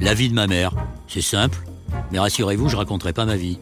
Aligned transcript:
La 0.00 0.14
vie 0.14 0.30
de 0.30 0.34
ma 0.34 0.46
mère. 0.46 0.72
C'est 1.08 1.20
simple, 1.20 1.58
mais 2.10 2.18
rassurez-vous, 2.18 2.70
je 2.70 2.76
raconterai 2.76 3.12
pas 3.12 3.26
ma 3.26 3.36
vie. 3.36 3.58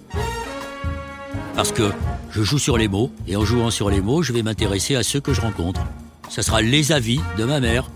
Parce 1.57 1.73
que 1.73 1.91
je 2.31 2.43
joue 2.45 2.59
sur 2.59 2.79
les 2.79 2.87
mots, 2.87 3.11
et 3.27 3.35
en 3.35 3.45
jouant 3.45 3.73
sur 3.73 3.91
les 3.91 4.01
mots, 4.01 4.23
je 4.23 4.33
vais 4.33 4.43
m'intéresser 4.43 4.95
à 4.95 5.03
ceux 5.03 5.21
que 5.21 5.33
je 5.33 5.41
rencontre. 5.41 5.81
Ça 6.29 6.43
sera 6.43 6.63
les 6.63 6.93
avis 6.93 7.21
de 7.37 7.45
ma 7.45 7.59
mère. 7.59 7.91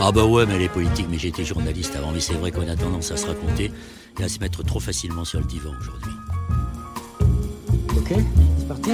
Ah 0.00 0.10
bah 0.10 0.24
ouais, 0.24 0.46
mais 0.46 0.54
elle 0.56 0.62
est 0.62 0.68
politique, 0.68 1.06
mais 1.08 1.18
j'étais 1.18 1.44
journaliste 1.44 1.94
avant, 1.94 2.10
mais 2.10 2.18
c'est 2.18 2.34
vrai 2.34 2.50
qu'on 2.50 2.68
a 2.68 2.74
tendance 2.74 3.12
à 3.12 3.16
se 3.16 3.26
raconter 3.26 3.70
et 4.18 4.24
à 4.24 4.28
se 4.28 4.40
mettre 4.40 4.64
trop 4.64 4.80
facilement 4.80 5.24
sur 5.24 5.38
le 5.38 5.46
divan 5.46 5.70
aujourd'hui. 5.78 6.12
Ok, 7.96 8.14
c'est 8.58 8.66
parti 8.68 8.90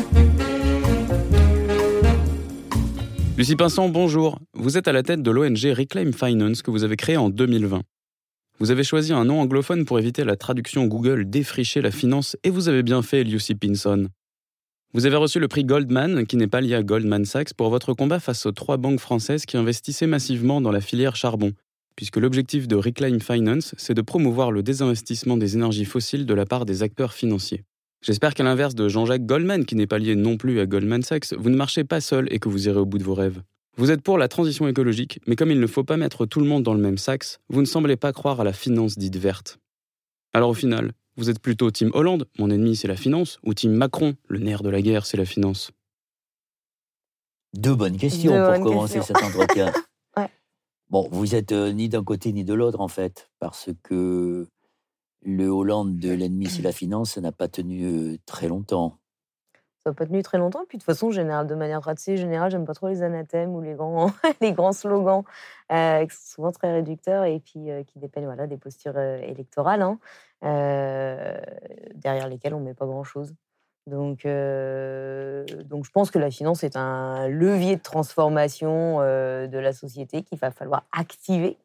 Lucie 3.39 3.57
Pinson, 3.57 3.89
bonjour. 3.89 4.39
Vous 4.53 4.77
êtes 4.77 4.89
à 4.89 4.93
la 4.93 5.03
tête 5.03 5.23
de 5.23 5.31
l'ONG 5.31 5.65
Reclaim 5.77 6.11
Finance 6.13 6.61
que 6.61 6.71
vous 6.71 6.85
avez 6.85 6.97
créée 6.97 7.17
en 7.17 7.31
2020. 7.31 7.81
Vous 8.59 8.70
avez 8.70 8.84
choisi 8.84 9.12
un 9.12 9.27
nom 9.27 9.41
anglophone 9.41 9.84
pour 9.84 9.98
éviter 9.98 10.24
la 10.24 10.34
traduction 10.34 10.87
Google 10.87 11.28
défricher 11.28 11.83
la 11.83 11.91
finance 11.91 12.38
et 12.42 12.48
vous 12.48 12.70
avez 12.70 12.83
bien 12.83 13.02
fait, 13.02 13.23
Lucy 13.23 13.55
Pinson. 13.55 14.09
Vous 14.95 15.05
avez 15.05 15.16
reçu 15.16 15.38
le 15.38 15.47
prix 15.47 15.64
Goldman, 15.64 16.27
qui 16.27 16.38
n'est 16.38 16.47
pas 16.47 16.62
lié 16.62 16.74
à 16.74 16.83
Goldman 16.83 17.27
Sachs, 17.27 17.52
pour 17.52 17.69
votre 17.69 17.92
combat 17.92 18.19
face 18.19 18.47
aux 18.47 18.52
trois 18.52 18.78
banques 18.78 19.00
françaises 19.00 19.45
qui 19.45 19.59
investissaient 19.59 20.06
massivement 20.06 20.62
dans 20.62 20.70
la 20.70 20.80
filière 20.80 21.16
charbon, 21.16 21.52
puisque 21.97 22.16
l'objectif 22.16 22.66
de 22.66 22.77
Reclaim 22.77 23.19
Finance, 23.20 23.74
c'est 23.77 23.92
de 23.92 24.00
promouvoir 24.00 24.50
le 24.50 24.62
désinvestissement 24.62 25.36
des 25.36 25.56
énergies 25.56 25.84
fossiles 25.84 26.25
de 26.25 26.33
la 26.33 26.47
part 26.47 26.64
des 26.64 26.83
acteurs 26.83 27.12
financiers. 27.12 27.62
J'espère 28.00 28.33
qu'à 28.33 28.45
l'inverse 28.45 28.75
de 28.75 28.88
Jean-Jacques 28.88 29.27
Goldman, 29.27 29.66
qui 29.66 29.75
n'est 29.75 29.86
pas 29.86 29.98
lié 29.98 30.16
non 30.16 30.38
plus 30.38 30.61
à 30.61 30.66
Goldman 30.66 31.02
Sachs, 31.02 31.34
vous 31.36 31.50
ne 31.50 31.56
marchez 31.56 31.84
pas 31.84 32.00
seul 32.00 32.27
et 32.33 32.38
que 32.38 32.48
vous 32.48 32.69
irez 32.69 32.78
au 32.78 32.86
bout 32.86 32.98
de 32.98 33.05
vos 33.05 33.14
rêves. 33.14 33.42
Vous 33.79 33.91
êtes 33.91 34.01
pour 34.01 34.16
la 34.16 34.29
transition 34.29 34.66
écologique, 34.66 35.21
mais 35.27 35.37
comme 35.37 35.51
il 35.51 35.61
ne 35.61 35.66
faut 35.66 35.84
pas 35.84 35.98
mettre 35.98 36.25
tout 36.25 36.41
le 36.41 36.47
monde 36.47 36.62
dans 36.62 36.73
le 36.73 36.80
même 36.80 36.97
sax, 36.97 37.41
vous 37.51 37.61
ne 37.61 37.67
semblez 37.67 37.97
pas 37.97 38.12
croire 38.15 38.41
à 38.41 38.45
la 38.45 38.55
finance 38.55 38.97
dite 38.97 39.17
verte. 39.17 39.59
Alors 40.33 40.48
au 40.48 40.55
final, 40.55 40.92
vous 41.17 41.28
êtes 41.28 41.41
plutôt 41.41 41.70
Team 41.70 41.91
Hollande, 41.92 42.27
mon 42.39 42.48
ennemi 42.50 42.75
c'est 42.75 42.89
la 42.89 42.97
finance, 42.97 43.39
ou 43.45 43.53
Team 43.53 43.73
Macron, 43.73 44.15
le 44.28 44.39
nerf 44.39 44.62
de 44.62 44.70
la 44.70 44.81
guerre 44.81 45.05
c'est 45.05 45.19
la 45.19 45.27
finance? 45.27 45.73
Deux 47.53 47.75
bonnes 47.75 47.98
questions 47.98 48.33
pour 48.33 48.65
commencer 48.65 49.03
cet 49.03 49.19
entretien. 49.19 49.73
Bon, 50.89 51.09
vous 51.11 51.34
êtes 51.34 51.50
euh, 51.50 51.72
ni 51.72 51.89
d'un 51.89 52.05
côté 52.05 52.33
ni 52.33 52.45
de 52.45 52.55
l'autre 52.55 52.81
en 52.81 52.87
fait, 52.87 53.28
parce 53.41 53.70
que 53.83 54.47
le 55.20 55.48
Hollande 55.48 55.98
de 55.98 56.12
l'ennemi 56.12 56.47
c'est 56.47 56.62
la 56.62 56.70
finance, 56.70 57.15
ça 57.15 57.20
n'a 57.20 57.33
pas 57.33 57.48
tenu 57.48 57.84
euh, 57.84 58.17
très 58.25 58.47
longtemps 58.47 59.00
ça 59.87 59.92
pas 59.92 60.06
tenu 60.06 60.23
très 60.23 60.39
longtemps. 60.39 60.65
Puis 60.69 60.79
de 60.79 60.83
toute 60.83 60.87
façon, 60.87 61.11
général, 61.11 61.47
de 61.47 61.55
manière 61.55 61.87
assez 61.87 62.17
générale, 62.17 62.51
j'aime 62.51 62.65
pas 62.65 62.75
trop 62.75 62.89
les 62.89 63.03
anathèmes 63.03 63.55
ou 63.55 63.61
les 63.61 63.75
grands, 63.75 64.11
les 64.41 64.53
grands 64.53 64.73
slogans 64.73 65.23
euh, 65.73 66.06
souvent 66.11 66.51
très 66.53 66.73
réducteurs 66.73 67.25
et 67.25 67.41
puis 67.41 67.70
euh, 67.70 67.84
qui 67.84 67.98
dépeignent 67.98 68.27
voilà, 68.27 68.47
des 68.47 68.56
postures 68.56 68.97
euh, 68.97 69.19
électorales 69.19 69.83
hein, 69.83 69.98
derrière 71.95 72.28
lesquelles 72.28 72.55
on 72.55 72.61
ne 72.61 72.65
met 72.67 72.75
pas 72.75 72.87
grand-chose. 72.87 73.34
Donc, 73.87 74.27
donc 74.27 75.84
je 75.84 75.91
pense 75.93 76.11
que 76.11 76.19
la 76.19 76.31
finance 76.33 76.65
est 76.65 76.77
un 76.77 77.28
levier 77.28 77.77
de 77.77 77.83
transformation 77.83 78.98
de 78.98 79.59
la 79.59 79.73
société 79.73 80.23
qu'il 80.23 80.41
va 80.41 80.50
falloir 80.50 80.83
activer 80.91 81.56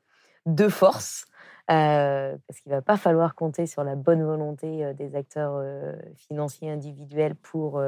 de 0.46 0.68
force 0.68 1.26
euh, 1.72 2.38
parce 2.48 2.60
qu'il 2.60 2.72
va 2.72 2.82
pas 2.82 2.98
falloir 2.98 3.34
compter 3.36 3.66
sur 3.66 3.84
la 3.84 3.96
bonne 3.96 4.24
volonté 4.24 4.84
euh, 4.84 4.94
des 4.94 5.16
acteurs 5.16 5.54
euh, 5.56 5.94
financiers 6.16 6.70
individuels 6.70 7.36
pour 7.36 7.82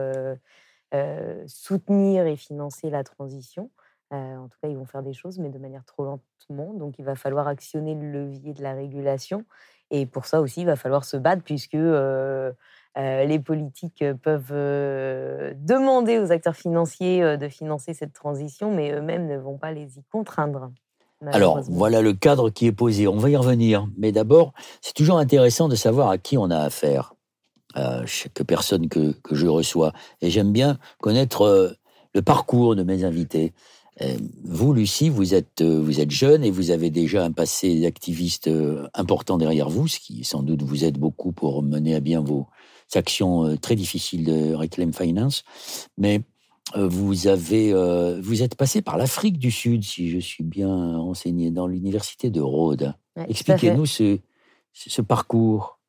soutenir 1.48 2.28
et 2.28 2.36
financer 2.36 2.90
la 2.90 3.04
transition. 3.04 3.72
en 4.12 4.48
tout 4.48 4.58
cas, 4.62 4.68
ils 4.70 4.78
vont 4.78 4.86
faire 4.86 5.02
des 5.04 5.14
choses, 5.14 5.40
mais 5.40 5.50
de 5.50 5.58
manière 5.58 5.84
trop 5.86 6.04
lentement. 6.06 6.74
Donc, 6.76 7.00
il 7.00 7.06
va 7.06 7.16
falloir 7.16 7.48
actionner 7.48 7.96
le 7.96 8.12
levier 8.12 8.54
de 8.54 8.62
la 8.62 8.74
régulation. 8.74 9.44
Et 9.92 10.06
pour 10.06 10.26
ça 10.26 10.40
aussi, 10.42 10.62
il 10.62 10.66
va 10.68 10.76
falloir 10.76 11.04
se 11.04 11.18
battre, 11.18 11.44
puisque 11.44 11.74
les 12.96 13.40
politiques 13.40 14.04
peuvent 14.22 14.54
demander 14.54 16.20
aux 16.20 16.32
acteurs 16.32 16.56
financiers 16.56 17.38
de 17.38 17.50
financer 17.50 17.94
cette 17.96 18.14
transition, 18.14 18.72
mais 18.74 18.92
eux-mêmes 18.94 19.28
ne 19.28 19.38
vont 19.38 19.58
pas 19.58 19.72
les 19.72 19.98
y 19.98 20.04
contraindre. 20.06 20.72
Alors, 21.32 21.62
voilà 21.70 22.02
le 22.02 22.14
cadre 22.14 22.50
qui 22.50 22.66
est 22.66 22.72
posé. 22.72 23.08
On 23.08 23.18
va 23.18 23.30
y 23.30 23.36
revenir. 23.36 23.88
Mais 23.98 24.12
d'abord, 24.12 24.54
c'est 24.82 24.94
toujours 24.94 25.18
intéressant 25.18 25.68
de 25.68 25.76
savoir 25.76 26.10
à 26.10 26.18
qui 26.18 26.38
on 26.38 26.50
a 26.50 26.58
affaire, 26.58 27.14
à 27.74 28.06
chaque 28.06 28.44
personne 28.44 28.90
que, 28.90 29.16
je 29.32 29.48
reçois. 29.48 29.94
Et 30.22 30.30
j'aime 30.30 30.52
bien 30.52 30.78
connaître 31.00 31.44
euh, 31.44 31.70
le 32.14 32.22
parcours 32.22 32.76
de 32.76 32.84
mes 32.84 33.04
invités. 33.04 33.54
Euh, 34.02 34.18
vous, 34.44 34.74
Lucie, 34.74 35.10
vous 35.10 35.34
êtes, 35.34 35.62
euh, 35.62 35.80
vous 35.80 36.00
êtes 36.00 36.12
jeune 36.12 36.44
et 36.44 36.52
vous 36.52 36.72
avez 36.72 36.90
déjà 36.90 37.24
un 37.24 37.32
passé 37.32 37.82
d'activiste 37.82 38.50
important 38.94 39.38
derrière 39.38 39.70
vous, 39.70 39.88
ce 39.88 40.00
qui 40.00 40.24
sans 40.24 40.44
doute 40.44 40.64
vous 40.64 40.84
aide 40.84 40.98
beaucoup 40.98 41.32
pour 41.32 41.62
mener 41.64 41.96
à 41.96 42.00
bien 42.00 42.22
vos 42.22 42.48
actions 42.96 43.58
très 43.58 43.76
difficiles 43.76 44.26
de 44.26 44.54
Reclaim 44.54 44.92
Finance. 44.92 45.44
Mais 45.98 46.20
euh, 46.20 46.22
vous 46.76 47.28
avez, 47.28 47.74
euh, 47.74 48.20
vous 48.22 48.42
êtes 48.42 48.56
passé 48.56 48.82
par 48.82 48.98
l'Afrique 48.98 49.38
du 49.38 49.52
Sud, 49.52 49.84
si 49.84 50.10
je 50.10 50.20
suis 50.20 50.44
bien 50.44 50.70
enseigné, 50.70 51.52
dans 51.52 51.68
l'université 51.68 52.30
de 52.30 52.42
Rhodes. 52.42 52.94
Expliquez-nous 53.28 53.86
ce, 53.86 54.20
ce, 54.72 55.02
parcours 55.02 55.80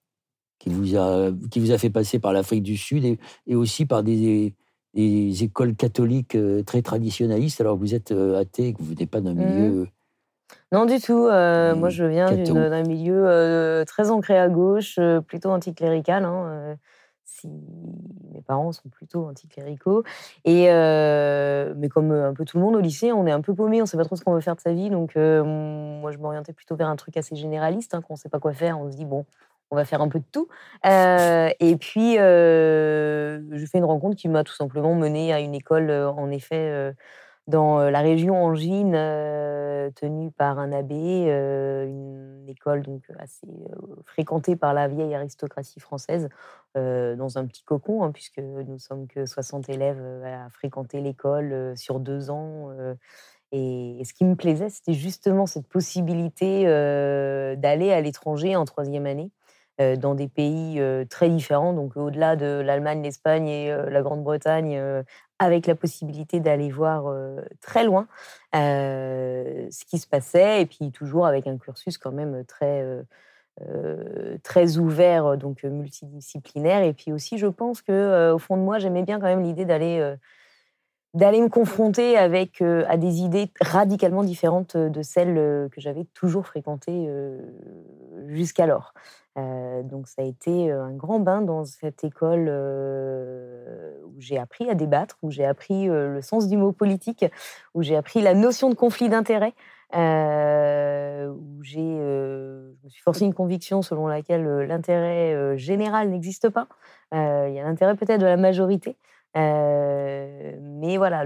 qui 0.58 0.68
vous 0.68 0.96
a, 0.96 1.30
qui 1.50 1.60
vous 1.60 1.70
a 1.70 1.78
fait 1.78 1.90
passer 1.90 2.18
par 2.18 2.32
l'Afrique 2.32 2.62
du 2.62 2.76
Sud 2.76 3.18
et, 3.46 3.54
aussi 3.54 3.86
par 3.86 4.02
des, 4.02 4.54
des, 4.94 5.44
écoles 5.44 5.74
catholiques 5.74 6.34
euh, 6.34 6.62
très 6.62 6.82
traditionnalistes. 6.82 7.60
Alors 7.60 7.76
vous 7.76 7.94
êtes 7.94 8.12
athée, 8.12 8.74
vous 8.78 8.94
n'êtes 8.94 9.10
pas 9.10 9.20
d'un 9.20 9.34
mmh 9.34 9.44
milieu. 9.44 9.86
Non, 10.72 10.84
du 10.84 11.00
tout. 11.00 11.22
moi, 11.22 11.88
je 11.88 12.04
viens 12.04 12.30
d'un 12.30 12.82
milieu 12.82 13.84
très 13.86 14.10
ancré 14.10 14.38
à 14.38 14.48
gauche, 14.48 14.98
plutôt 15.26 15.50
anticlérical. 15.50 16.24
Hein, 16.24 16.76
si 17.24 17.48
mes 18.32 18.42
parents 18.42 18.72
sont 18.72 18.88
plutôt 18.88 19.26
anticléricaux. 19.26 20.04
Et, 20.44 20.66
euh, 20.68 21.74
mais 21.76 21.88
comme 21.88 22.12
euh, 22.12 22.28
un 22.28 22.34
peu 22.34 22.44
tout 22.44 22.58
le 22.58 22.62
monde 22.62 22.76
au 22.76 22.80
lycée, 22.80 23.12
on 23.12 23.26
est 23.26 23.32
un 23.32 23.40
peu 23.40 23.54
paumé, 23.54 23.80
on 23.80 23.84
ne 23.84 23.88
sait 23.88 23.96
pas 23.96 24.04
trop 24.04 24.16
ce 24.16 24.22
qu'on 24.22 24.34
veut 24.34 24.40
faire 24.40 24.56
de 24.56 24.60
sa 24.60 24.72
vie. 24.72 24.90
Donc, 24.90 25.16
euh, 25.16 25.42
moi, 25.42 26.12
je 26.12 26.18
m'orientais 26.18 26.52
plutôt 26.52 26.76
vers 26.76 26.88
un 26.88 26.96
truc 26.96 27.16
assez 27.16 27.36
généraliste, 27.36 27.94
hein, 27.94 28.02
qu'on 28.02 28.14
ne 28.14 28.18
sait 28.18 28.28
pas 28.28 28.40
quoi 28.40 28.52
faire. 28.52 28.78
On 28.78 28.90
se 28.90 28.96
dit, 28.96 29.04
bon, 29.04 29.24
on 29.70 29.76
va 29.76 29.84
faire 29.84 30.02
un 30.02 30.08
peu 30.08 30.18
de 30.18 30.24
tout. 30.30 30.48
et 30.84 31.76
puis, 31.80 32.14
je 32.16 33.66
fais 33.70 33.78
une 33.78 33.84
rencontre 33.84 34.16
qui 34.16 34.28
m'a 34.28 34.44
tout 34.44 34.54
simplement 34.54 34.94
mené 34.94 35.32
à 35.32 35.40
une 35.40 35.54
école, 35.54 35.90
en 35.90 36.30
effet, 36.30 36.94
dans 37.46 37.78
la 37.90 38.00
région 38.00 38.42
angine, 38.42 38.92
tenue 39.94 40.30
par 40.30 40.58
un 40.58 40.72
abbé, 40.72 41.26
une 41.26 42.48
école 42.48 42.82
donc 42.82 43.02
assez 43.18 43.46
fréquentée 44.06 44.56
par 44.56 44.72
la 44.74 44.88
vieille 44.88 45.14
aristocratie 45.14 45.80
française, 45.80 46.28
dans 46.74 47.38
un 47.38 47.46
petit 47.46 47.62
cocon, 47.62 48.02
hein, 48.02 48.12
puisque 48.12 48.38
nous 48.38 48.78
sommes 48.78 49.06
que 49.06 49.26
60 49.26 49.68
élèves 49.68 50.02
à 50.24 50.48
fréquenter 50.50 51.00
l'école 51.00 51.76
sur 51.76 52.00
deux 52.00 52.30
ans. 52.30 52.70
Et, 53.52 54.02
ce 54.04 54.12
qui 54.12 54.24
me 54.24 54.34
plaisait, 54.34 54.70
c'était 54.70 54.94
justement 54.94 55.46
cette 55.46 55.68
possibilité 55.68 56.64
d'aller 56.64 57.92
à 57.92 58.00
l'étranger 58.00 58.56
en 58.56 58.64
troisième 58.64 59.06
année 59.06 59.30
dans 59.98 60.14
des 60.14 60.28
pays 60.28 60.80
très 61.10 61.28
différents, 61.28 61.72
donc 61.72 61.96
au-delà 61.96 62.36
de 62.36 62.60
l'Allemagne, 62.64 63.02
l'Espagne 63.02 63.48
et 63.48 63.76
la 63.90 64.02
Grande-Bretagne, 64.02 65.04
avec 65.38 65.66
la 65.66 65.74
possibilité 65.74 66.40
d'aller 66.40 66.70
voir 66.70 67.12
très 67.60 67.84
loin 67.84 68.06
ce 68.52 69.84
qui 69.84 69.98
se 69.98 70.06
passait, 70.06 70.62
et 70.62 70.66
puis 70.66 70.90
toujours 70.92 71.26
avec 71.26 71.46
un 71.46 71.58
cursus 71.58 71.98
quand 71.98 72.12
même 72.12 72.44
très, 72.44 72.84
très 74.42 74.78
ouvert, 74.78 75.36
donc 75.36 75.64
multidisciplinaire. 75.64 76.82
Et 76.82 76.92
puis 76.92 77.12
aussi, 77.12 77.38
je 77.38 77.46
pense 77.46 77.82
que 77.82 78.32
au 78.32 78.38
fond 78.38 78.56
de 78.56 78.62
moi, 78.62 78.78
j'aimais 78.78 79.02
bien 79.02 79.18
quand 79.18 79.26
même 79.26 79.42
l'idée 79.42 79.64
d'aller 79.64 80.14
d'aller 81.14 81.40
me 81.40 81.48
confronter 81.48 82.16
avec 82.16 82.60
à 82.60 82.96
des 82.96 83.20
idées 83.20 83.50
radicalement 83.60 84.24
différentes 84.24 84.76
de 84.76 85.02
celles 85.02 85.68
que 85.70 85.80
j'avais 85.80 86.04
toujours 86.14 86.46
fréquentées 86.46 87.08
jusqu'alors. 88.26 88.94
Euh, 89.36 89.82
donc 89.82 90.06
ça 90.06 90.22
a 90.22 90.24
été 90.24 90.70
un 90.70 90.92
grand 90.92 91.18
bain 91.18 91.42
dans 91.42 91.64
cette 91.64 92.04
école 92.04 92.48
où 94.04 94.20
j'ai 94.20 94.38
appris 94.38 94.68
à 94.70 94.74
débattre, 94.74 95.18
où 95.22 95.30
j'ai 95.30 95.44
appris 95.44 95.86
le 95.86 96.20
sens 96.22 96.48
du 96.48 96.56
mot 96.56 96.72
politique, 96.72 97.24
où 97.74 97.82
j'ai 97.82 97.96
appris 97.96 98.20
la 98.20 98.34
notion 98.34 98.70
de 98.70 98.74
conflit 98.74 99.08
d'intérêts, 99.08 99.54
où 99.92 101.62
j'ai, 101.62 101.80
je 101.80 102.84
me 102.84 102.88
suis 102.88 103.02
forcé 103.02 103.24
une 103.24 103.34
conviction 103.34 103.82
selon 103.82 104.06
laquelle 104.06 104.44
l'intérêt 104.62 105.58
général 105.58 106.10
n'existe 106.10 106.48
pas. 106.48 106.68
Il 107.12 107.52
y 107.52 107.60
a 107.60 107.64
l'intérêt 107.64 107.96
peut-être 107.96 108.20
de 108.20 108.26
la 108.26 108.36
majorité. 108.36 108.96
mais 109.34 110.96
voilà, 110.96 111.24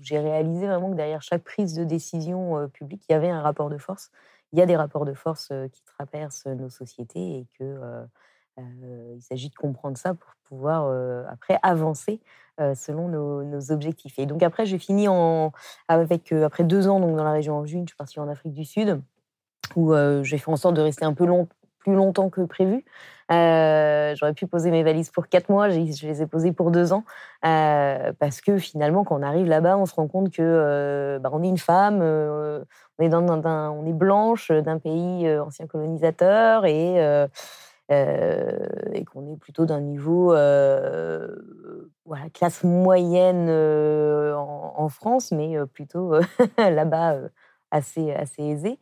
j'ai 0.00 0.18
réalisé 0.18 0.66
vraiment 0.66 0.90
que 0.90 0.96
derrière 0.96 1.22
chaque 1.22 1.42
prise 1.42 1.74
de 1.74 1.84
décision 1.84 2.68
publique, 2.68 3.04
il 3.08 3.12
y 3.12 3.14
avait 3.14 3.30
un 3.30 3.40
rapport 3.40 3.70
de 3.70 3.78
force 3.78 4.10
il 4.52 4.58
y 4.58 4.62
a 4.62 4.66
des 4.66 4.76
rapports 4.76 5.04
de 5.04 5.14
force 5.14 5.52
qui 5.72 5.82
traversent 5.84 6.46
nos 6.46 6.68
sociétés 6.68 7.38
et 7.38 7.46
que 7.58 7.78
il 8.58 9.22
s'agit 9.22 9.48
de 9.48 9.54
comprendre 9.54 9.96
ça 9.96 10.12
pour 10.14 10.32
pouvoir 10.44 10.90
après 11.30 11.58
avancer 11.62 12.20
selon 12.74 13.08
nos, 13.08 13.72
objectifs. 13.72 14.18
Et 14.18 14.26
donc 14.26 14.42
après, 14.42 14.66
j'ai 14.66 14.78
fini 14.78 15.08
en, 15.08 15.52
avec 15.88 16.32
après 16.32 16.64
deux 16.64 16.88
ans 16.88 17.00
donc 17.00 17.16
dans 17.16 17.24
la 17.24 17.32
région 17.32 17.56
Angine, 17.56 17.84
je 17.86 17.92
suis 17.92 17.96
partie 17.96 18.20
en 18.20 18.28
Afrique 18.28 18.52
du 18.52 18.64
Sud 18.64 19.00
où 19.76 19.94
j'ai 20.22 20.38
fait 20.38 20.50
en 20.50 20.56
sorte 20.56 20.74
de 20.74 20.82
rester 20.82 21.04
un 21.04 21.14
peu 21.14 21.24
long, 21.24 21.48
plus 21.80 21.94
longtemps 21.94 22.30
que 22.30 22.42
prévu. 22.42 22.84
Euh, 23.30 24.14
j'aurais 24.16 24.32
pu 24.32 24.46
poser 24.46 24.70
mes 24.70 24.82
valises 24.82 25.10
pour 25.10 25.28
quatre 25.28 25.48
mois, 25.48 25.68
je 25.70 25.78
les 25.78 26.22
ai 26.22 26.26
posées 26.26 26.52
pour 26.52 26.70
deux 26.70 26.92
ans, 26.92 27.04
euh, 27.44 28.12
parce 28.18 28.40
que 28.40 28.58
finalement, 28.58 29.04
quand 29.04 29.18
on 29.18 29.22
arrive 29.22 29.46
là-bas, 29.46 29.76
on 29.78 29.86
se 29.86 29.94
rend 29.94 30.08
compte 30.08 30.30
que 30.32 30.42
euh, 30.42 31.18
bah, 31.20 31.30
est 31.42 31.48
une 31.48 31.58
femme, 31.58 32.00
on 32.02 33.04
est 33.04 33.08
dans, 33.08 33.24
on 33.44 33.86
est 33.86 33.92
blanche 33.92 34.50
d'un 34.50 34.78
pays 34.78 35.30
ancien 35.38 35.66
colonisateur 35.66 36.66
et 36.66 36.96
qu'on 37.88 39.32
est 39.32 39.36
plutôt 39.38 39.64
d'un 39.64 39.80
niveau 39.80 40.30
voilà 42.04 42.28
classe 42.34 42.64
moyenne 42.64 43.48
en, 43.48 44.74
en, 44.76 44.88
France, 44.88 45.30
mais 45.30 45.56
plutôt 45.72 46.14
là-bas 46.58 47.16
assez 47.70 48.12
assez 48.12 48.42
aisé. 48.42 48.78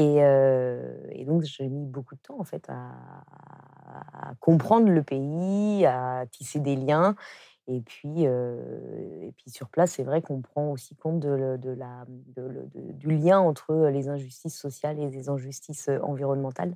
Et, 0.00 1.24
donc, 1.26 1.42
j'ai 1.42 1.68
mis 1.68 1.84
beaucoup 1.84 2.14
de 2.14 2.20
temps, 2.20 2.38
en 2.40 2.44
fait, 2.44 2.66
à, 2.68 4.32
comprendre 4.40 4.88
le 4.88 5.02
pays, 5.02 5.84
à 5.84 6.24
tisser 6.30 6.60
des 6.60 6.76
liens. 6.76 7.16
Et 7.66 7.80
puis, 7.80 8.22
et 8.22 9.32
puis 9.36 9.50
sur 9.50 9.68
place, 9.68 9.92
c'est 9.92 10.02
vrai 10.02 10.22
qu'on 10.22 10.40
prend 10.40 10.70
aussi 10.70 10.96
compte 10.96 11.20
du 11.20 11.28
lien 13.16 13.38
entre 13.40 13.88
les 13.88 14.08
injustices 14.08 14.56
sociales 14.56 14.98
et 14.98 15.10
les 15.10 15.28
injustices 15.28 15.90
environnementales. 16.02 16.74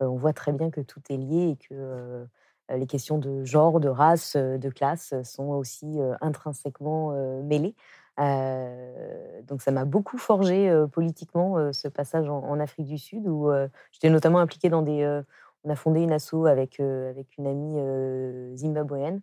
on 0.00 0.16
voit 0.16 0.32
très 0.32 0.52
bien 0.52 0.70
que 0.70 0.80
tout 0.80 1.00
est 1.10 1.16
lié 1.16 1.50
et 1.50 1.56
que 1.56 2.26
les 2.70 2.86
questions 2.86 3.18
de 3.18 3.44
genre, 3.44 3.78
de 3.78 3.88
race, 3.88 4.36
de 4.36 4.68
classe 4.70 5.14
sont 5.22 5.50
aussi 5.50 5.98
intrinsèquement 6.20 7.12
mêlées. 7.42 7.74
Euh, 8.20 9.42
donc 9.42 9.60
ça 9.60 9.72
m'a 9.72 9.84
beaucoup 9.84 10.18
forgé 10.18 10.72
politiquement 10.92 11.72
ce 11.72 11.88
passage 11.88 12.28
en, 12.28 12.60
Afrique 12.60 12.86
du 12.86 12.98
Sud 12.98 13.26
où 13.26 13.50
j'étais 13.92 14.10
notamment 14.10 14.38
impliquée 14.38 14.68
dans 14.68 14.82
des. 14.82 15.22
on 15.64 15.70
a 15.70 15.76
fondé 15.76 16.00
une 16.00 16.12
asso 16.12 16.46
avec 16.46 16.78
avec 16.80 17.36
une 17.38 17.46
amie 17.46 18.56
zimbabwéenne 18.56 19.20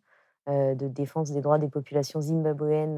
de 0.48 0.88
défense 0.88 1.32
des 1.32 1.42
droits 1.42 1.58
des 1.58 1.70
populations 1.70 2.22
zimbabwéennes. 2.22 2.98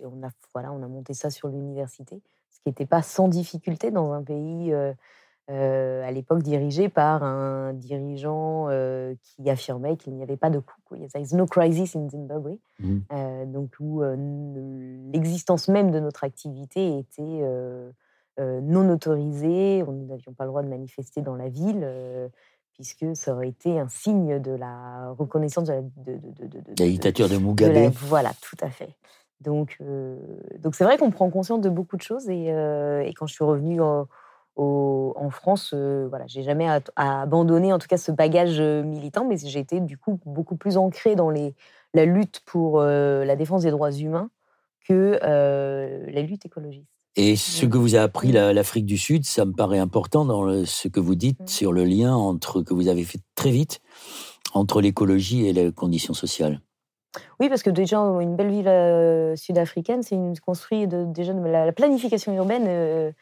et 0.00 0.06
on 0.06 0.22
a 0.26 0.30
voilà, 0.54 0.72
on 0.72 0.82
a 0.82 0.88
monté 0.88 1.12
ça 1.12 1.30
sur 1.30 1.48
l'université, 1.48 2.22
ce 2.50 2.60
qui 2.60 2.68
n'était 2.68 2.86
pas 2.86 3.02
sans 3.02 3.28
difficulté 3.28 3.90
dans 3.90 4.12
un 4.12 4.22
pays 4.22 4.74
euh, 5.48 6.02
à 6.04 6.10
l'époque 6.10 6.42
dirigé 6.42 6.88
par 6.88 7.22
un 7.22 7.72
dirigeant 7.72 8.66
euh, 8.68 9.14
qui 9.22 9.48
affirmait 9.48 9.96
qu'il 9.96 10.14
n'y 10.14 10.22
avait 10.24 10.36
pas 10.36 10.50
de 10.50 10.58
coup. 10.58 10.96
Il 10.96 11.02
y 11.02 11.04
a 11.04 11.36
no 11.36 11.46
crisis 11.46 11.94
in 11.94 12.08
Zimbabwe. 12.08 12.58
Mmh. 12.80 12.98
Euh, 13.12 13.44
donc, 13.44 13.70
où 13.78 14.02
l'existence 15.12 15.68
même 15.68 15.92
de 15.92 16.00
notre 16.00 16.24
activité 16.24 16.98
était 16.98 17.42
non 18.38 18.90
autorisée. 18.90 19.84
Nous 19.86 20.06
n'avions 20.06 20.32
pas 20.32 20.44
le 20.44 20.50
droit 20.50 20.62
de 20.62 20.68
manifester 20.68 21.20
dans 21.22 21.36
la 21.36 21.48
ville 21.48 21.86
puisque 22.72 23.06
ça 23.14 23.32
aurait 23.32 23.48
été 23.48 23.78
un 23.78 23.88
signe 23.88 24.40
de 24.40 24.50
la 24.50 25.10
reconnaissance 25.12 25.64
de 25.64 25.72
la, 25.72 25.80
de, 25.80 26.20
la 26.78 26.86
dictature 26.86 27.28
de 27.28 27.38
Mugabe. 27.38 27.90
voilà, 27.94 28.32
tout 28.42 28.56
à 28.60 28.68
fait. 28.68 28.90
Donc, 29.40 29.78
donc 30.58 30.74
c'est 30.74 30.84
vrai 30.84 30.98
qu'on 30.98 31.10
prend 31.10 31.30
conscience 31.30 31.60
de 31.60 31.70
beaucoup 31.70 31.96
de 31.96 32.02
choses. 32.02 32.28
Et, 32.28 32.46
et 32.48 33.14
quand 33.14 33.28
je 33.28 33.34
suis 33.34 33.44
revenue 33.44 33.80
en 33.80 34.08
France, 35.36 35.70
euh, 35.74 36.06
voilà, 36.08 36.26
j'ai 36.26 36.42
jamais 36.42 36.66
abandonné 36.96 37.72
en 37.72 37.78
tout 37.78 37.86
cas 37.86 37.98
ce 37.98 38.10
bagage 38.10 38.58
euh, 38.58 38.82
militant, 38.82 39.26
mais 39.26 39.36
j'ai 39.36 39.60
été 39.60 39.80
du 39.80 39.98
coup 39.98 40.18
beaucoup 40.24 40.56
plus 40.56 40.76
ancrée 40.76 41.14
dans 41.14 41.30
les, 41.30 41.54
la 41.94 42.04
lutte 42.04 42.40
pour 42.46 42.80
euh, 42.80 43.24
la 43.24 43.36
défense 43.36 43.62
des 43.62 43.70
droits 43.70 43.92
humains 43.92 44.30
que 44.88 45.18
la 45.20 46.22
lutte 46.22 46.46
écologiste. 46.46 46.86
Et 47.16 47.34
ce 47.34 47.66
que 47.66 47.76
vous 47.76 47.96
a 47.96 48.00
appris 48.00 48.30
l'Afrique 48.30 48.86
du 48.86 48.98
Sud, 48.98 49.24
ça 49.24 49.44
me 49.44 49.52
paraît 49.52 49.78
important 49.78 50.24
dans 50.24 50.64
ce 50.64 50.86
que 50.86 51.00
vous 51.00 51.16
dites 51.16 51.40
mmh. 51.40 51.46
sur 51.48 51.72
le 51.72 51.82
lien 51.82 52.14
entre 52.14 52.62
que 52.62 52.72
vous 52.72 52.86
avez 52.86 53.02
fait 53.02 53.18
très 53.34 53.50
vite 53.50 53.80
entre 54.54 54.80
l'écologie 54.80 55.46
et 55.46 55.52
les 55.52 55.72
conditions 55.72 56.14
sociales. 56.14 56.60
Oui, 57.40 57.48
parce 57.48 57.64
que 57.64 57.70
déjà, 57.70 57.98
une 57.98 58.36
belle 58.36 58.50
ville 58.50 59.36
sud-africaine, 59.36 60.04
c'est 60.04 60.14
une 60.14 60.38
construit 60.38 60.86
de, 60.86 61.04
déjà 61.04 61.32
de 61.32 61.44
la, 61.44 61.72
planification 61.72 62.32
urbaine 62.34 63.12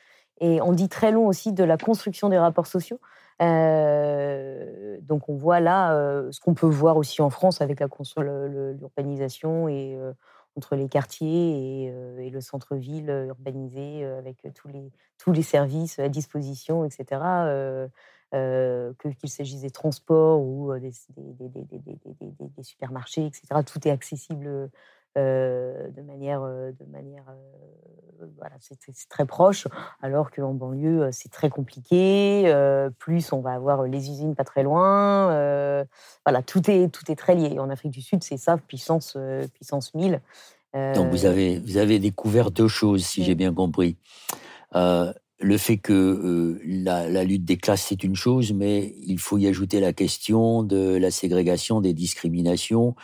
et 0.40 0.60
on 0.60 0.72
dit 0.72 0.88
très 0.88 1.12
long 1.12 1.26
aussi 1.26 1.52
de 1.52 1.64
la 1.64 1.76
construction 1.76 2.28
des 2.28 2.38
rapports 2.38 2.66
sociaux. 2.66 3.00
Euh, 3.42 4.98
donc 5.02 5.28
on 5.28 5.34
voit 5.34 5.60
là 5.60 5.94
euh, 5.94 6.30
ce 6.30 6.38
qu'on 6.40 6.54
peut 6.54 6.68
voir 6.68 6.96
aussi 6.96 7.20
en 7.20 7.30
France 7.30 7.60
avec 7.60 7.80
l'urbanisation 7.80 9.68
et 9.68 9.96
euh, 9.96 10.12
entre 10.56 10.76
les 10.76 10.88
quartiers 10.88 11.86
et, 12.18 12.30
le 12.30 12.40
centre-ville 12.40 13.10
urbanisé 13.28 14.04
avec 14.04 14.46
tous 14.54 14.68
les, 14.68 14.90
tous 15.18 15.32
les 15.32 15.42
services 15.42 15.98
à 15.98 16.08
disposition, 16.08 16.84
etc. 16.84 17.20
qu'il 18.32 19.30
s'agisse 19.30 19.60
des 19.60 19.70
transports 19.70 20.40
ou 20.40 20.72
des, 20.78 20.92
supermarchés, 22.62 23.26
etc. 23.26 23.62
Tout 23.66 23.86
est 23.86 23.90
accessible 23.90 24.70
de 25.16 26.02
manière, 26.02 26.42
euh, 26.42 26.72
de 26.72 26.90
manière 26.90 27.24
euh, 27.28 28.26
voilà, 28.38 28.54
c'est 28.60 29.08
très 29.08 29.26
proche, 29.26 29.66
alors 30.00 30.30
qu'en 30.30 30.54
banlieue, 30.54 31.10
c'est 31.12 31.30
très 31.30 31.50
compliqué. 31.50 32.50
plus, 32.98 33.32
on 33.32 33.40
va 33.40 33.52
avoir 33.52 33.82
les 33.82 34.10
usines 34.10 34.34
pas 34.34 34.44
très 34.44 34.62
loin. 34.62 35.26
voilà, 36.24 36.42
tout 36.42 36.70
est, 36.70 36.88
tout 36.88 37.10
est 37.10 37.16
très 37.16 37.34
lié. 37.34 37.58
En 37.58 37.68
Afrique 37.70 37.92
du 37.92 38.00
Sud, 38.00 38.22
c'est 38.22 38.38
ça, 38.38 38.56
puissance, 38.56 39.18
puissance 39.52 39.92
1000. 39.94 40.20
Donc, 40.94 41.10
vous 41.10 41.26
avez, 41.26 41.58
vous 41.58 41.76
avez 41.76 41.98
découvert 41.98 42.50
deux 42.50 42.68
choses, 42.68 43.04
si 43.04 43.24
j'ai 43.24 43.34
bien 43.34 43.52
compris. 43.52 43.98
le 44.72 45.58
fait 45.58 45.76
que 45.76 46.58
la, 46.64 47.08
la, 47.08 47.24
lutte 47.24 47.44
des 47.44 47.58
classes, 47.58 47.82
c'est 47.82 48.04
une 48.04 48.16
chose, 48.16 48.52
mais 48.54 48.94
il 49.02 49.18
faut 49.18 49.36
y 49.36 49.48
ajouter 49.48 49.80
la 49.80 49.92
question 49.92 50.62
de 50.62 50.96
la 50.96 51.10
ségrégation, 51.10 51.80
des 51.82 51.92
discriminations, 51.92 52.94
euh, 52.96 53.00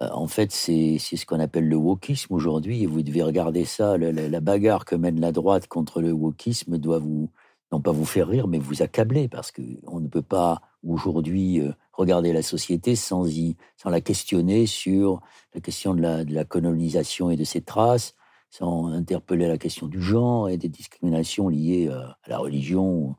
en 0.00 0.26
fait, 0.26 0.50
c'est 0.50 0.98
ce 0.98 1.26
qu'on 1.26 1.40
appelle 1.40 1.68
le 1.68 1.76
wokisme 1.76 2.32
aujourd'hui, 2.32 2.82
et 2.82 2.86
vous 2.86 3.02
devez 3.02 3.22
regarder 3.22 3.64
ça, 3.64 3.98
la, 3.98 4.40
bagarre 4.40 4.84
que 4.84 4.96
mène 4.96 5.20
la 5.20 5.32
droite 5.32 5.68
contre 5.68 6.00
le 6.00 6.12
wokisme 6.12 6.78
doit 6.78 6.98
vous, 6.98 7.30
non 7.70 7.80
pas 7.80 7.92
vous 7.92 8.06
faire 8.06 8.28
rire, 8.28 8.48
mais 8.48 8.58
vous 8.58 8.82
accabler, 8.82 9.28
parce 9.28 9.52
qu'on 9.52 10.00
ne 10.00 10.08
peut 10.08 10.22
pas 10.22 10.62
aujourd'hui 10.82 11.60
euh, 11.60 11.72
regarder 11.92 12.32
la 12.32 12.42
société 12.42 12.96
sans, 12.96 13.26
y, 13.28 13.56
sans 13.76 13.90
la 13.90 14.00
questionner 14.00 14.64
sur 14.64 15.20
la 15.54 15.60
question 15.60 15.94
de 15.94 16.00
la, 16.00 16.24
de 16.24 16.34
la 16.34 16.44
colonisation 16.44 17.30
et 17.30 17.36
de 17.36 17.44
ses 17.44 17.60
traces, 17.60 18.14
sans 18.48 18.86
interpeller 18.88 19.48
la 19.48 19.58
question 19.58 19.86
du 19.86 20.00
genre 20.00 20.48
et 20.48 20.56
des 20.56 20.68
discriminations 20.68 21.48
liées 21.48 21.88
euh, 21.90 22.08
à 22.24 22.30
la 22.30 22.38
religion 22.38 23.16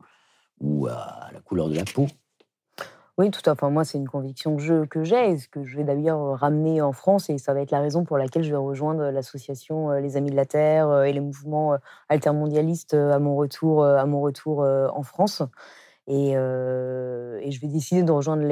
ou 0.60 0.88
à 0.88 1.30
la 1.32 1.40
couleur 1.40 1.68
de 1.68 1.74
la 1.74 1.84
peau. 1.84 2.08
Oui, 3.18 3.30
tout 3.30 3.42
à 3.50 3.54
fait. 3.54 3.68
Moi, 3.68 3.84
c'est 3.84 3.98
une 3.98 4.08
conviction 4.08 4.56
que, 4.56 5.04
j'ai, 5.04 5.36
ce 5.36 5.46
que 5.46 5.64
je 5.64 5.76
vais 5.76 5.84
d'ailleurs 5.84 6.38
ramener 6.38 6.80
en 6.80 6.92
France, 6.92 7.28
et 7.28 7.36
ça 7.36 7.52
va 7.52 7.60
être 7.60 7.70
la 7.70 7.80
raison 7.80 8.04
pour 8.04 8.16
laquelle 8.16 8.42
je 8.42 8.50
vais 8.50 8.56
rejoindre 8.56 9.10
l'association 9.10 9.90
euh, 9.90 10.00
Les 10.00 10.16
Amis 10.16 10.30
de 10.30 10.36
la 10.36 10.46
Terre 10.46 10.88
euh, 10.88 11.02
et 11.04 11.12
les 11.12 11.20
mouvements 11.20 11.74
euh, 11.74 11.76
altermondialistes 12.08 12.94
à 12.94 13.18
mon 13.18 13.36
retour, 13.36 13.84
à 13.84 14.06
mon 14.06 14.22
retour 14.22 14.60
en 14.60 15.02
France. 15.02 15.42
Et, 16.08 16.30
et, 16.30 17.50
je 17.50 17.60
vais 17.60 17.68
décider 17.68 18.02
de 18.02 18.10
rejoindre 18.10 18.42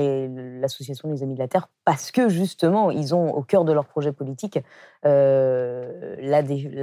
l'association 0.60 1.10
Les 1.10 1.22
Amis 1.22 1.34
de 1.34 1.40
la 1.40 1.48
Terre 1.48 1.68
parce 1.84 2.10
que 2.12 2.28
justement, 2.28 2.90
ils 2.90 3.14
ont 3.14 3.34
au 3.34 3.42
cœur 3.42 3.64
de 3.64 3.72
leur 3.72 3.86
projet 3.86 4.12
politique 4.12 4.58
la, 5.02 6.42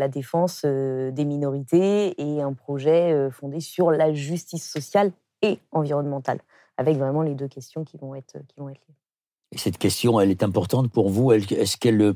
défense 0.10 0.66
des 0.66 1.26
minorités 1.26 2.22
et 2.22 2.42
un 2.42 2.54
projet 2.54 3.30
fondé 3.32 3.60
sur 3.60 3.92
la 3.92 4.14
justice 4.14 4.70
sociale 4.70 5.12
et 5.42 5.60
environnementale 5.72 6.40
avec 6.78 6.98
vraiment 6.98 7.24
les 7.24 7.36
deux 7.36 7.48
questions 7.48 7.84
qui 7.84 7.98
vont 7.98 8.16
être, 8.16 8.38
qui 8.48 8.60
vont 8.60 8.70
être 8.70 8.82
liées. 8.88 8.96
Et 9.52 9.58
cette 9.58 9.78
question, 9.78 10.20
elle 10.20 10.30
est 10.30 10.44
importante 10.44 10.92
pour 10.92 11.10
vous. 11.10 11.32
Est-ce 11.32 11.78
qu'elle, 11.78 12.02
euh, 12.02 12.14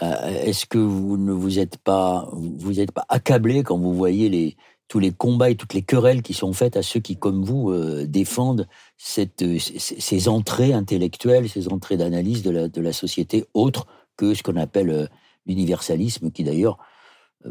est-ce 0.00 0.64
que 0.64 0.78
vous 0.78 1.16
ne 1.16 1.32
vous 1.32 1.58
êtes 1.58 1.76
pas, 1.78 2.28
vous 2.32 2.78
êtes 2.78 2.92
pas 2.92 3.04
accablé 3.08 3.62
quand 3.62 3.78
vous 3.78 3.94
voyez 3.94 4.28
les 4.28 4.56
tous 4.88 4.98
les 4.98 5.10
combats 5.10 5.48
et 5.48 5.56
toutes 5.56 5.72
les 5.72 5.80
querelles 5.80 6.20
qui 6.20 6.34
sont 6.34 6.52
faites 6.52 6.76
à 6.76 6.82
ceux 6.82 7.00
qui, 7.00 7.16
comme 7.16 7.42
vous, 7.44 7.70
euh, 7.70 8.04
défendent 8.06 8.68
cette, 8.98 9.42
ces 9.58 10.28
entrées 10.28 10.74
intellectuelles, 10.74 11.48
ces 11.48 11.68
entrées 11.72 11.96
d'analyse 11.96 12.42
de 12.42 12.50
la, 12.50 12.68
de 12.68 12.80
la 12.82 12.92
société 12.92 13.46
autre 13.54 13.86
que 14.18 14.34
ce 14.34 14.42
qu'on 14.42 14.56
appelle 14.56 14.90
euh, 14.90 15.06
l'universalisme, 15.46 16.30
qui 16.30 16.44
d'ailleurs, 16.44 16.76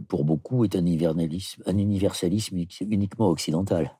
pour 0.08 0.24
beaucoup, 0.24 0.64
est 0.66 0.76
un 0.76 0.86
universalisme, 0.86 1.64
un 1.66 1.78
universalisme 1.80 2.58
uniquement 2.82 3.30
occidental. 3.30 3.98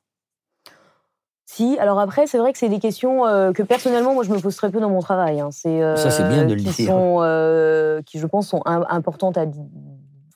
Si, 1.46 1.78
alors 1.78 1.98
après, 1.98 2.26
c'est 2.26 2.38
vrai 2.38 2.52
que 2.52 2.58
c'est 2.58 2.68
des 2.68 2.78
questions 2.78 3.26
euh, 3.26 3.52
que 3.52 3.62
personnellement, 3.62 4.14
moi, 4.14 4.24
je 4.24 4.30
me 4.30 4.38
pose 4.38 4.56
très 4.56 4.70
peu 4.70 4.80
dans 4.80 4.90
mon 4.90 5.00
travail. 5.00 5.40
Hein. 5.40 5.50
C'est, 5.50 5.82
euh, 5.82 5.96
Ça, 5.96 6.10
c'est 6.10 6.28
bien 6.28 6.44
de 6.44 6.54
le 6.54 6.60
qui 6.62 6.86
Sont, 6.86 7.18
euh, 7.20 8.00
qui, 8.02 8.18
je 8.18 8.26
pense, 8.26 8.48
sont 8.48 8.62
importantes 8.64 9.36
à. 9.36 9.44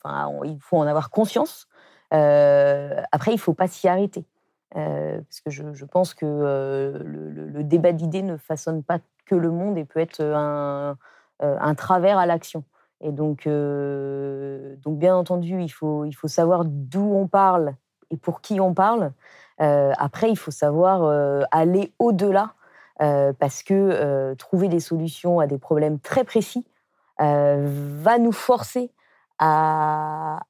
Enfin, 0.04 0.30
il 0.44 0.58
faut 0.60 0.76
en 0.76 0.86
avoir 0.86 1.10
conscience. 1.10 1.68
après, 2.10 3.32
il 3.32 3.36
ne 3.36 3.40
faut 3.40 3.54
pas 3.54 3.68
s'y 3.68 3.88
arrêter. 3.88 4.24
parce 4.74 5.40
que 5.44 5.50
je, 5.50 5.84
pense 5.84 6.12
que 6.12 6.26
le, 7.04 7.62
débat 7.62 7.92
d'idées 7.92 8.22
ne 8.22 8.36
façonne 8.36 8.82
pas 8.82 8.98
que 9.24 9.34
le 9.34 9.50
monde 9.50 9.78
et 9.78 9.84
peut 9.84 10.00
être 10.00 10.22
un, 10.22 10.96
un 11.40 11.74
travers 11.74 12.18
à 12.18 12.26
l'action. 12.26 12.64
Et 13.00 13.12
donc, 13.12 13.48
donc, 13.48 14.98
bien 14.98 15.16
entendu, 15.16 15.62
il 15.62 15.70
faut, 15.70 16.04
il 16.04 16.12
faut 16.12 16.28
savoir 16.28 16.64
d'où 16.64 17.14
on 17.14 17.26
parle 17.26 17.74
et 18.10 18.16
pour 18.16 18.40
qui 18.40 18.60
on 18.60 18.74
parle. 18.74 19.12
Après, 19.58 20.30
il 20.30 20.36
faut 20.36 20.50
savoir 20.50 21.46
aller 21.50 21.92
au-delà 21.98 22.54
parce 22.98 23.62
que 23.62 24.34
trouver 24.34 24.68
des 24.68 24.80
solutions 24.80 25.40
à 25.40 25.46
des 25.46 25.58
problèmes 25.58 25.98
très 25.98 26.24
précis 26.24 26.66
va 27.18 28.18
nous 28.18 28.32
forcer 28.32 28.90
à 29.38 30.40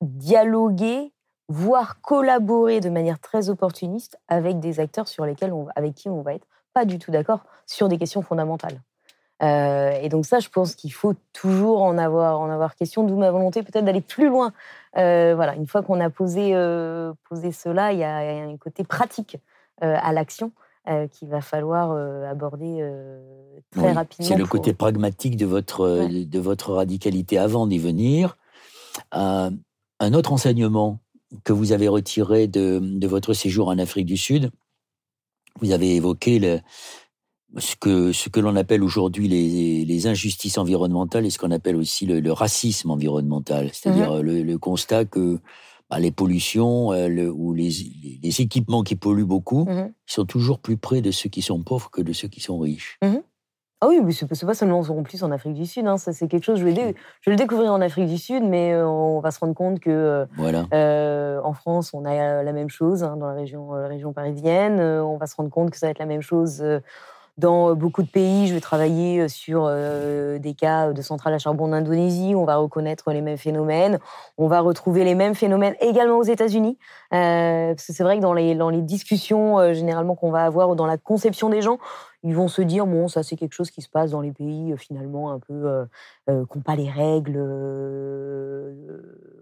dialoguer, 0.00 1.12
voire 1.48 2.00
collaborer 2.00 2.80
de 2.80 2.90
manière 2.90 3.18
très 3.18 3.48
opportuniste 3.48 4.18
avec 4.28 4.60
des 4.60 4.80
acteurs 4.80 5.08
sur 5.08 5.24
lesquels 5.24 5.52
on, 5.52 5.66
avec 5.74 5.94
qui 5.94 6.08
on 6.08 6.22
va 6.22 6.34
être 6.34 6.46
pas 6.72 6.84
du 6.84 6.98
tout 6.98 7.10
d'accord 7.10 7.40
sur 7.66 7.88
des 7.88 7.98
questions 7.98 8.22
fondamentales. 8.22 8.80
Euh, 9.42 9.92
et 10.02 10.08
donc 10.08 10.26
ça, 10.26 10.40
je 10.40 10.48
pense 10.48 10.74
qu'il 10.74 10.92
faut 10.92 11.14
toujours 11.32 11.82
en 11.82 11.96
avoir, 11.98 12.40
en 12.40 12.50
avoir 12.50 12.74
question, 12.74 13.04
d'où 13.04 13.16
ma 13.16 13.30
volonté 13.30 13.62
peut-être 13.62 13.84
d'aller 13.84 14.00
plus 14.00 14.28
loin. 14.28 14.52
Euh, 14.96 15.34
voilà, 15.36 15.54
une 15.54 15.66
fois 15.66 15.82
qu'on 15.82 16.00
a 16.00 16.10
posé, 16.10 16.54
euh, 16.54 17.12
posé 17.28 17.52
cela, 17.52 17.92
il 17.92 18.00
y, 18.00 18.04
a, 18.04 18.16
un 18.16 18.56
côté 18.56 18.84
pratique 18.84 19.36
à 19.80 20.12
l'action 20.12 20.50
qu'il 21.12 21.28
va 21.28 21.40
falloir 21.42 21.92
aborder 22.28 22.82
très 23.70 23.92
rapidement. 23.92 24.26
C'est 24.26 24.36
le 24.36 24.46
côté 24.46 24.72
pragmatique 24.72 25.36
de 25.36 25.44
votre, 25.44 26.08
de 26.08 26.38
votre 26.38 26.72
radicalité. 26.72 27.38
Avant 27.38 27.66
d'y 27.66 27.78
venir, 27.78 28.38
un 29.12 29.52
autre 30.00 30.32
enseignement 30.32 30.98
que 31.44 31.52
vous 31.52 31.72
avez 31.72 31.88
retiré 31.88 32.48
de, 32.48 32.80
de 32.82 33.06
votre 33.06 33.34
séjour 33.34 33.68
en 33.68 33.78
Afrique 33.78 34.06
du 34.06 34.16
Sud, 34.16 34.50
vous 35.60 35.72
avez 35.72 35.94
évoqué 35.94 36.38
le, 36.38 36.60
ce 37.56 37.76
que, 37.76 38.12
ce 38.12 38.28
que 38.28 38.40
l'on 38.40 38.56
appelle 38.56 38.82
aujourd'hui 38.82 39.26
les, 39.28 39.84
les, 39.84 40.06
injustices 40.06 40.58
environnementales 40.58 41.24
et 41.24 41.30
ce 41.30 41.38
qu'on 41.38 41.50
appelle 41.50 41.76
aussi 41.76 42.04
le, 42.06 42.32
racisme 42.32 42.90
environnemental, 42.90 43.70
c'est-à-dire 43.72 44.12
mhm. 44.12 44.20
le, 44.20 44.42
le, 44.42 44.58
constat 44.58 45.06
que 45.06 45.40
bah, 45.88 45.98
les 45.98 46.10
pollutions 46.10 46.92
euh, 46.92 47.08
le, 47.08 47.30
ou 47.30 47.54
les, 47.54 47.70
les, 48.22 48.40
équipements 48.42 48.82
qui 48.82 48.96
polluent 48.96 49.24
beaucoup 49.24 49.64
mhm. 49.64 49.92
sont 50.06 50.26
toujours 50.26 50.58
plus 50.58 50.76
près 50.76 51.00
de 51.00 51.10
ceux 51.10 51.30
qui 51.30 51.40
sont 51.40 51.62
pauvres 51.62 51.90
que 51.90 52.02
de 52.02 52.12
ceux 52.12 52.28
qui 52.28 52.40
sont 52.40 52.58
riches. 52.58 52.98
Mhm. 53.02 53.22
Ah 53.80 53.86
oui, 53.88 54.00
mais 54.02 54.10
c'est 54.10 54.26
pas 54.26 54.54
seulement 54.54 54.80
en 54.80 55.02
plus 55.04 55.22
en 55.22 55.30
Afrique 55.30 55.54
du 55.54 55.64
Sud. 55.64 55.86
Hein, 55.86 55.98
ça, 55.98 56.12
c'est 56.12 56.26
quelque 56.26 56.42
chose. 56.42 56.58
Je 56.58 56.64
vais, 56.64 56.74
je 56.74 57.30
vais 57.30 57.36
le 57.36 57.36
découvrir 57.36 57.72
en 57.72 57.80
Afrique 57.80 58.08
du 58.08 58.18
Sud, 58.18 58.42
mais 58.42 58.72
euh, 58.72 58.88
on 58.88 59.20
va 59.20 59.30
se 59.30 59.38
rendre 59.38 59.54
compte 59.54 59.78
que 59.78 59.90
euh, 59.90 60.26
voilà. 60.36 60.66
euh, 60.74 61.40
en 61.44 61.52
France, 61.52 61.94
on 61.94 62.04
a 62.04 62.42
la 62.42 62.52
même 62.52 62.70
chose 62.70 63.04
hein, 63.04 63.16
dans 63.16 63.28
la 63.28 63.34
région, 63.34 63.68
région 63.68 64.12
parisienne. 64.12 64.80
on 64.80 65.16
va 65.16 65.26
se 65.26 65.36
rendre 65.36 65.50
compte 65.50 65.70
que 65.70 65.78
ça 65.78 65.86
va 65.86 65.90
être 65.90 66.00
la 66.00 66.06
même 66.06 66.22
chose 66.22 66.60
dans 67.38 67.76
beaucoup 67.76 68.02
de 68.02 68.08
pays, 68.08 68.48
je 68.48 68.54
vais 68.54 68.60
travailler 68.60 69.20
euh, 69.20 69.28
sur 69.28 69.64
euh, 69.66 70.38
des 70.40 70.54
cas 70.54 70.92
de 70.92 71.02
centrales 71.02 71.34
à 71.34 71.38
charbon 71.38 71.68
d'Indonésie. 71.68 72.34
On 72.34 72.44
va 72.44 72.56
reconnaître 72.56 73.12
les 73.12 73.20
mêmes 73.20 73.38
phénomènes. 73.38 74.00
On 74.38 74.48
va 74.48 74.60
retrouver 74.60 75.04
les 75.04 75.14
mêmes 75.14 75.36
phénomènes 75.36 75.76
également 75.80 76.18
aux 76.18 76.24
États-Unis. 76.24 76.78
Euh, 77.14 77.74
parce 77.74 77.86
que 77.86 77.92
c'est 77.92 78.02
vrai 78.02 78.16
que 78.16 78.22
dans 78.22 78.34
les, 78.34 78.56
dans 78.56 78.70
les 78.70 78.82
discussions 78.82 79.72
généralement 79.72 80.16
qu'on 80.16 80.32
va 80.32 80.44
avoir 80.44 80.70
ou 80.70 80.74
dans 80.74 80.86
la 80.86 80.98
conception 80.98 81.48
des 81.48 81.62
gens, 81.62 81.78
ils 82.24 82.34
vont 82.34 82.48
se 82.48 82.62
dire 82.62 82.86
bon 82.86 83.08
ça 83.08 83.22
c'est 83.22 83.36
quelque 83.36 83.52
chose 83.52 83.70
qui 83.70 83.80
se 83.80 83.88
passe 83.88 84.10
dans 84.10 84.20
les 84.20 84.32
pays 84.32 84.74
finalement 84.76 85.30
un 85.30 85.38
peu 85.38 85.86
qui 86.26 86.32
n'ont 86.32 86.62
pas 86.64 86.74
les 86.74 86.90
règles 86.90 87.38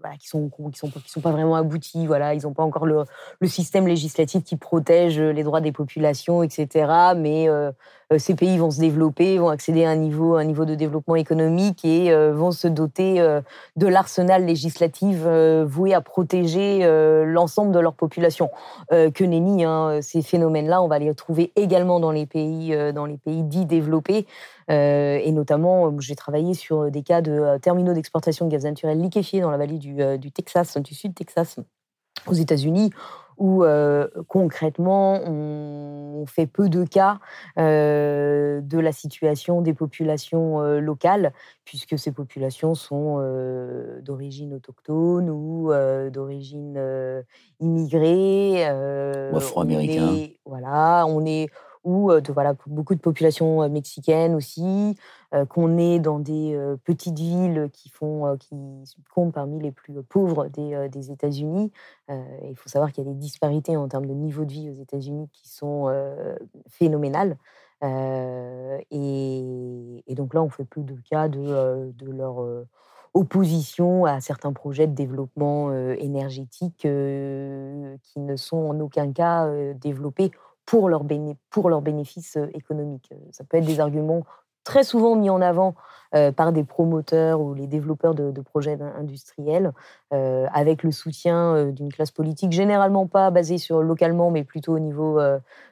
voilà, 0.01 0.15
qui 0.17 0.27
sont 0.27 0.49
qui 0.49 0.79
sont 1.09 1.21
pas 1.21 1.31
vraiment 1.31 1.55
aboutis 1.55 2.05
voilà 2.05 2.33
ils 2.33 2.43
n'ont 2.43 2.53
pas 2.53 2.63
encore 2.63 2.85
le, 2.85 3.03
le, 3.39 3.47
système 3.47 3.87
législatif 3.87 4.43
qui 4.43 4.57
protège 4.57 5.19
les 5.19 5.43
droits 5.43 5.61
des 5.61 5.71
populations 5.71 6.43
etc 6.43 7.13
mais 7.15 7.49
euh, 7.49 7.71
ces 8.17 8.35
pays 8.35 8.57
vont 8.57 8.71
se 8.71 8.79
développer, 8.79 9.37
vont 9.37 9.49
accéder 9.49 9.83
à 9.83 9.89
un 9.89 9.95
niveau, 9.95 10.35
un 10.35 10.45
niveau 10.45 10.63
de 10.63 10.75
développement 10.75 11.15
économique 11.15 11.83
et 11.83 12.11
euh, 12.11 12.33
vont 12.33 12.51
se 12.51 12.69
doter 12.69 13.19
euh, 13.19 13.41
de 13.75 13.85
l'arsenal 13.85 14.45
législatif 14.45 15.17
voué 15.65 15.93
à 15.93 16.01
protéger 16.01 16.79
l'ensemble 17.25 17.71
de 17.71 17.79
leur 17.79 17.93
population. 17.93 18.49
que 18.89 19.23
nenni, 19.23 19.65
hein, 19.65 19.99
ces 20.01 20.21
phénomènes-là, 20.21 20.81
on 20.81 20.87
va 20.87 20.99
les 20.99 21.09
retrouver 21.09 21.51
également 21.55 21.99
dans 21.99 22.11
les 22.11 22.25
pays, 22.25 22.75
dans 22.93 23.05
les 23.05 23.17
pays 23.17 23.43
dits 23.43 23.65
développés. 23.65 24.25
et 24.69 25.31
notamment, 25.31 25.99
j'ai 25.99 26.15
travaillé 26.15 26.53
sur 26.53 26.89
des 26.91 27.03
cas 27.03 27.21
de 27.21 27.57
terminaux 27.61 27.93
d'exportation 27.93 28.45
de 28.45 28.51
gaz 28.51 28.63
naturel 28.63 28.99
liquéfié 28.99 29.41
dans 29.41 29.51
la 29.51 29.57
vallée 29.57 29.77
du, 29.77 29.95
du 30.17 30.31
Texas, 30.31 30.77
du 30.77 30.93
sud 30.93 31.13
Texas, 31.13 31.59
aux 32.27 32.33
États-Unis 32.33 32.91
où 33.37 33.63
euh, 33.63 34.07
concrètement 34.27 35.21
on 35.23 36.25
fait 36.25 36.47
peu 36.47 36.69
de 36.69 36.83
cas 36.83 37.19
euh, 37.57 38.61
de 38.61 38.79
la 38.79 38.91
situation 38.91 39.61
des 39.61 39.73
populations 39.73 40.61
euh, 40.61 40.79
locales, 40.79 41.33
puisque 41.63 41.97
ces 41.97 42.11
populations 42.11 42.75
sont 42.75 43.17
d'origine 44.01 44.53
autochtone 44.53 45.29
ou 45.29 45.71
d'origine 46.11 47.23
immigrée. 47.59 48.65
Afro-américain. 49.33 50.29
Voilà, 50.45 51.05
on 51.07 51.25
est 51.25 51.49
ou 51.87 52.11
de, 52.11 52.33
voilà, 52.33 52.53
beaucoup 52.67 52.95
de 52.95 52.99
populations 52.99 53.67
mexicaines 53.69 54.35
aussi, 54.35 54.97
qu'on 55.49 55.77
est 55.77 55.99
dans 55.99 56.19
des 56.19 56.59
petites 56.83 57.17
villes 57.17 57.69
qui, 57.71 57.87
font, 57.87 58.35
qui 58.37 58.55
comptent 59.13 59.33
parmi 59.33 59.61
les 59.61 59.71
plus 59.71 59.93
pauvres 60.03 60.47
des, 60.49 61.11
États-Unis. 61.11 61.71
il 62.09 62.55
faut 62.57 62.67
savoir 62.67 62.91
qu'il 62.91 63.05
y 63.05 63.07
a 63.07 63.13
des 63.13 63.17
disparités 63.17 63.77
en 63.77 63.87
termes 63.87 64.05
de 64.05 64.13
niveau 64.13 64.43
de 64.43 64.51
vie 64.51 64.69
aux 64.69 64.81
États-Unis 64.81 65.29
qui 65.31 65.47
sont 65.47 65.89
phénoménales. 66.69 67.37
Et, 68.91 70.03
donc 70.09 70.33
là, 70.33 70.43
on 70.43 70.49
fait 70.49 70.65
peu 70.65 70.81
de 70.81 70.97
cas 71.09 71.29
de 71.29 72.11
leur 72.11 72.45
opposition 73.13 74.03
à 74.03 74.19
certains 74.19 74.51
projets 74.51 74.87
de 74.87 74.93
développement 74.93 75.71
énergétique 75.73 76.79
qui 76.79 78.19
ne 78.19 78.35
sont 78.35 78.57
en 78.57 78.77
aucun 78.81 79.13
cas 79.13 79.49
développés 79.75 80.31
pour 80.67 80.89
leur, 80.89 81.03
pour 81.49 81.69
leur 81.69 81.81
bénéfice 81.81 82.37
euh, 82.37 82.47
économique. 82.53 83.09
Euh, 83.11 83.15
ça 83.31 83.43
peut 83.43 83.57
être 83.57 83.65
des 83.65 83.79
arguments 83.79 84.23
très 84.63 84.83
souvent 84.83 85.15
mis 85.15 85.29
en 85.29 85.41
avant 85.41 85.75
euh, 86.13 86.33
par 86.33 86.51
des 86.51 86.65
promoteurs 86.65 87.39
ou 87.39 87.53
les 87.53 87.67
développeurs 87.67 88.13
de, 88.13 88.41
projets 88.41 88.77
industriels, 88.97 89.71
avec 90.11 90.83
le 90.83 90.91
soutien 90.91 91.71
d'une 91.71 91.91
classe 91.91 92.11
politique 92.11 92.51
généralement 92.51 93.07
pas 93.07 93.31
basée 93.31 93.57
sur 93.57 93.81
localement, 93.81 94.29
mais 94.29 94.43
plutôt 94.43 94.73
au 94.73 94.79
niveau, 94.79 95.21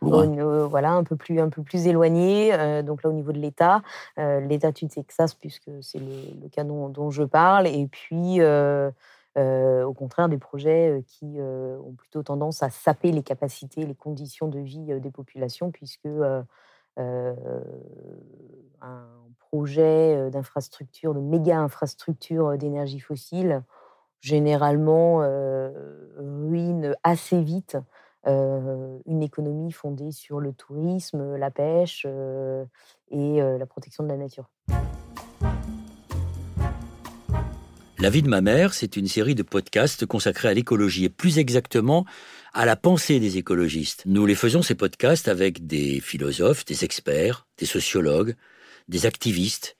voilà, 0.02 0.92
un 0.92 1.04
peu 1.04 1.18
plus, 1.18 1.42
un 1.42 1.50
peu 1.50 1.62
plus 1.62 1.88
éloigné. 1.88 2.84
donc 2.84 3.04
là, 3.04 3.10
au 3.10 3.14
niveau 3.14 3.34
de 3.34 3.40
l'État, 3.40 3.82
l'État 4.18 4.72
du 4.72 4.88
Texas, 4.88 5.34
puisque 5.34 5.72
c'est 5.82 6.00
le, 6.00 6.48
cas 6.50 6.64
dont, 6.64 6.88
dont, 6.88 7.12
je 7.12 7.24
parle, 7.24 7.68
et 7.68 7.88
puis 7.88 8.40
euh, 9.38 9.84
au 9.84 9.94
contraire, 9.94 10.30
des 10.30 10.38
projets 10.38 10.89
euh, 10.89 11.01
qui 11.06 11.39
euh, 11.39 11.77
ont 11.80 11.94
plutôt 11.94 12.24
tendance 12.24 12.63
à 12.63 12.70
saper 12.70 13.12
les 13.12 13.24
capacités, 13.24 13.86
les 13.86 13.96
conditions 13.96 14.48
de 14.48 14.60
vie 14.60 15.00
des 15.00 15.12
populations, 15.12 15.72
puisque 15.72 16.08
un 16.98 17.25
projet 19.39 20.30
d'infrastructure, 20.32 21.13
de 21.13 21.20
méga 21.20 21.60
infrastructure 21.60 22.58
d'énergie 22.58 23.00
fossile, 23.00 23.63
généralement 24.22 25.18
ruine 26.18 26.96
assez 27.04 27.42
vite 27.42 27.77
une 28.25 29.22
économie 29.22 29.72
fondée 29.72 30.12
sur 30.12 30.39
le 30.39 30.54
tourisme, 30.54 31.36
la 31.36 31.51
pêche 31.51 32.08
et 33.12 33.42
la 33.42 33.65
protection 33.65 34.04
de 34.04 34.10
la 34.10 34.18
nature. 34.18 34.50
La 38.05 38.12
vie 38.12 38.21
de 38.21 38.29
ma 38.29 38.41
mère, 38.41 38.75
c'est 38.75 38.97
une 38.97 39.07
série 39.07 39.33
de 39.33 39.41
podcasts 39.41 40.05
consacrés 40.05 40.50
à 40.50 40.53
l'écologie 40.53 41.05
et 41.05 41.09
plus 41.09 41.39
exactement 41.39 42.05
à 42.53 42.67
la 42.67 42.75
pensée 42.75 43.19
des 43.19 43.39
écologistes. 43.39 44.03
Nous 44.05 44.27
les 44.27 44.35
faisons 44.35 44.62
ces 44.62 44.75
podcasts 44.75 45.27
avec 45.27 45.65
des 45.65 46.00
philosophes, 46.01 46.65
des 46.65 46.85
experts, 46.85 47.47
des 47.57 47.65
sociologues, 47.65 48.35
des 48.89 49.07
activistes 49.07 49.75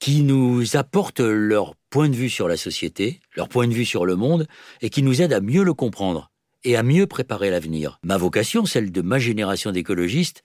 qui 0.00 0.22
nous 0.22 0.76
apportent 0.76 1.20
leur 1.20 1.76
point 1.88 2.10
de 2.10 2.14
vue 2.14 2.28
sur 2.28 2.46
la 2.46 2.58
société, 2.58 3.20
leur 3.36 3.48
point 3.48 3.66
de 3.66 3.72
vue 3.72 3.86
sur 3.86 4.04
le 4.04 4.16
monde 4.16 4.46
et 4.82 4.90
qui 4.90 5.02
nous 5.02 5.22
aident 5.22 5.32
à 5.32 5.40
mieux 5.40 5.64
le 5.64 5.72
comprendre 5.72 6.30
et 6.62 6.76
à 6.76 6.82
mieux 6.82 7.06
préparer 7.06 7.48
l'avenir. 7.48 7.98
Ma 8.02 8.18
vocation, 8.18 8.66
celle 8.66 8.92
de 8.92 9.00
ma 9.00 9.18
génération 9.18 9.72
d'écologistes, 9.72 10.42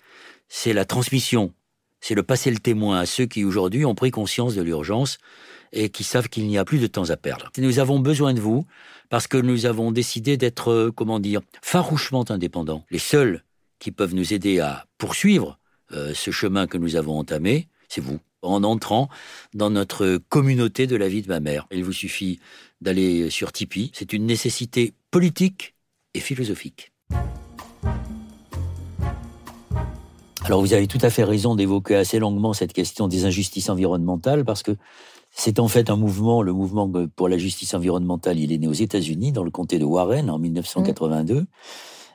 c'est 0.47 0.71
la 0.71 0.85
transmission, 0.85 1.53
c'est 1.99 2.15
le 2.15 2.23
passer 2.23 2.51
le 2.51 2.59
témoin 2.59 3.01
à 3.01 3.05
ceux 3.05 3.25
qui 3.25 3.43
aujourd'hui 3.43 3.83
ont 3.83 3.95
pris 3.95 4.11
conscience 4.11 4.55
de 4.55 4.61
l'urgence 4.61 5.17
et 5.73 5.89
qui 5.89 6.03
savent 6.03 6.29
qu'il 6.29 6.47
n'y 6.47 6.57
a 6.57 6.65
plus 6.65 6.79
de 6.79 6.87
temps 6.87 7.09
à 7.09 7.17
perdre. 7.17 7.51
Nous 7.57 7.79
avons 7.79 7.99
besoin 7.99 8.33
de 8.33 8.41
vous 8.41 8.65
parce 9.09 9.27
que 9.27 9.37
nous 9.37 9.65
avons 9.65 9.91
décidé 9.91 10.37
d'être, 10.37 10.71
euh, 10.71 10.91
comment 10.91 11.19
dire, 11.19 11.41
farouchement 11.61 12.25
indépendants. 12.29 12.85
Les 12.91 12.99
seuls 12.99 13.43
qui 13.79 13.91
peuvent 13.91 14.15
nous 14.15 14.33
aider 14.33 14.59
à 14.59 14.85
poursuivre 14.97 15.59
euh, 15.91 16.13
ce 16.13 16.31
chemin 16.31 16.67
que 16.67 16.77
nous 16.77 16.95
avons 16.95 17.17
entamé, 17.17 17.67
c'est 17.89 18.01
vous, 18.01 18.19
en 18.41 18.63
entrant 18.63 19.09
dans 19.53 19.69
notre 19.69 20.17
communauté 20.29 20.87
de 20.87 20.95
la 20.95 21.09
vie 21.09 21.21
de 21.21 21.27
ma 21.27 21.39
mère. 21.39 21.67
Il 21.71 21.83
vous 21.83 21.93
suffit 21.93 22.39
d'aller 22.79 23.29
sur 23.29 23.51
Tipeee. 23.51 23.91
C'est 23.93 24.13
une 24.13 24.25
nécessité 24.25 24.93
politique 25.11 25.75
et 26.13 26.19
philosophique. 26.19 26.91
Alors 30.43 30.61
vous 30.61 30.73
avez 30.73 30.87
tout 30.87 30.97
à 31.01 31.09
fait 31.09 31.23
raison 31.23 31.55
d'évoquer 31.55 31.95
assez 31.95 32.17
longuement 32.17 32.53
cette 32.53 32.73
question 32.73 33.07
des 33.07 33.25
injustices 33.25 33.69
environnementales 33.69 34.43
parce 34.43 34.63
que 34.63 34.75
C'est 35.31 35.59
en 35.59 35.67
fait 35.67 35.89
un 35.89 35.95
mouvement, 35.95 36.41
le 36.41 36.53
mouvement 36.53 36.91
pour 37.15 37.29
la 37.29 37.37
justice 37.37 37.73
environnementale, 37.73 38.37
il 38.37 38.51
est 38.51 38.57
né 38.57 38.67
aux 38.67 38.73
États-Unis, 38.73 39.31
dans 39.31 39.43
le 39.43 39.51
comté 39.51 39.79
de 39.79 39.85
Warren, 39.85 40.29
en 40.29 40.37
1982. 40.37 41.45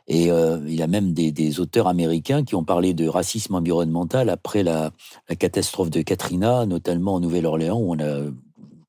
Et 0.09 0.31
euh, 0.31 0.61
il 0.67 0.75
y 0.75 0.83
a 0.83 0.87
même 0.87 1.13
des, 1.13 1.61
auteurs 1.61 1.89
américains 1.89 2.45
qui 2.45 2.55
ont 2.55 2.63
parlé 2.63 2.95
de 2.95 3.09
racisme 3.09 3.55
environnemental 3.55 4.29
après 4.29 4.63
la, 4.63 4.93
catastrophe 5.39 5.91
de 5.91 6.03
Katrina, 6.03 6.67
notamment 6.67 7.15
en 7.15 7.21
Nouvelle-Orléans, 7.21 7.79
où 7.79 7.95
on 7.95 7.99
a 7.99 8.31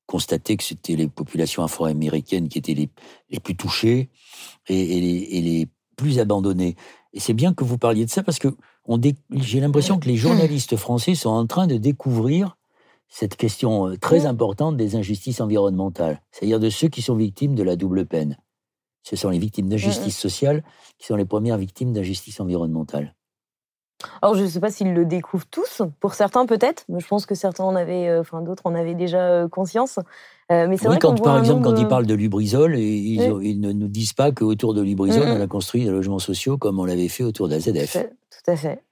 constaté 0.06 0.56
que 0.56 0.64
c'était 0.64 0.96
les 0.96 1.08
populations 1.08 1.64
afro-américaines 1.64 2.48
qui 2.48 2.58
étaient 2.58 2.74
les, 2.74 3.40
plus 3.40 3.56
touchées 3.56 4.10
et, 4.68 5.00
les, 5.00 5.68
plus 5.96 6.20
abandonnées. 6.20 6.76
Et 7.12 7.20
c'est 7.20 7.32
bien 7.32 7.52
que 7.52 7.64
vous 7.64 7.78
parliez 7.78 8.04
de 8.04 8.10
ça 8.10 8.22
parce 8.22 8.38
que 8.38 8.48
j'ai 9.32 9.60
l'impression 9.60 9.98
que 9.98 10.08
les 10.08 10.16
journalistes 10.16 10.76
français 10.76 11.16
sont 11.16 11.30
en 11.30 11.46
train 11.46 11.66
de 11.66 11.76
découvrir 11.76 12.57
cette 13.08 13.36
question 13.36 13.88
euh, 13.88 13.96
très 13.96 14.26
importante 14.26 14.76
des 14.76 14.96
injustices 14.96 15.40
environnementales, 15.40 16.20
c'est-à-dire 16.30 16.60
de 16.60 16.70
ceux 16.70 16.88
qui 16.88 17.02
sont 17.02 17.16
victimes 17.16 17.54
de 17.54 17.62
la 17.62 17.76
double 17.76 18.06
peine. 18.06 18.36
Ce 19.02 19.16
sont 19.16 19.30
les 19.30 19.38
victimes 19.38 19.68
d'injustice 19.68 20.18
sociale 20.18 20.62
qui 20.98 21.06
sont 21.06 21.16
les 21.16 21.24
premières 21.24 21.56
victimes 21.56 21.92
d'injustice 21.92 22.40
environnementale. 22.40 23.14
Alors, 24.22 24.36
je 24.36 24.42
ne 24.42 24.46
sais 24.46 24.60
pas 24.60 24.70
s'ils 24.70 24.94
le 24.94 25.04
découvrent 25.06 25.48
tous. 25.50 25.82
Pour 25.98 26.14
certains, 26.14 26.46
peut-être. 26.46 26.84
Mais 26.88 27.00
je 27.00 27.08
pense 27.08 27.26
que 27.26 27.34
certains 27.34 27.64
en 27.64 27.74
avaient, 27.74 28.08
euh, 28.08 28.20
enfin, 28.20 28.42
d'autres 28.42 28.62
en 28.66 28.74
avaient 28.74 28.94
déjà 28.94 29.26
euh, 29.26 29.48
conscience. 29.48 29.98
mais 30.50 30.76
oui, 30.86 30.98
quand, 31.00 31.20
par 31.20 31.38
exemple, 31.38 31.64
quand 31.64 31.76
ils 31.76 31.88
parlent 31.88 32.06
de 32.06 32.14
Lubrizol, 32.14 32.78
ils, 32.78 33.60
ne 33.60 33.72
nous 33.72 33.88
disent 33.88 34.12
pas 34.12 34.30
qu'autour 34.30 34.74
de 34.74 34.82
Lubrizol, 34.82 35.26
on 35.26 35.40
a 35.40 35.46
construit 35.48 35.84
des 35.84 35.90
logements 35.90 36.20
sociaux 36.20 36.58
comme 36.58 36.78
on 36.78 36.84
l'avait 36.84 37.08
fait 37.08 37.24
autour 37.24 37.48
d'AZF. 37.48 37.96
Tout 38.30 38.50
à 38.50 38.56
fait. 38.56 38.82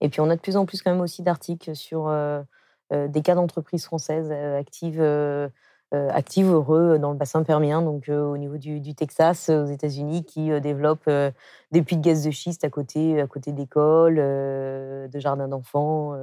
Et 0.00 0.08
puis, 0.08 0.20
on 0.20 0.30
a 0.30 0.36
de 0.36 0.40
plus 0.40 0.56
en 0.56 0.64
plus 0.64 0.80
quand 0.80 0.92
même 0.92 1.02
aussi 1.02 1.22
d'articles 1.22 1.74
sur 1.74 2.08
des 2.90 3.22
cas 3.22 3.34
d'entreprises 3.34 3.84
françaises 3.84 4.28
euh, 4.30 4.58
actives 4.58 5.00
euh, 5.00 5.48
actives 5.92 6.50
heureux 6.50 6.98
dans 6.98 7.12
le 7.12 7.16
bassin 7.16 7.42
permien, 7.42 7.80
donc 7.80 8.10
au 8.10 8.36
niveau 8.36 8.58
du, 8.58 8.94
Texas, 8.94 9.48
aux 9.48 9.64
États-Unis, 9.64 10.22
qui 10.22 10.50
développent 10.60 11.08
des 11.72 11.80
puits 11.80 11.96
de 11.96 12.02
gaz 12.02 12.26
de 12.26 12.30
schiste 12.30 12.62
à 12.62 12.68
côté, 12.68 13.18
à 13.18 13.26
côté 13.26 13.52
d'écoles, 13.52 14.16
de 14.16 15.18
jardins 15.18 15.48
d'enfants. 15.48 16.14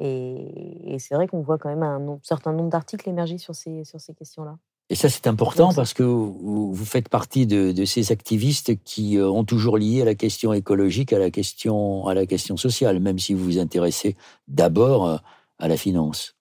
et, 0.00 0.96
c'est 0.98 1.14
vrai 1.14 1.28
qu'on 1.28 1.40
voit 1.40 1.56
quand 1.56 1.68
même 1.68 1.84
un, 1.84 2.18
certain 2.24 2.52
nombre 2.52 2.68
d'articles 2.68 3.08
émerger 3.08 3.38
sur 3.38 3.54
ces, 3.54 3.84
sur 3.84 4.00
ces 4.00 4.12
questions-là. 4.12 4.58
Et 4.88 4.96
ça, 4.96 5.08
c'est 5.08 5.28
important 5.28 5.72
parce 5.72 5.94
que 5.94 6.02
vous, 6.02 6.74
faites 6.84 7.08
partie 7.08 7.46
de, 7.46 7.70
de, 7.70 7.84
ces 7.84 8.10
activistes 8.10 8.72
qui 8.82 9.20
ont 9.20 9.44
toujours 9.44 9.78
lié 9.78 10.02
à 10.02 10.04
la 10.04 10.16
question 10.16 10.52
écologique, 10.52 11.12
à 11.12 11.20
la 11.20 11.30
question, 11.30 12.08
à 12.08 12.14
la 12.14 12.26
question 12.26 12.56
sociale, 12.56 12.98
même 12.98 13.20
si 13.20 13.34
vous 13.34 13.44
vous 13.44 13.58
intéressez 13.60 14.16
d'abord 14.48 15.22
à 15.60 15.68
la 15.68 15.76
finance 15.76 16.34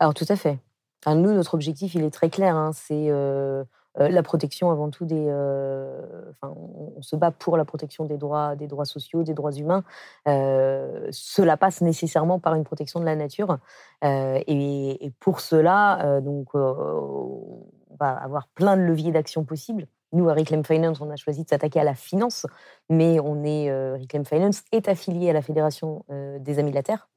Alors 0.00 0.14
tout 0.14 0.26
à 0.28 0.36
fait. 0.36 0.58
nous, 1.06 1.32
notre 1.32 1.54
objectif, 1.54 1.94
il 1.94 2.04
est 2.04 2.10
très 2.10 2.28
clair. 2.28 2.54
Hein. 2.56 2.72
c'est 2.74 3.06
euh, 3.08 3.64
euh, 4.00 4.08
la 4.08 4.22
protection 4.22 4.70
avant 4.70 4.90
tout 4.90 5.06
des. 5.06 5.26
Euh, 5.28 6.30
enfin, 6.30 6.54
on, 6.96 7.00
se 7.02 7.16
bat 7.16 7.30
pour 7.30 7.56
la 7.56 7.64
protection 7.64 8.04
des 8.04 8.18
droits, 8.18 8.56
des 8.56 8.66
droits 8.66 8.84
sociaux, 8.84 9.22
des 9.22 9.34
droits 9.34 9.52
humains. 9.52 9.84
cela 10.26 11.56
passe 11.56 11.80
nécessairement 11.80 12.38
par 12.40 12.54
une 12.54 12.64
protection 12.64 13.00
de 13.00 13.04
la 13.04 13.16
nature. 13.16 13.58
Et, 14.02 15.12
pour 15.20 15.40
cela, 15.40 16.20
donc, 16.20 16.54
on 16.54 17.96
va 17.98 18.10
avoir 18.10 18.48
plein 18.48 18.76
de 18.76 18.82
leviers 18.82 19.12
d'action 19.12 19.44
possibles. 19.44 19.86
Nous, 20.12 20.28
à 20.28 20.34
Reclaim 20.34 20.64
Finance, 20.64 21.00
on 21.00 21.10
a 21.10 21.16
choisi 21.16 21.44
de 21.44 21.48
s'attaquer 21.48 21.80
à 21.80 21.84
la 21.84 21.94
finance, 21.94 22.46
mais 22.88 23.20
on 23.20 23.44
est 23.44 23.70
Reclaim 23.92 24.24
Finance 24.24 24.62
est 24.72 24.88
affilié 24.88 25.30
à 25.30 25.32
la 25.32 25.42
Fédération 25.42 26.04
des 26.40 26.58
Amis 26.58 26.70
de 26.70 26.76
la 26.76 26.82
Terre. 26.82 27.08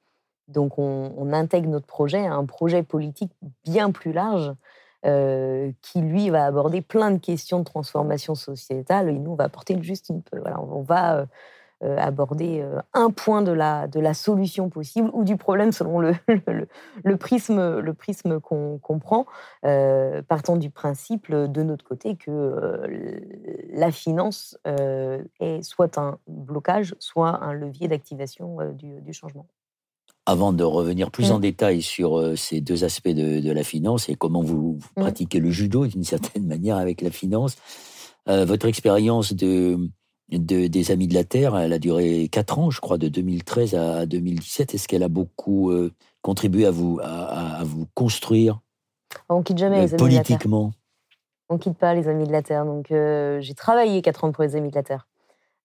Donc 0.47 0.77
on, 0.77 1.33
intègre 1.33 1.69
notre 1.69 1.87
projet 1.87 2.25
à 2.25 2.33
un 2.33 2.45
projet 2.45 2.83
politique 2.83 3.31
bien 3.63 3.91
plus 3.91 4.11
large 4.11 4.53
euh, 5.05 5.71
qui, 5.81 6.01
lui, 6.01 6.29
va 6.29 6.45
aborder 6.45 6.81
plein 6.81 7.11
de 7.11 7.17
questions 7.17 7.59
de 7.59 7.63
transformation 7.63 8.35
sociétale. 8.35 9.09
Et 9.09 9.17
nous, 9.17 9.31
on 9.31 9.35
va 9.35 9.45
apporter 9.45 9.81
juste 9.81 10.09
une... 10.09 10.21
Voilà, 10.33 10.61
on 10.61 10.83
va 10.83 11.15
euh, 11.15 11.25
euh, 11.83 11.97
aborder 11.97 12.63
un 12.93 13.09
point 13.09 13.41
de 13.41 13.51
la, 13.51 13.87
de 13.87 13.99
la 13.99 14.13
solution 14.13 14.69
possible 14.69 15.09
ou 15.13 15.23
du 15.23 15.37
problème 15.37 15.71
selon 15.71 15.99
le, 15.99 16.13
le, 17.03 17.17
prisme, 17.17 17.79
le 17.79 17.93
prisme 17.95 18.39
qu'on 18.39 18.99
prend, 18.99 19.25
partant 20.27 20.57
du 20.57 20.69
principe 20.69 21.31
de 21.31 21.63
notre 21.63 21.83
côté 21.83 22.15
que 22.15 22.79
la 23.71 23.91
finance 23.91 24.59
est 25.39 25.63
soit 25.63 25.97
un 25.97 26.19
blocage, 26.27 26.93
soit 26.99 27.43
un 27.43 27.53
levier 27.53 27.87
d'activation 27.87 28.57
du 28.73 29.13
changement 29.13 29.47
avant 30.25 30.53
de 30.53 30.63
revenir 30.63 31.11
plus 31.11 31.31
en 31.31 31.37
mmh. 31.37 31.41
détail 31.41 31.81
sur 31.81 32.19
euh, 32.19 32.35
ces 32.35 32.61
deux 32.61 32.83
aspects 32.83 33.09
de, 33.09 33.51
la 33.51 33.63
finance 33.63 34.07
et 34.09 34.15
comment 34.15 34.41
vous, 34.41 34.79
mmh. 34.95 35.01
pratiquez 35.01 35.39
le 35.39 35.49
judo 35.49 35.87
d'une 35.87 36.03
certaine 36.03 36.45
manière 36.45 36.77
avec 36.77 37.01
la 37.01 37.09
finance, 37.09 37.55
euh, 38.29 38.45
votre 38.45 38.67
expérience 38.67 39.33
de, 39.33 39.89
des 40.29 40.91
Amis 40.91 41.07
de 41.07 41.15
la 41.15 41.23
Terre, 41.23 41.57
elle 41.57 41.73
a 41.73 41.79
duré 41.79 42.29
quatre 42.29 42.59
ans, 42.59 42.69
je 42.69 42.79
crois, 42.79 42.97
de 42.97 43.07
2013 43.07 43.75
à 43.75 44.05
2017. 44.05 44.75
Est-ce 44.75 44.87
qu'elle 44.87 45.03
a 45.03 45.09
beaucoup 45.09 45.71
euh, 45.71 45.91
contribué 46.21 46.65
à 46.65 46.71
vous, 46.71 46.99
à, 47.01 47.63
vous 47.63 47.87
construire? 47.95 48.59
On 49.27 49.41
quitte 49.41 49.57
jamais 49.57 49.81
les 49.81 49.93
Amis 49.93 49.97
politiquement. 49.97 50.59
de 50.59 50.65
la 50.65 50.71
Terre. 50.71 50.77
On 51.49 51.57
quitte 51.57 51.77
pas 51.77 51.93
les 51.95 52.07
Amis 52.07 52.27
de 52.27 52.31
la 52.31 52.43
Terre. 52.43 52.65
Donc 52.65 52.87
j'ai 52.89 53.53
travaillé 53.55 54.01
quatre 54.01 54.23
ans 54.23 54.31
pour 54.31 54.43
les 54.43 54.55
Amis 54.55 54.69
de 54.69 54.75
la 54.75 54.83
Terre, 54.83 55.07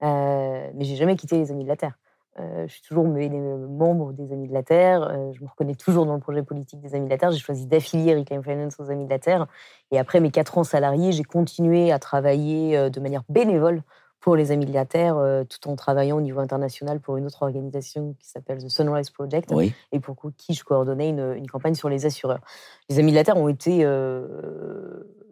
mais 0.01 0.73
j'ai 0.81 0.97
jamais 0.97 1.15
quitté 1.15 1.39
les 1.39 1.53
Amis 1.53 1.63
de 1.63 1.69
la 1.69 1.77
Terre. 1.77 1.97
Euh, 2.39 2.67
je 2.67 2.73
suis 2.73 2.83
toujours 2.83 3.05
membre 3.07 4.13
des 4.13 4.33
Amis 4.33 4.49
de 4.49 4.53
la 4.53 4.63
Terre. 4.63 5.03
Euh, 5.03 5.33
je 5.33 5.43
me 5.43 5.49
reconnais 5.49 5.75
toujours 5.75 6.05
dans 6.07 6.15
le 6.15 6.21
projet 6.21 6.43
politique 6.43 6.81
des 6.81 6.95
Amis 6.95 7.07
de 7.07 7.11
la 7.11 7.19
Terre. 7.19 7.31
J'ai 7.31 7.39
choisi 7.39 7.67
d'affilier 7.67 8.15
Reclaim 8.15 8.43
Finance 8.43 8.79
aux 8.79 8.91
Amis 8.91 9.07
de 9.07 9.11
la 9.11 9.19
Terre. 9.19 9.47
Et 9.91 9.99
après 9.99 10.21
mes 10.21 10.31
quatre 10.31 10.59
ans 10.59 10.65
salariés, 10.65 11.13
j'ai 11.13 11.25
continué 11.25 11.93
à 11.93 11.99
travailler 11.99 12.77
euh, 12.77 12.91
de 12.91 13.01
manière 13.01 13.23
bénévole 13.29 13.83
pour 14.21 14.37
les 14.37 14.51
Amis 14.51 14.67
de 14.67 14.73
la 14.73 14.85
Terre, 14.85 15.23
tout 15.49 15.69
en 15.69 15.77
travaillant 15.77 16.17
au 16.17 16.21
niveau 16.21 16.41
international 16.41 16.99
pour 16.99 17.17
une 17.17 17.27
autre 17.27 17.45
organisation 17.45 18.17
qui 18.19 18.29
s'appelle 18.29 18.59
The 18.59 18.69
Sunrise 18.69 19.11
Project, 19.11 19.53
et 19.93 20.01
pour 20.01 20.17
qui 20.37 20.55
je 20.55 20.65
coordonnais 20.65 21.11
une, 21.11 21.47
campagne 21.47 21.75
sur 21.75 21.89
les 21.89 22.07
assureurs. 22.07 22.41
Les 22.89 22.99
Amis 22.99 23.13
de 23.13 23.17
la 23.17 23.23
Terre 23.23 23.37
ont 23.37 23.47
été 23.47 23.87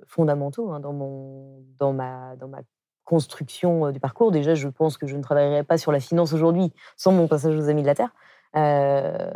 fondamentaux 0.07 0.71
hein, 0.71 0.79
dans, 0.79 0.93
mon, 0.93 1.65
dans, 1.81 1.93
ma, 1.93 2.37
dans 2.37 2.47
ma 2.47 2.61
construction 3.05 3.91
du 3.91 4.01
parcours. 4.01 4.31
Déjà, 4.31 4.55
je 4.55 4.69
pense 4.69 4.97
que 4.97 5.07
je 5.07 5.17
ne 5.17 5.23
travaillerais 5.23 5.65
pas 5.65 5.79
sur 5.79 5.93
la 5.93 6.01
finance 6.01 6.33
aujourd'hui 6.33 6.73
sans 6.97 7.13
mon 7.13 7.29
passage 7.29 7.57
aux 7.57 7.69
Amis 7.69 7.83
de 7.83 7.87
la 7.87 7.95
Terre. 7.95 8.15
Euh, 8.57 9.31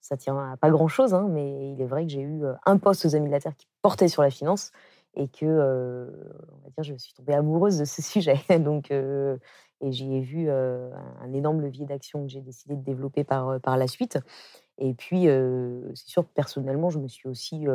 ça 0.00 0.16
tient 0.16 0.36
à 0.36 0.56
pas 0.56 0.70
grand-chose, 0.70 1.14
hein, 1.14 1.26
mais 1.30 1.70
il 1.72 1.80
est 1.80 1.86
vrai 1.86 2.04
que 2.04 2.12
j'ai 2.12 2.20
eu 2.20 2.42
un 2.66 2.78
poste 2.78 3.06
aux 3.06 3.16
Amis 3.16 3.28
de 3.28 3.32
la 3.32 3.40
Terre 3.40 3.56
qui 3.56 3.66
portait 3.82 4.08
sur 4.08 4.22
la 4.22 4.30
finance 4.30 4.72
et 5.14 5.28
que, 5.28 5.46
on 5.46 6.64
va 6.64 6.70
dire, 6.76 6.82
je 6.82 6.94
suis 6.96 7.14
tombée 7.14 7.34
amoureuse 7.34 7.78
de 7.78 7.84
ce 7.84 8.02
sujet. 8.02 8.40
Donc, 8.58 8.90
et 8.90 9.92
j'y 9.92 10.14
ai 10.14 10.20
vu 10.20 10.50
un 10.50 11.32
énorme 11.32 11.60
levier 11.60 11.86
d'action 11.86 12.22
que 12.24 12.28
j'ai 12.28 12.40
décidé 12.40 12.74
de 12.74 12.82
développer 12.82 13.24
par, 13.24 13.60
par 13.60 13.76
la 13.76 13.86
suite. 13.86 14.18
Et 14.78 14.92
puis, 14.92 15.26
c'est 15.94 16.08
sûr 16.08 16.24
personnellement, 16.26 16.90
je 16.90 16.98
me 16.98 17.08
suis 17.08 17.28
aussi 17.28 17.66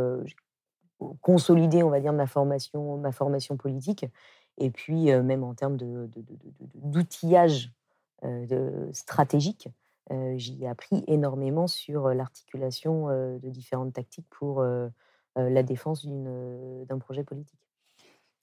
consolidée, 1.22 1.84
on 1.84 1.90
va 1.90 2.00
dire, 2.00 2.14
ma 2.14 2.28
formation, 2.28 2.98
ma 2.98 3.12
formation 3.12 3.58
politique. 3.58 4.06
Et 4.60 4.70
puis, 4.70 5.06
même 5.06 5.44
en 5.44 5.54
termes 5.54 5.78
d'outillage 6.76 7.72
de, 8.24 8.90
stratégique, 8.94 9.70
j'y 10.36 10.64
ai 10.64 10.68
appris 10.68 11.04
énormément 11.08 11.68
sur 11.68 12.10
l'articulation 12.10 13.08
de 13.08 13.50
différentes 13.50 13.94
tactiques 13.94 14.28
pour 14.30 14.64
la 15.36 15.64
défense 15.64 16.06
d'un 16.06 17.00
projet 17.00 17.24
politique. 17.24 17.60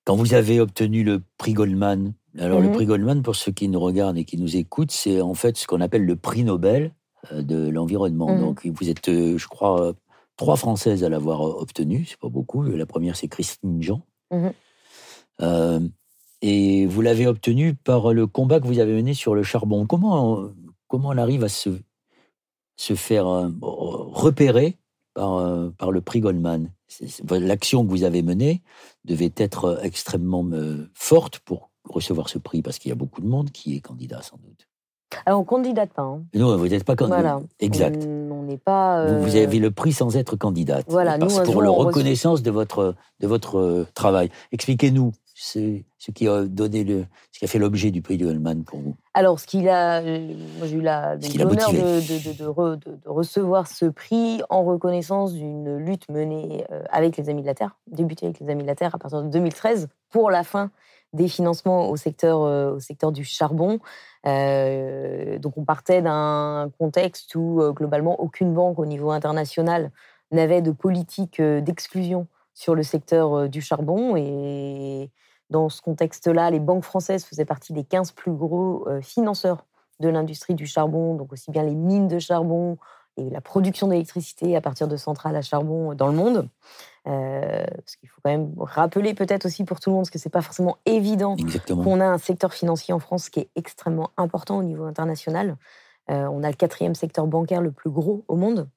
Quand 0.04 0.14
vous 0.14 0.34
avez 0.34 0.60
obtenu 0.60 1.02
le 1.02 1.20
prix 1.36 1.52
Goldman, 1.52 2.14
alors 2.38 2.60
le 2.60 2.68
mmh 2.68 2.72
prix 2.72 2.86
Goldman, 2.86 3.22
pour 3.22 3.34
ceux 3.34 3.50
qui 3.50 3.68
nous 3.68 3.80
regardent 3.80 4.16
et 4.16 4.24
qui 4.24 4.38
nous 4.38 4.56
écoutent, 4.56 4.92
c'est 4.92 5.20
en 5.20 5.34
fait 5.34 5.56
ce 5.56 5.66
qu'on 5.66 5.80
appelle 5.80 6.04
le 6.04 6.14
prix 6.14 6.44
Nobel 6.44 6.94
de 7.32 7.68
l'environnement. 7.68 8.36
Mmh 8.36 8.40
Donc 8.40 8.66
vous 8.66 8.88
êtes, 8.88 9.10
je 9.10 9.46
crois, 9.48 9.94
trois 10.36 10.56
Françaises 10.56 11.02
à 11.02 11.08
l'avoir 11.08 11.40
obtenu, 11.40 12.04
c'est 12.04 12.20
pas 12.20 12.28
beaucoup. 12.28 12.62
La 12.62 12.86
première, 12.86 13.16
c'est 13.16 13.28
Christine 13.28 13.82
Jean. 13.82 14.02
Mmh 14.30 14.48
et 16.46 16.86
vous 16.86 17.00
l'avez 17.00 17.26
obtenu 17.26 17.74
par 17.74 18.12
le 18.12 18.28
combat 18.28 18.60
que 18.60 18.68
vous 18.68 18.78
avez 18.78 18.94
mené 18.94 19.14
sur 19.14 19.34
le 19.34 19.42
charbon. 19.42 19.84
Comment, 19.84 20.44
comment 20.86 21.08
on 21.08 21.18
arrive 21.18 21.42
à 21.42 21.48
se, 21.48 21.70
se 22.76 22.94
faire 22.94 23.26
euh, 23.26 23.48
repérer 23.60 24.78
par, 25.14 25.38
euh, 25.38 25.70
par 25.76 25.90
le 25.90 26.00
prix 26.00 26.20
Goldman? 26.20 26.70
L'action 27.30 27.84
que 27.84 27.90
vous 27.90 28.04
avez 28.04 28.22
menée 28.22 28.62
devait 29.04 29.32
être 29.36 29.80
extrêmement 29.82 30.46
euh, 30.52 30.88
forte 30.94 31.40
pour 31.40 31.70
recevoir 31.82 32.28
ce 32.28 32.38
prix, 32.38 32.62
parce 32.62 32.78
qu'il 32.78 32.90
y 32.90 32.92
a 32.92 32.96
beaucoup 32.96 33.20
de 33.20 33.26
monde 33.26 33.50
qui 33.50 33.74
est 33.74 33.80
candidat, 33.80 34.22
sans 34.22 34.36
doute. 34.36 34.68
Alors, 35.24 35.40
on 35.40 35.42
ne 35.42 35.48
candidate 35.48 35.92
pas. 35.92 36.02
Hein. 36.02 36.24
Non, 36.34 36.56
vous 36.56 36.68
n'êtes 36.68 36.84
pas 36.84 36.94
candidat. 36.94 37.20
Voilà. 37.20 37.40
Exact. 37.58 38.04
On 38.04 38.42
n'est 38.42 38.58
pas. 38.58 39.18
Vous, 39.18 39.34
avez 39.34 39.58
le 39.58 39.70
prix 39.72 39.92
sans 39.92 40.16
être 40.16 40.36
candidate. 40.36 40.86
Voilà. 40.88 41.18
Parce, 41.18 41.40
pour 41.42 41.62
la 41.62 41.70
reconnaissance 41.70 42.42
de 42.42 42.50
votre, 42.50 42.94
de 43.20 43.26
votre 43.26 43.86
travail. 43.94 44.30
Expliquez-nous 44.52 45.12
ce, 45.38 45.82
ce 45.98 46.10
qui 46.12 46.26
a 46.28 46.44
donné 46.44 46.82
le, 46.82 47.04
ce 47.30 47.38
qui 47.38 47.44
a 47.44 47.48
fait 47.48 47.58
l'objet 47.58 47.90
du 47.90 48.00
prix 48.00 48.16
de 48.16 48.26
Hellman 48.26 48.64
pour 48.64 48.80
vous? 48.80 48.96
Alors, 49.12 49.38
ce 49.38 49.46
qu'il 49.46 49.68
a, 49.68 50.00
moi 50.00 50.66
j'ai 50.66 50.76
eu 50.76 50.80
l'honneur 50.80 51.70
de, 51.72 52.00
de, 52.00 52.78
de, 52.78 53.08
recevoir 53.08 53.66
ce 53.66 53.84
prix 53.84 54.40
en 54.48 54.64
reconnaissance 54.64 55.34
d'une 55.34 55.76
lutte 55.76 56.08
menée 56.08 56.64
euh, 56.72 56.82
avec 56.90 57.18
les 57.18 57.28
Amis 57.28 57.42
de 57.42 57.46
la 57.46 57.54
Terre, 57.54 57.76
débutée 57.86 58.26
avec 58.26 58.40
les 58.40 58.48
Amis 58.48 58.62
de 58.62 58.66
la 58.66 58.74
Terre 58.74 58.94
à 58.94 58.98
partir 58.98 59.22
de 59.22 59.28
2013 59.28 59.88
pour 60.08 60.30
la 60.30 60.42
fin 60.42 60.70
des 61.12 61.28
financements 61.28 61.90
au 61.90 61.96
secteur, 61.96 62.40
euh, 62.40 62.72
au 62.72 62.80
secteur 62.80 63.12
du 63.12 63.22
charbon. 63.22 63.78
Euh, 64.26 65.38
donc, 65.38 65.58
on 65.58 65.66
partait 65.66 66.00
d'un 66.00 66.70
contexte 66.78 67.34
où 67.34 67.60
globalement 67.74 68.18
aucune 68.20 68.54
banque 68.54 68.78
au 68.78 68.86
niveau 68.86 69.10
international 69.10 69.90
n'avait 70.32 70.62
de 70.62 70.70
politique 70.70 71.42
d'exclusion 71.42 72.26
sur 72.54 72.74
le 72.74 72.82
secteur 72.82 73.50
du 73.50 73.60
charbon 73.60 74.16
et 74.16 75.10
dans 75.50 75.68
ce 75.68 75.80
contexte-là, 75.80 76.50
les 76.50 76.60
banques 76.60 76.84
françaises 76.84 77.24
faisaient 77.24 77.44
partie 77.44 77.72
des 77.72 77.84
15 77.84 78.12
plus 78.12 78.32
gros 78.32 78.86
euh, 78.88 79.00
financeurs 79.00 79.66
de 80.00 80.08
l'industrie 80.08 80.54
du 80.54 80.66
charbon, 80.66 81.14
donc 81.14 81.32
aussi 81.32 81.50
bien 81.50 81.62
les 81.62 81.74
mines 81.74 82.08
de 82.08 82.18
charbon 82.18 82.76
et 83.16 83.30
la 83.30 83.40
production 83.40 83.88
d'électricité 83.88 84.56
à 84.56 84.60
partir 84.60 84.88
de 84.88 84.96
centrales 84.96 85.36
à 85.36 85.42
charbon 85.42 85.94
dans 85.94 86.08
le 86.08 86.12
monde. 86.12 86.48
Euh, 87.06 87.64
parce 87.76 87.96
qu'il 87.96 88.08
faut 88.08 88.20
quand 88.22 88.30
même 88.30 88.52
rappeler 88.58 89.14
peut-être 89.14 89.46
aussi 89.46 89.64
pour 89.64 89.80
tout 89.80 89.90
le 89.90 89.94
monde, 89.94 90.02
parce 90.02 90.10
que 90.10 90.18
c'est 90.18 90.28
pas 90.28 90.42
forcément 90.42 90.76
évident 90.86 91.36
qu'on 91.68 92.00
a 92.00 92.06
un 92.06 92.18
secteur 92.18 92.52
financier 92.52 92.92
en 92.92 92.98
France 92.98 93.30
qui 93.30 93.40
est 93.40 93.50
extrêmement 93.54 94.10
important 94.16 94.58
au 94.58 94.62
niveau 94.62 94.84
international. 94.84 95.56
Euh, 96.10 96.26
on 96.26 96.42
a 96.42 96.48
le 96.48 96.56
quatrième 96.56 96.94
secteur 96.94 97.26
bancaire 97.26 97.60
le 97.60 97.70
plus 97.72 97.90
gros 97.90 98.24
au 98.28 98.36
monde. 98.36 98.68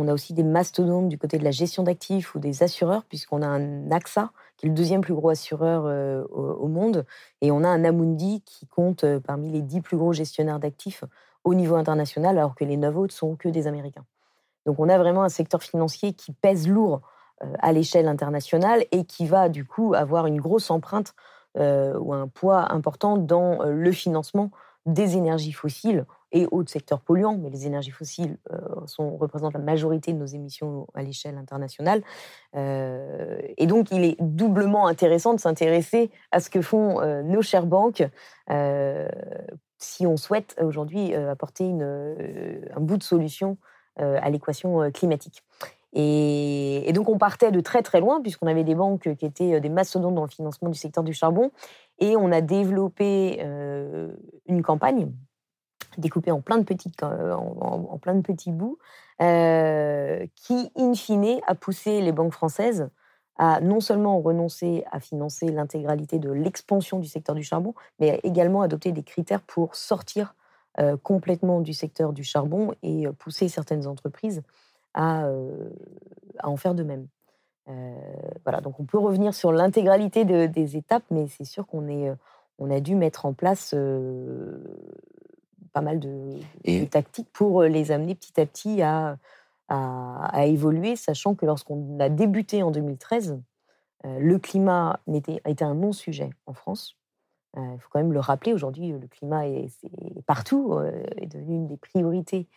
On 0.00 0.06
a 0.06 0.14
aussi 0.14 0.32
des 0.32 0.44
mastodontes 0.44 1.08
du 1.08 1.18
côté 1.18 1.38
de 1.38 1.44
la 1.44 1.50
gestion 1.50 1.82
d'actifs 1.82 2.36
ou 2.36 2.38
des 2.38 2.62
assureurs, 2.62 3.02
puisqu'on 3.04 3.42
a 3.42 3.48
un 3.48 3.90
AXA, 3.90 4.30
qui 4.56 4.66
est 4.66 4.68
le 4.68 4.74
deuxième 4.74 5.00
plus 5.00 5.12
gros 5.12 5.28
assureur 5.28 5.86
euh, 5.86 6.22
au, 6.30 6.68
monde, 6.68 7.04
et 7.40 7.50
on 7.50 7.64
a 7.64 7.68
un 7.68 7.82
Amundi 7.82 8.40
qui 8.46 8.68
compte 8.68 9.02
euh, 9.02 9.18
parmi 9.18 9.50
les 9.50 9.60
dix 9.60 9.80
plus 9.80 9.96
gros 9.96 10.12
gestionnaires 10.12 10.60
d'actifs 10.60 11.02
au 11.42 11.52
niveau 11.52 11.74
international, 11.74 12.38
alors 12.38 12.54
que 12.54 12.64
les 12.64 12.76
neuf 12.76 12.96
autres 12.96 13.12
sont 13.12 13.34
que 13.34 13.48
des 13.48 13.66
Américains. 13.66 14.04
Donc 14.66 14.78
on 14.78 14.88
a 14.88 14.98
vraiment 14.98 15.24
un 15.24 15.28
secteur 15.28 15.64
financier 15.64 16.12
qui 16.12 16.30
pèse 16.30 16.68
lourd 16.68 17.00
euh, 17.42 17.52
à 17.58 17.72
l'échelle 17.72 18.06
internationale 18.06 18.84
et 18.92 19.04
qui 19.04 19.26
va 19.26 19.48
du 19.48 19.64
coup 19.64 19.94
avoir 19.94 20.26
une 20.26 20.40
grosse 20.40 20.70
empreinte 20.70 21.14
ou 21.56 22.14
un 22.14 22.28
poids 22.28 22.72
important 22.72 23.16
dans 23.16 23.64
le 23.64 23.90
financement 23.90 24.52
des 24.88 25.16
énergies 25.16 25.52
fossiles 25.52 26.04
et 26.32 26.46
autres 26.50 26.70
secteurs 26.70 27.00
polluants, 27.00 27.38
mais 27.38 27.50
les 27.50 27.66
énergies 27.66 27.90
fossiles 27.90 28.36
euh, 28.52 28.58
représentent 28.98 29.54
la 29.54 29.60
majorité 29.60 30.12
de 30.12 30.18
nos 30.18 30.26
émissions 30.26 30.86
à 30.94 31.02
l'échelle 31.02 31.38
internationale. 31.38 32.02
Euh, 32.54 33.38
et 33.56 33.66
donc, 33.66 33.90
il 33.90 34.04
est 34.04 34.16
doublement 34.20 34.86
intéressant 34.86 35.34
de 35.34 35.40
s'intéresser 35.40 36.10
à 36.32 36.40
ce 36.40 36.50
que 36.50 36.60
font 36.60 37.00
euh, 37.00 37.22
nos 37.22 37.42
chères 37.42 37.66
banques 37.66 38.04
si 39.80 40.06
on 40.06 40.16
souhaite 40.16 40.56
aujourd'hui 40.60 41.14
apporter 41.14 41.70
un 41.70 42.80
bout 42.80 42.96
de 42.96 43.02
solution 43.02 43.58
à 43.96 44.30
l'équation 44.30 44.90
climatique. 44.90 45.44
Et, 45.92 46.88
et, 46.88 46.92
donc, 46.94 47.08
on 47.10 47.18
partait 47.18 47.52
de 47.52 47.60
très 47.60 47.82
très 47.82 48.00
loin, 48.00 48.20
puisqu'on 48.22 48.46
avait 48.46 48.64
des 48.64 48.74
banques 48.74 49.14
qui 49.16 49.26
étaient 49.26 49.60
des 49.60 49.68
mastodontes 49.68 50.14
dans 50.14 50.24
le 50.24 50.30
financement 50.30 50.70
du 50.70 50.78
secteur 50.78 51.04
du 51.04 51.12
charbon, 51.12 51.52
et 51.98 52.16
on 52.16 52.30
a 52.32 52.40
développé 52.40 53.40
une 54.46 54.62
campagne 54.62 55.10
découpé 55.98 56.30
en 56.30 56.40
plein 56.40 56.58
de, 56.58 57.32
en, 57.32 58.14
de 58.14 58.20
petits 58.20 58.52
bouts, 58.52 58.78
euh, 59.20 60.26
qui, 60.34 60.70
in 60.76 60.94
fine, 60.94 61.40
a 61.46 61.54
poussé 61.54 62.00
les 62.00 62.12
banques 62.12 62.32
françaises 62.32 62.88
à 63.36 63.60
non 63.60 63.80
seulement 63.80 64.20
renoncer 64.20 64.84
à 64.90 64.98
financer 65.00 65.46
l'intégralité 65.46 66.18
de 66.18 66.30
l'expansion 66.30 66.98
du 66.98 67.08
secteur 67.08 67.34
du 67.34 67.42
charbon, 67.42 67.74
mais 68.00 68.20
également 68.24 68.62
adopter 68.62 68.92
des 68.92 69.04
critères 69.04 69.42
pour 69.42 69.76
sortir 69.76 70.34
euh, 70.80 70.96
complètement 70.96 71.60
du 71.60 71.72
secteur 71.72 72.12
du 72.12 72.24
charbon 72.24 72.74
et 72.82 73.06
pousser 73.18 73.48
certaines 73.48 73.86
entreprises 73.86 74.42
à, 74.94 75.26
euh, 75.26 75.70
à 76.38 76.48
en 76.48 76.56
faire 76.56 76.74
de 76.74 76.82
même. 76.82 77.06
Voilà, 78.44 78.60
donc 78.62 78.80
on 78.80 78.84
peut 78.84 78.98
revenir 78.98 79.34
sur 79.34 79.52
l'intégralité 79.52 80.24
des 80.24 80.76
étapes, 80.76 81.04
mais 81.10 81.26
c'est 81.28 81.44
sûr 81.44 81.66
qu'on 81.66 81.86
est, 81.88 82.10
on 82.58 82.70
a 82.70 82.80
dû 82.80 82.94
mettre 82.94 83.26
en 83.26 83.34
place 83.34 83.74
pas 85.72 85.80
mal 85.80 86.00
de, 86.00 86.84
tactiques 86.86 87.28
pour 87.32 87.62
euh, 87.62 87.68
les 87.68 87.92
amener 87.92 88.14
petit 88.14 88.40
à 88.40 88.46
petit 88.46 88.82
à, 88.82 89.18
à, 89.68 90.46
évoluer, 90.46 90.96
sachant 90.96 91.34
que 91.34 91.46
lorsqu'on 91.46 91.98
a 92.00 92.08
débuté 92.08 92.62
en 92.62 92.70
2013, 92.70 93.40
euh, 94.04 94.18
le 94.18 94.38
climat 94.38 95.00
était, 95.12 95.40
a 95.44 95.50
été 95.50 95.64
un 95.64 95.74
non-sujet 95.74 96.30
en 96.46 96.54
France. 96.54 96.96
Euh, 97.56 97.60
il 97.74 97.80
faut 97.80 97.88
quand 97.92 98.00
même 98.00 98.12
le 98.12 98.20
rappeler, 98.20 98.52
aujourd'hui, 98.52 98.92
le 98.92 99.06
climat 99.06 99.46
est, 99.46 99.70
partout, 100.26 100.78
est 101.16 101.26
devenu 101.26 101.56
une 101.56 101.66
des 101.66 101.76
priorités 101.76 102.48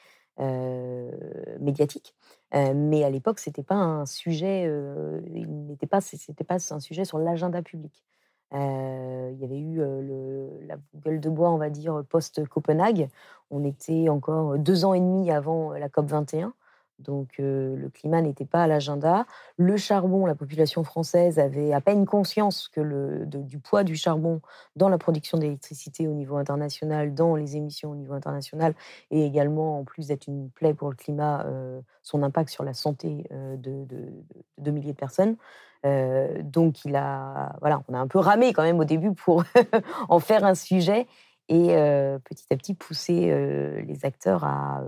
médiatiques. 1.60 2.16
mais 2.54 3.04
à 3.04 3.10
l'époque, 3.10 3.40
c'était 3.40 3.64
pas 3.64 3.76
un 3.76 4.06
sujet, 4.06 4.64
il 5.34 5.66
n'était 5.68 5.88
pas, 5.88 6.02
c'était 6.02 6.44
pas 6.44 6.58
un 6.74 6.80
sujet 6.80 7.06
sur 7.06 7.20
l'agenda 7.20 7.62
public. 7.62 8.04
Il 8.54 9.38
y 9.40 9.46
avait 9.46 9.60
eu 9.60 9.82
la 10.68 10.76
gueule 10.96 11.20
de 11.20 11.30
bois, 11.30 11.52
on 11.52 11.58
va 11.58 11.70
dire, 11.70 12.04
post-Copenhague. 12.10 13.10
On 13.50 13.64
était 13.64 14.10
encore 14.10 14.58
deux 14.58 14.86
ans 14.86 14.94
et 14.94 15.00
demi 15.00 15.32
avant 15.32 15.72
la 15.74 15.90
COP 15.90 16.08
21. 16.08 16.54
Donc 17.04 17.36
le 17.38 17.90
climat 17.94 18.22
n'était 18.22 18.46
pas 18.46 18.64
à 18.64 18.68
l'agenda. 18.68 19.26
Le 19.58 19.78
charbon, 19.78 20.26
la 20.26 20.36
population 20.36 20.84
française 20.84 21.40
avait 21.40 21.74
à 21.74 21.82
peine 21.82 22.06
conscience 22.06 22.68
que 22.68 22.82
le, 22.82 23.26
du 23.26 23.60
poids 23.60 23.84
du 23.84 23.96
charbon 23.96 24.42
dans 24.76 24.90
la 24.90 24.98
production 24.98 25.38
d'électricité 25.38 26.08
au 26.08 26.14
niveau 26.14 26.38
international, 26.38 27.14
dans 27.14 27.36
les 27.36 27.56
émissions 27.56 27.92
au 27.92 27.96
niveau 27.96 28.14
international, 28.14 28.74
et 29.10 29.26
également, 29.26 29.80
en 29.80 29.84
plus 29.84 30.08
d'être 30.08 30.28
une 30.28 30.50
plaie 30.50 30.74
pour 30.74 30.90
le 30.90 30.96
climat, 30.96 31.46
son 32.02 32.24
impact 32.24 32.50
sur 32.50 32.64
la 32.64 32.74
santé 32.74 33.26
de, 33.32 34.72
milliers 34.72 34.94
de 34.94 34.98
personnes. 34.98 35.36
Donc, 36.44 36.86
il 36.86 36.96
a, 36.96 37.56
voilà, 37.60 37.84
on 37.88 37.94
a 37.94 38.00
un 38.00 38.08
peu 38.08 38.20
ramé 38.20 38.54
quand 38.54 38.64
même 38.64 38.80
au 38.80 38.86
début 38.86 39.14
pour 39.14 39.44
en 40.10 40.20
faire 40.20 40.46
un 40.46 40.56
sujet 40.56 41.08
et 41.52 41.76
euh, 41.76 42.18
petit 42.24 42.46
à 42.50 42.56
petit 42.56 42.74
pousser 42.74 43.28
euh, 43.30 43.82
les 43.82 44.06
acteurs 44.06 44.46
à, 44.46 44.82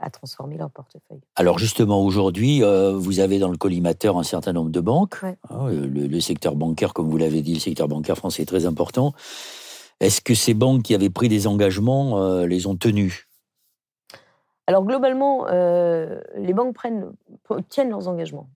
à, 0.00 0.10
transformer 0.10 0.56
leur 0.56 0.68
portefeuille. 0.68 1.20
Alors 1.36 1.60
justement, 1.60 2.02
aujourd'hui, 2.02 2.62
vous 2.62 3.20
avez 3.20 3.38
dans 3.38 3.48
le 3.48 3.56
collimateur 3.56 4.18
un 4.18 4.24
certain 4.24 4.52
nombre 4.52 4.70
de 4.70 4.80
banques. 4.80 5.20
Hein, 5.22 5.68
le, 5.70 6.20
secteur 6.20 6.56
bancaire, 6.56 6.94
comme 6.94 7.08
vous 7.08 7.16
l'avez 7.16 7.42
dit, 7.42 7.54
le 7.54 7.60
secteur 7.60 7.86
bancaire 7.86 8.16
français 8.16 8.42
est 8.42 8.46
très 8.46 8.66
important. 8.66 9.12
Est-ce 10.00 10.20
que 10.20 10.34
ces 10.34 10.52
banques 10.52 10.82
qui 10.82 10.96
avaient 10.96 11.10
pris 11.10 11.28
des 11.28 11.46
engagements 11.46 12.42
les 12.42 12.66
ont 12.66 12.76
tenus 12.76 13.28
Alors 14.66 14.84
globalement, 14.84 15.46
les 15.46 16.52
banques 16.52 16.74
prennent, 16.74 17.12
tiennent 17.68 17.90
leurs 17.90 18.08
engagements. 18.08 18.48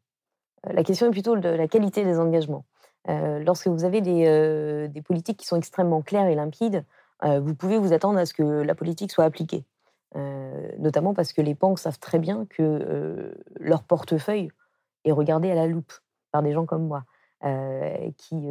La 0.69 0.83
question 0.83 1.07
est 1.07 1.12
plutôt 1.12 1.37
de 1.37 1.49
la 1.49 1.69
qualité 1.69 2.05
des 2.05 2.19
engagements. 2.19 2.64
Lorsque 3.07 3.69
vous 3.69 3.85
avez 3.85 4.01
des, 4.01 5.03
politiques 5.03 5.38
qui 5.38 5.47
sont 5.47 5.57
extrêmement 5.57 6.03
claires 6.03 6.27
et 6.27 6.35
limpides, 6.35 6.85
vous 7.25 7.55
pouvez 7.55 7.79
vous 7.79 7.93
attendre 7.93 8.19
à 8.19 8.27
ce 8.27 8.35
que 8.35 8.43
la 8.43 8.75
politique 8.75 9.11
soit 9.13 9.25
appliquée. 9.25 9.65
notamment 10.79 11.15
parce 11.15 11.33
que 11.33 11.41
les 11.41 11.55
banques 11.55 11.79
savent 11.79 11.99
très 11.99 12.19
bien 12.19 12.47
que 12.47 13.35
leur 13.59 13.83
portefeuille 13.83 14.51
est 15.05 15.13
regardé 15.13 15.51
à 15.51 15.55
la 15.55 15.67
loupe 15.67 15.93
par 16.31 16.43
des 16.43 16.53
gens 16.53 16.67
comme 16.67 16.87
moi, 16.87 17.05
qui 18.17 18.49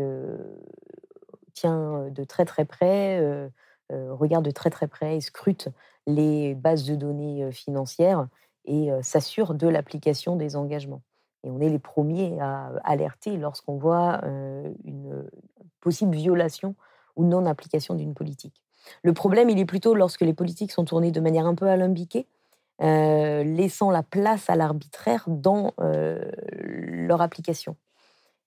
tient 1.53 2.09
de 2.09 2.23
très 2.23 2.45
très 2.45 2.65
près, 2.65 3.49
regarde 3.89 4.45
de 4.45 4.51
très 4.51 4.69
très 4.69 4.87
près 4.87 5.17
et 5.17 5.21
scrute 5.21 5.69
les 6.07 6.55
bases 6.55 6.85
de 6.85 6.95
données 6.95 7.51
financières 7.51 8.27
et 8.65 8.89
s'assure 9.01 9.53
de 9.53 9.67
l'application 9.67 10.35
des 10.35 10.55
engagements. 10.55 11.01
Et 11.43 11.49
on 11.49 11.59
est 11.59 11.69
les 11.69 11.79
premiers 11.79 12.39
à 12.39 12.71
alerter 12.83 13.37
lorsqu'on 13.37 13.77
voit 13.77 14.21
une 14.83 15.29
possible 15.81 16.15
violation 16.15 16.75
ou 17.15 17.25
non-application 17.25 17.95
d'une 17.95 18.13
politique. 18.13 18.62
Le 19.03 19.13
problème, 19.13 19.49
il 19.49 19.59
est 19.59 19.65
plutôt 19.65 19.95
lorsque 19.95 20.21
les 20.21 20.33
politiques 20.33 20.71
sont 20.71 20.85
tournées 20.85 21.11
de 21.11 21.19
manière 21.19 21.45
un 21.45 21.55
peu 21.55 21.67
alambiquée, 21.67 22.27
laissant 22.79 23.91
la 23.91 24.03
place 24.03 24.49
à 24.49 24.55
l'arbitraire 24.55 25.23
dans 25.27 25.73
leur 25.77 27.21
application. 27.21 27.77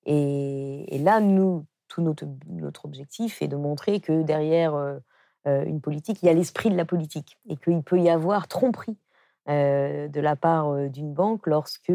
Et, 0.04 0.98
là, 1.02 1.20
nous, 1.20 1.64
tout 1.88 2.02
notre, 2.02 2.26
notre, 2.48 2.84
objectif 2.84 3.42
est 3.42 3.48
de 3.48 3.56
montrer 3.56 4.00
que 4.00 4.22
derrière 4.22 5.00
une 5.46 5.80
politique, 5.80 6.22
il 6.22 6.26
y 6.26 6.28
a 6.28 6.34
l'esprit 6.34 6.70
de 6.70 6.76
la 6.76 6.84
politique 6.84 7.38
et 7.48 7.56
qu'il 7.56 7.82
peut 7.82 8.00
y 8.00 8.10
avoir 8.10 8.48
tromperie 8.48 8.96
de 9.48 10.20
la 10.20 10.36
part 10.36 10.88
d'une 10.90 11.12
banque 11.12 11.46
lorsque 11.46 11.92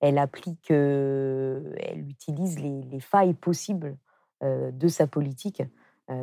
elle 0.00 0.18
applique, 0.18 0.70
elle 0.70 2.04
utilise 2.08 2.60
les, 2.60 3.00
failles 3.00 3.34
possibles 3.34 3.96
de 4.42 4.88
sa 4.88 5.06
politique. 5.06 5.62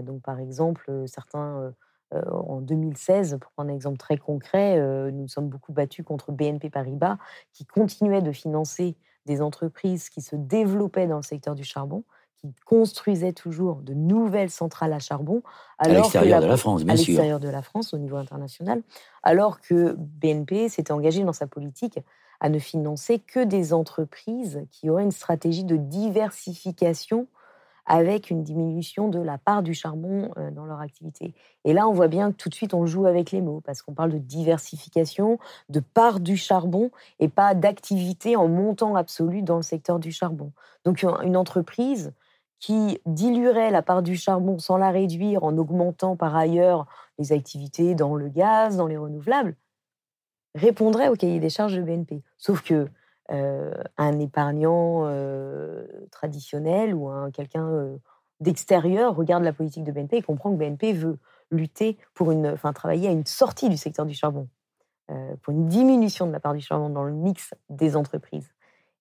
Donc, 0.04 0.22
par 0.22 0.40
exemple, 0.40 1.04
certains, 1.06 1.74
en 2.12 2.62
2016, 2.62 3.38
pour 3.40 3.52
prendre 3.52 3.72
un 3.72 3.74
exemple 3.74 3.98
très 3.98 4.18
concret, 4.18 4.80
nous 5.12 5.22
nous 5.22 5.28
sommes 5.28 5.50
beaucoup 5.50 5.74
battus 5.74 6.06
contre 6.06 6.32
BNP 6.32 6.70
Paribas, 6.70 7.18
qui 7.54 7.66
continuait 7.66 8.22
de 8.22 8.32
financer 8.32 8.96
des 9.26 9.42
entreprises 9.42 10.10
qui 10.10 10.22
se 10.22 10.36
développaient 10.36 11.08
dans 11.08 11.18
le 11.18 11.24
secteur 11.24 11.56
du 11.56 11.64
charbon, 11.64 12.04
qui 12.38 12.54
construisait 12.66 13.34
toujours 13.34 13.78
de 13.78 13.94
nouvelles 13.94 14.50
centrales 14.50 14.94
à 14.94 15.00
charbon. 15.00 15.42
à 15.78 15.88
l'extérieur 15.88 16.42
de 16.42 16.48
la 16.48 16.58
France, 16.58 16.84
bien 16.84 16.96
sûr. 16.96 17.04
À 17.04 17.08
l'extérieur 17.08 17.40
de 17.40 17.50
la 17.50 17.62
France, 17.62 17.94
au 17.94 17.98
niveau 17.98 18.18
international. 18.18 18.84
Alors 19.24 19.62
que 19.62 19.96
BNP 19.98 20.70
s'était 20.70 20.92
engagé 20.92 21.24
dans 21.24 21.34
sa 21.34 21.48
politique 21.48 22.00
à 22.40 22.50
ne 22.50 22.60
financer 22.60 23.20
que 23.20 23.44
des 23.44 23.74
entreprises 23.74 24.66
qui 24.70 24.90
auraient 24.90 25.04
une 25.04 25.12
stratégie 25.12 25.64
de 25.64 25.78
diversification 25.78 27.28
avec 27.86 28.30
une 28.30 28.44
diminution 28.44 29.10
de 29.10 29.20
la 29.20 29.38
part 29.38 29.64
du 29.64 29.74
charbon 29.74 30.32
dans 30.54 30.66
leur 30.66 30.80
activité. 30.80 31.34
Et 31.64 31.74
là, 31.74 31.88
on 31.88 31.94
voit 31.94 32.08
bien 32.08 32.32
que 32.32 32.38
tout 32.38 32.50
de 32.50 32.56
suite, 32.56 32.74
on 32.74 32.86
joue 32.86 33.06
avec 33.06 33.32
les 33.32 33.42
mots, 33.42 33.62
parce 33.64 33.82
qu'on 33.82 33.94
parle 33.94 34.12
de 34.12 34.18
diversification, 34.18 35.38
de 35.70 35.80
part 35.80 36.20
du 36.20 36.38
charbon, 36.38 36.90
et 37.20 37.28
pas 37.28 37.54
d'activité 37.54 38.36
en 38.36 38.48
montant 38.48 38.96
absolu 38.96 39.42
dans 39.42 39.58
le 39.58 39.62
secteur 39.62 40.00
du 40.00 40.12
charbon. 40.12 40.52
Donc 40.84 41.04
une 41.04 41.38
entreprise 41.38 42.14
qui 42.60 43.00
diluerait 43.06 43.70
la 43.70 43.82
part 43.82 44.02
du 44.02 44.16
charbon 44.16 44.58
sans 44.58 44.78
la 44.78 44.90
réduire 44.90 45.44
en 45.44 45.58
augmentant 45.58 46.16
par 46.16 46.36
ailleurs 46.36 46.88
les 47.20 47.34
activités 47.34 47.96
dans 47.96 48.16
le 48.16 48.30
gaz, 48.30 48.78
dans 48.78 48.88
les 48.88 48.98
renouvelables, 48.98 49.56
répondrait 50.56 51.10
au 51.10 51.16
cahier 51.16 51.40
des 51.40 51.50
charges 51.50 51.76
de 51.76 51.82
BNP. 51.82 52.24
Sauf 52.38 52.62
que 52.64 52.88
un 53.30 54.20
épargnant 54.20 55.06
euh, 55.06 55.88
traditionnel 56.12 56.94
ou 56.94 57.10
un 57.10 57.32
quelqu'un 57.32 57.68
euh, 57.68 57.98
d'extérieur 58.40 59.16
regarde 59.16 59.44
la 59.44 59.54
politique 59.54 59.84
de 59.84 59.92
BNP 59.92 60.18
et 60.18 60.22
comprend 60.22 60.52
que 60.52 60.58
BNP 60.58 60.94
veut 60.94 61.18
lutter 61.50 61.98
pour 62.14 62.32
une, 62.32 62.48
enfin 62.48 62.72
travailler 62.74 63.08
à 63.08 63.12
une 63.12 63.26
sortie 63.26 63.70
du 63.70 63.78
secteur 63.78 64.06
du 64.06 64.14
charbon, 64.14 64.48
pour 65.42 65.54
une 65.54 65.68
diminution 65.68 66.26
de 66.26 66.32
la 66.32 66.40
part 66.40 66.54
du 66.54 66.62
charbon 66.62 66.90
dans 66.90 67.04
le 67.04 67.14
mix 67.14 67.54
des 67.70 67.96
entreprises. 67.96 68.52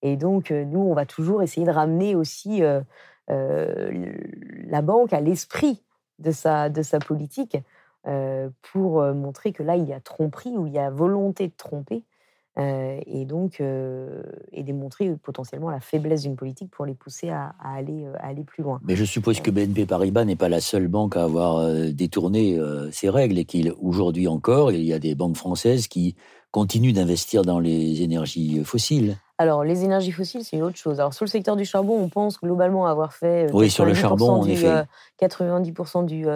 Et 0.02 0.16
donc 0.16 0.50
nous, 0.50 0.80
on 0.80 0.94
va 0.94 1.06
toujours 1.06 1.42
essayer 1.42 1.66
de 1.66 1.72
ramener 1.72 2.14
aussi 2.14 2.62
la 3.28 4.82
banque 4.82 5.14
à 5.14 5.20
l'esprit 5.20 5.82
de 6.18 6.30
sa, 6.30 6.68
de 6.68 6.82
sa 6.82 6.98
politique 6.98 7.56
pour 8.60 9.02
montrer 9.02 9.52
que 9.52 9.62
là, 9.62 9.76
il 9.76 9.84
y 9.84 9.94
a 9.94 10.00
tromperie 10.00 10.56
ou 10.58 10.66
il 10.66 10.74
y 10.74 10.78
a 10.78 10.90
volonté 10.90 11.48
de 11.48 11.54
tromper 11.56 12.04
euh, 12.56 13.00
et 13.06 13.24
donc 13.24 13.60
euh, 13.60 14.22
et 14.52 14.62
démontrer 14.62 15.10
potentiellement 15.20 15.70
la 15.70 15.80
faiblesse 15.80 16.22
d'une 16.22 16.36
politique 16.36 16.70
pour 16.70 16.86
les 16.86 16.94
pousser 16.94 17.30
à, 17.30 17.52
aller, 17.60 18.04
euh, 18.04 18.12
aller 18.20 18.44
plus 18.44 18.62
loin. 18.62 18.80
Mais 18.84 18.94
je 18.94 19.04
suppose 19.04 19.40
que 19.40 19.50
BNP 19.50 19.86
Paribas 19.86 20.24
n'est 20.24 20.36
pas 20.36 20.48
la 20.48 20.60
seule 20.60 20.86
banque 20.86 21.16
à 21.16 21.24
avoir 21.24 21.68
détourné 21.92 22.58
ces 22.92 23.08
règles 23.08 23.38
et 23.38 23.44
qu'aujourd'hui 23.44 24.28
encore, 24.28 24.70
il 24.70 24.84
y 24.84 24.92
a 24.92 24.98
des 24.98 25.14
banques 25.14 25.36
françaises 25.36 25.88
qui 25.88 26.14
continuent 26.50 26.92
d'investir 26.92 27.42
dans 27.42 27.58
les 27.58 28.02
énergies 28.02 28.62
fossiles. 28.64 29.16
Alors, 29.38 29.64
les 29.64 29.84
énergies 29.84 30.12
fossiles, 30.12 30.44
c'est 30.44 30.56
une 30.56 30.62
autre 30.62 30.76
chose. 30.76 31.00
Alors, 31.00 31.12
sur 31.12 31.24
le 31.24 31.30
secteur 31.30 31.56
du 31.56 31.64
charbon, 31.64 31.98
on 31.98 32.08
pense 32.08 32.40
globalement 32.40 32.86
avoir 32.86 33.12
fait. 33.12 33.50
Oui, 33.52 33.68
sur 33.68 33.84
le 33.84 33.94
charbon, 33.94 34.30
en 34.30 34.46
effet. 34.46 34.84
90% 35.20 36.04
du, 36.04 36.26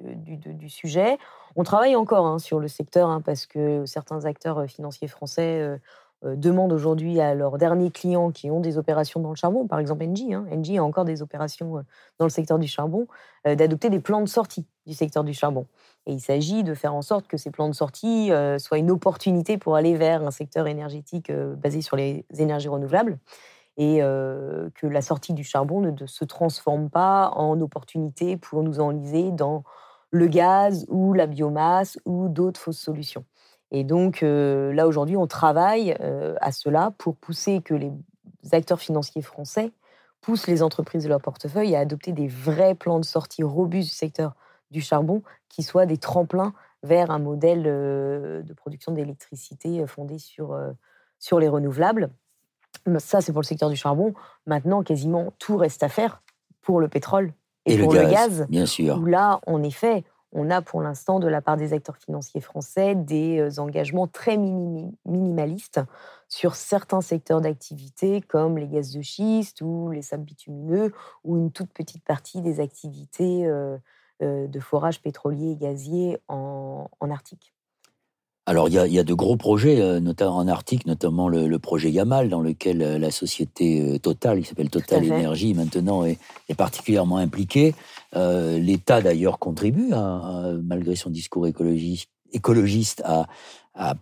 du, 0.00 0.54
du, 0.54 0.68
sujet. 0.68 1.18
On 1.56 1.64
travaille 1.64 1.96
encore 1.96 2.26
hein, 2.26 2.38
sur 2.38 2.60
le 2.60 2.68
secteur 2.68 3.08
hein, 3.08 3.20
parce 3.20 3.46
que 3.46 3.84
certains 3.84 4.24
acteurs 4.24 4.58
euh, 4.58 4.66
financiers 4.66 5.08
français 5.08 5.60
euh, 5.60 5.76
euh, 5.76 5.78
demandent 6.24 6.72
aujourd'hui 6.72 7.20
à 7.20 7.34
leurs 7.34 7.58
derniers 7.58 7.90
clients 7.90 8.30
qui 8.30 8.50
ont 8.50 8.60
des 8.60 8.76
opérations 8.76 9.20
dans 9.20 9.30
le 9.30 9.36
charbon, 9.36 9.66
par 9.66 9.78
exemple 9.78 10.04
Engie, 10.04 10.34
hein, 10.34 10.46
Engie 10.50 10.78
a 10.78 10.84
encore 10.84 11.04
des 11.04 11.22
opérations 11.22 11.84
dans 12.18 12.24
le 12.24 12.30
secteur 12.30 12.58
du 12.58 12.66
charbon, 12.66 13.06
d'adopter 13.44 13.88
des 13.88 14.00
plans 14.00 14.20
de 14.20 14.28
sortie 14.28 14.66
du 14.86 14.94
secteur 14.94 15.22
du 15.22 15.32
charbon. 15.32 15.66
Et 16.06 16.12
il 16.12 16.20
s'agit 16.20 16.64
de 16.64 16.74
faire 16.74 16.94
en 16.94 17.02
sorte 17.02 17.28
que 17.28 17.36
ces 17.36 17.50
plans 17.50 17.68
de 17.68 17.74
sortie 17.74 18.30
soient 18.58 18.78
une 18.78 18.90
opportunité 18.90 19.58
pour 19.58 19.76
aller 19.76 19.94
vers 19.94 20.26
un 20.26 20.32
secteur 20.32 20.66
énergétique 20.66 21.30
basé 21.32 21.82
sur 21.82 21.96
les 21.96 22.24
énergies 22.36 22.68
renouvelables 22.68 23.18
et 23.76 24.00
que 24.00 24.86
la 24.86 25.00
sortie 25.00 25.34
du 25.34 25.44
charbon 25.44 25.80
ne 25.80 26.06
se 26.06 26.24
transforme 26.24 26.90
pas 26.90 27.30
en 27.36 27.60
opportunité 27.60 28.36
pour 28.36 28.64
nous 28.64 28.80
enliser 28.80 29.30
dans 29.30 29.62
le 30.10 30.26
gaz 30.26 30.84
ou 30.88 31.12
la 31.12 31.26
biomasse 31.26 31.98
ou 32.04 32.28
d'autres 32.28 32.60
fausses 32.60 32.80
solutions. 32.80 33.24
Et 33.70 33.84
donc 33.84 34.22
euh, 34.22 34.72
là, 34.72 34.86
aujourd'hui, 34.86 35.16
on 35.16 35.26
travaille 35.26 35.96
euh, 36.00 36.34
à 36.40 36.52
cela 36.52 36.92
pour 36.98 37.16
pousser 37.16 37.60
que 37.60 37.74
les 37.74 37.92
acteurs 38.52 38.80
financiers 38.80 39.22
français 39.22 39.72
poussent 40.20 40.46
les 40.46 40.62
entreprises 40.62 41.04
de 41.04 41.08
leur 41.08 41.20
portefeuille 41.20 41.76
à 41.76 41.80
adopter 41.80 42.12
des 42.12 42.28
vrais 42.28 42.74
plans 42.74 42.98
de 42.98 43.04
sortie 43.04 43.42
robustes 43.42 43.90
du 43.90 43.94
secteur 43.94 44.34
du 44.70 44.80
charbon 44.80 45.22
qui 45.48 45.62
soient 45.62 45.86
des 45.86 45.98
tremplins 45.98 46.52
vers 46.82 47.10
un 47.10 47.18
modèle 47.18 47.64
euh, 47.66 48.42
de 48.42 48.52
production 48.52 48.92
d'électricité 48.92 49.86
fondé 49.86 50.18
sur, 50.18 50.58
sur 51.18 51.38
les 51.38 51.48
renouvelables. 51.48 52.10
Ça, 52.98 53.20
c'est 53.20 53.32
pour 53.32 53.42
le 53.42 53.46
secteur 53.46 53.70
du 53.70 53.76
charbon. 53.76 54.14
Maintenant, 54.46 54.82
quasiment 54.82 55.32
tout 55.38 55.56
reste 55.56 55.82
à 55.82 55.88
faire 55.88 56.22
pour 56.62 56.80
le 56.80 56.88
pétrole 56.88 57.32
et, 57.66 57.78
pour 57.78 57.92
le 57.92 58.04
gaz, 58.04 58.46
bien 58.48 58.66
sûr. 58.66 58.98
Où 58.98 59.04
là, 59.04 59.40
en 59.46 59.62
effet, 59.62 60.04
on 60.32 60.50
a 60.50 60.60
pour 60.60 60.82
l'instant, 60.82 61.20
de 61.20 61.28
la 61.28 61.40
part 61.40 61.56
des 61.56 61.72
acteurs 61.72 61.96
financiers 61.96 62.40
français, 62.40 62.94
des 62.94 63.38
euh, 63.38 63.60
engagements 63.60 64.06
très 64.06 64.36
minimalistes 64.36 65.80
sur 66.28 66.54
certains 66.54 67.00
secteurs 67.00 67.40
d'activité, 67.40 68.20
comme 68.20 68.58
les 68.58 68.68
gaz 68.68 68.92
de 68.92 69.00
schiste 69.00 69.62
ou 69.62 69.90
les 69.90 70.02
sables 70.02 70.24
bitumineux, 70.24 70.92
ou 71.24 71.36
une 71.36 71.50
toute 71.50 71.72
petite 71.72 72.04
partie 72.04 72.42
des 72.42 72.60
activités 72.60 73.46
euh, 73.46 73.78
euh, 74.22 74.46
de 74.46 74.60
forage 74.60 75.00
pétrolier 75.00 75.52
et 75.52 75.56
gazier 75.56 76.18
en, 76.28 76.90
en 77.00 77.10
Arctique. 77.10 77.54
Alors, 78.48 78.70
il 78.70 78.74
y, 78.74 78.98
a, 78.98 79.04
de 79.04 79.12
gros 79.12 79.36
projets, 79.36 79.78
euh, 79.78 80.00
notamment 80.00 80.38
en 80.38 80.48
Arctique, 80.48 80.86
notamment 80.86 81.28
le, 81.28 81.58
projet 81.58 81.90
Yamal, 81.90 82.30
dans 82.30 82.40
lequel 82.40 82.80
euh, 82.80 82.98
la 82.98 83.10
société 83.10 83.82
euh, 83.82 83.98
Total, 83.98 84.40
qui 84.40 84.48
s'appelle 84.48 84.70
Total 84.70 85.04
Énergie, 85.04 85.52
maintenant 85.52 86.02
est, 86.02 86.18
particulièrement 86.56 87.18
impliquée. 87.18 87.74
L'État, 88.14 89.02
d'ailleurs, 89.02 89.38
contribue, 89.38 89.90
malgré 90.64 90.96
son 90.96 91.10
discours 91.10 91.46
écologiste, 91.46 93.02
à, 93.04 93.26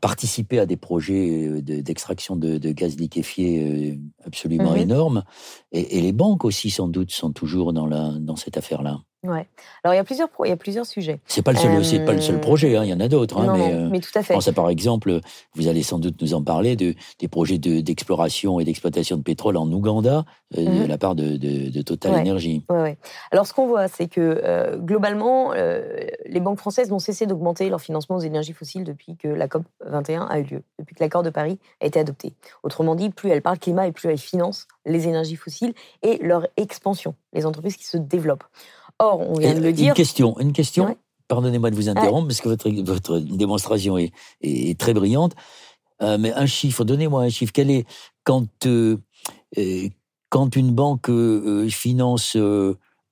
participer 0.01 0.61
à 0.61 0.67
des 0.67 0.77
projets 0.77 1.61
d'extraction 1.61 2.37
de, 2.37 2.71
gaz 2.71 2.97
liquéfié 2.97 3.99
absolument 4.25 4.71
mhm. 4.71 4.77
énormes. 4.77 5.25
Et, 5.73 6.01
les 6.01 6.13
banques 6.13 6.45
aussi, 6.45 6.71
sans 6.71 6.87
doute, 6.87 7.11
sont 7.11 7.33
toujours 7.33 7.73
dans 7.73 8.37
cette 8.37 8.57
affaire-là. 8.57 9.01
Ouais. 9.27 9.47
Alors 9.83 9.95
il 9.95 9.97
y 9.97 10.01
a 10.01 10.05
plusieurs, 10.05 10.29
il 10.45 10.49
y 10.49 10.53
a 10.53 10.57
plusieurs 10.57 10.87
sujets. 10.87 11.21
C'est 11.27 11.43
pas 11.43 11.53
le 11.53 11.59
seul, 11.59 11.85
c'est 11.85 12.05
pas 12.05 12.13
le 12.13 12.21
seul 12.21 12.41
projet. 12.41 12.77
Hein, 12.77 12.85
il 12.85 12.91
y 12.91 12.95
en 12.95 13.01
a 13.01 13.09
d'autres. 13.09 13.39
Hein, 13.39 13.55
mais, 13.57 13.73
euh, 13.73 13.89
mais, 13.91 14.01
tout 14.01 14.11
à 14.15 14.23
fait. 14.23 14.35
Je 14.35 14.39
pense 14.39 14.51
par 14.53 14.69
exemple, 14.71 15.21
vous 15.55 15.69
allez 15.69 15.83
sans 15.83 15.99
doute 15.99 16.21
nous 16.21 16.35
en 16.35 16.43
parler 16.43 16.77
de 16.77 16.95
des 17.19 17.29
projets 17.29 17.59
d'exploration 17.59 18.61
et 18.61 18.65
d'exploitation 18.65 19.17
de 19.17 19.23
pétrole 19.23 19.57
en 19.57 19.71
Ouganda 19.71 20.25
euh, 20.57 20.65
de 20.65 20.71
mhm. 20.71 20.87
la 20.87 20.99
part 20.99 21.15
de, 21.15 21.37
de, 21.37 21.83
Total 21.83 22.13
ouais. 22.13 22.21
Energy. 22.21 22.65
Ouais, 22.69 22.97
Alors 23.31 23.47
ce 23.47 23.55
qu'on 23.55 23.67
voit, 23.67 23.87
c'est 23.87 24.09
que 24.09 24.41
euh, 24.43 24.77
globalement, 24.77 25.53
les 25.53 26.41
banques 26.41 26.59
françaises 26.59 26.91
n'ont 26.91 26.99
cessé 26.99 27.27
d'augmenter 27.27 27.69
leur 27.69 27.81
financement 27.81 28.17
aux 28.17 28.21
énergies 28.21 28.53
fossiles 28.53 28.85
depuis 28.85 29.17
que 29.17 29.29
la 29.29 29.47
COP 29.47 29.63
21 29.85 30.23
a 30.23 30.39
eu 30.41 30.45
lieu, 30.45 30.63
depuis 30.79 30.95
que 30.95 31.03
l'accord 31.03 31.23
de 31.23 31.31
Paris 31.31 31.59
a 31.81 31.87
été 31.87 32.01
adopté. 32.01 32.35
Autrement 32.63 32.95
dit, 32.95 33.11
plus 33.11 33.31
elles 33.31 33.43
parlent 33.43 33.59
climat 33.59 33.87
et 33.87 33.93
plus 33.93 34.09
elles 34.09 34.19
financent 34.19 34.67
les 34.85 35.09
énergies 35.09 35.37
fossiles 35.37 35.75
et 36.03 36.19
leur 36.19 36.47
expansion, 36.57 37.15
les 37.33 37.47
entreprises 37.47 37.77
qui 37.77 37.85
se 37.85 37.97
développent. 37.97 38.45
Or, 38.99 39.21
on 39.21 39.39
vient 39.39 39.55
de 39.55 39.61
le 39.61 39.73
dire. 39.73 39.89
Une 39.89 39.95
question, 39.95 40.39
une 40.39 40.53
question. 40.53 40.97
Pardonnez-moi 41.29 41.71
de 41.71 41.75
vous 41.75 41.89
interrompre 41.89 42.29
parce 42.29 42.41
que 42.41 42.49
votre, 42.49 42.71
votre 42.71 43.19
démonstration 43.19 43.99
est, 43.99 44.13
est, 44.43 44.79
très 44.79 44.95
brillante. 44.95 45.33
Euh, 46.03 46.19
mais 46.19 46.33
un 46.33 46.47
chiffre, 46.47 46.85
donnez-moi 46.85 47.23
un 47.23 47.29
chiffre. 47.29 47.53
Quel 47.53 47.71
est 47.71 47.85
quand 48.23 48.67
euh, 48.67 48.99
euh, 49.59 49.89
quand 50.29 50.57
une 50.57 50.73
banque 50.73 51.11
finance 51.71 52.37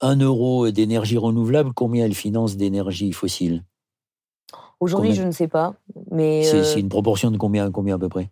un 0.01 0.17
euro 0.17 0.71
d'énergie 0.71 1.17
renouvelable, 1.17 1.73
combien 1.75 2.05
elle 2.05 2.15
finance 2.15 2.57
d'énergie 2.57 3.13
fossile? 3.13 3.65
Aujourd'hui, 4.81 5.15
je 5.15 5.23
ne 5.23 5.31
sais 5.31 5.49
pas, 5.49 5.75
mais 6.11 6.43
c'est 6.45 6.81
une 6.81 6.89
proportion 6.89 7.31
de 7.31 7.37
combien, 7.37 7.71
combien 7.71 7.95
à 7.95 7.99
peu 7.99 8.09
près? 8.09 8.31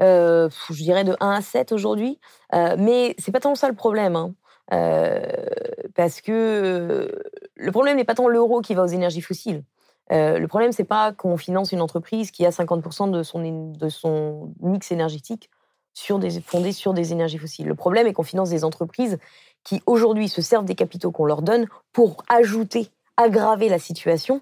Je 0.00 0.82
dirais 0.82 1.04
de 1.04 1.16
1 1.20 1.30
à 1.30 1.40
7 1.40 1.72
aujourd'hui, 1.72 2.18
mais 2.52 3.14
c'est 3.18 3.32
pas 3.32 3.40
tant 3.40 3.54
ça 3.54 3.68
le 3.68 3.74
problème. 3.74 4.16
Hein. 4.16 4.34
Parce 4.70 6.20
que 6.20 7.22
le 7.56 7.72
problème 7.72 7.96
n'est 7.96 8.04
pas 8.04 8.14
tant 8.14 8.28
l'euro 8.28 8.60
qui 8.60 8.74
va 8.74 8.84
aux 8.84 8.88
énergies 8.88 9.22
fossiles. 9.22 9.64
Le 10.10 10.46
problème, 10.46 10.72
c'est 10.72 10.84
pas 10.84 11.12
qu'on 11.12 11.36
finance 11.36 11.72
une 11.72 11.80
entreprise 11.80 12.30
qui 12.30 12.46
a 12.46 12.50
50% 12.50 13.10
de 13.10 13.22
son, 13.22 13.72
de 13.72 13.88
son 13.88 14.52
mix 14.60 14.92
énergétique 14.92 15.50
sur 15.98 16.18
des, 16.18 16.40
fondé 16.40 16.72
sur 16.72 16.94
des 16.94 17.12
énergies 17.12 17.38
fossiles. 17.38 17.66
Le 17.66 17.74
problème 17.74 18.06
est 18.06 18.12
qu'on 18.12 18.22
finance 18.22 18.50
des 18.50 18.64
entreprises 18.64 19.18
qui 19.64 19.82
aujourd'hui 19.86 20.28
se 20.28 20.40
servent 20.40 20.64
des 20.64 20.76
capitaux 20.76 21.10
qu'on 21.10 21.24
leur 21.24 21.42
donne 21.42 21.66
pour 21.92 22.22
ajouter, 22.28 22.88
aggraver 23.16 23.68
la 23.68 23.78
situation 23.78 24.40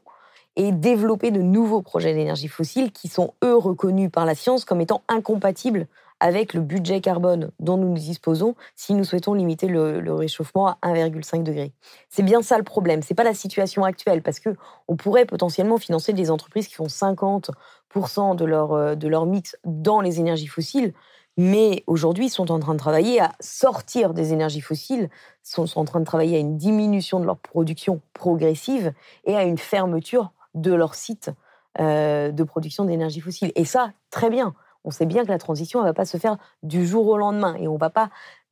et 0.56 0.72
développer 0.72 1.30
de 1.30 1.40
nouveaux 1.40 1.82
projets 1.82 2.14
d'énergie 2.14 2.48
fossile 2.48 2.92
qui 2.92 3.08
sont, 3.08 3.34
eux, 3.42 3.56
reconnus 3.56 4.10
par 4.10 4.26
la 4.26 4.34
science 4.34 4.64
comme 4.64 4.80
étant 4.80 5.02
incompatibles 5.08 5.86
avec 6.20 6.54
le 6.54 6.60
budget 6.60 7.00
carbone 7.00 7.50
dont 7.60 7.76
nous 7.76 7.94
disposons 7.94 8.54
si 8.74 8.94
nous 8.94 9.04
souhaitons 9.04 9.34
limiter 9.34 9.68
le, 9.68 10.14
réchauffement 10.14 10.68
à 10.68 10.76
1,5 10.82 11.42
degré. 11.42 11.72
C'est 12.08 12.22
bien 12.22 12.42
ça 12.42 12.58
le 12.58 12.64
problème. 12.64 13.02
C'est 13.02 13.14
pas 13.14 13.24
la 13.24 13.34
situation 13.34 13.84
actuelle 13.84 14.22
parce 14.22 14.40
que 14.40 14.50
on 14.88 14.96
pourrait 14.96 15.26
potentiellement 15.26 15.78
financer 15.78 16.12
des 16.12 16.30
entreprises 16.30 16.68
qui 16.68 16.74
font 16.74 16.86
50% 16.86 18.36
de 18.36 18.44
leur, 18.44 18.72
euh, 18.72 18.94
de 18.94 19.08
leur 19.08 19.26
mix 19.26 19.56
dans 19.64 20.00
les 20.00 20.20
énergies 20.20 20.46
fossiles 20.46 20.94
Mais 21.36 21.84
aujourd'hui, 21.86 22.28
sont 22.30 22.50
en 22.50 22.58
train 22.58 22.72
de 22.72 22.78
travailler 22.78 23.20
à 23.20 23.32
sortir 23.40 24.14
des 24.14 24.32
énergies 24.32 24.62
fossiles, 24.62 25.10
sont, 25.42 25.66
sont 25.66 25.80
en 25.80 25.84
train 25.84 26.00
de 26.00 26.06
travailler 26.06 26.36
à 26.36 26.40
une 26.40 26.56
diminution 26.56 27.20
de 27.20 27.26
leur 27.26 27.36
production 27.36 28.00
progressive 28.14 28.92
et 29.24 29.36
à 29.36 29.44
une 29.44 29.58
fermeture 29.58 30.32
de 30.54 30.72
leur 30.72 30.94
site 30.94 31.30
euh, 31.78 32.32
de 32.32 32.42
production 32.42 32.86
d'énergie 32.86 33.20
fossile. 33.20 33.52
Et 33.54 33.66
ça, 33.66 33.92
très 34.10 34.30
bien. 34.30 34.54
On 34.86 34.90
sait 34.90 35.04
bien 35.04 35.24
que 35.24 35.28
la 35.28 35.38
transition, 35.38 35.80
ne 35.80 35.84
va 35.84 35.92
pas 35.92 36.06
se 36.06 36.16
faire 36.16 36.38
du 36.62 36.86
jour 36.86 37.06
au 37.08 37.18
lendemain 37.18 37.56
et 37.56 37.68
on 37.68 37.74
ne 37.74 37.78
va 37.78 37.90
pas 37.90 38.08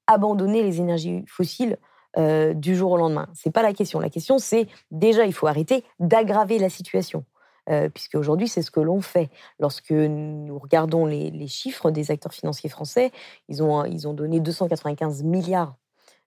abandonner 0.06 0.62
les 0.62 0.80
énergies 0.80 1.24
fossiles 1.26 1.78
euh, 2.18 2.54
du 2.54 2.76
jour 2.76 2.92
au 2.92 2.96
lendemain. 2.96 3.28
C'est 3.34 3.52
pas 3.52 3.62
la 3.62 3.72
question. 3.72 4.00
La 4.00 4.10
question, 4.10 4.38
c'est 4.38 4.66
déjà, 4.90 5.26
il 5.26 5.32
faut 5.32 5.46
arrêter 5.46 5.84
d'aggraver 6.00 6.58
la 6.58 6.68
situation. 6.68 7.24
Euh, 7.70 7.88
puisque 7.88 8.16
aujourd'hui, 8.16 8.46
c'est 8.46 8.62
ce 8.62 8.70
que 8.70 8.80
l'on 8.80 9.00
fait. 9.00 9.30
Lorsque 9.58 9.90
nous 9.90 10.58
regardons 10.58 11.06
les, 11.06 11.46
chiffres 11.46 11.90
des 11.90 12.10
acteurs 12.10 12.34
financiers 12.34 12.68
français, 12.68 13.10
ils 13.48 13.62
ont, 13.62 13.84
ils 13.84 14.06
ont 14.06 14.12
donné 14.12 14.38
295 14.38 15.22
milliards 15.22 15.76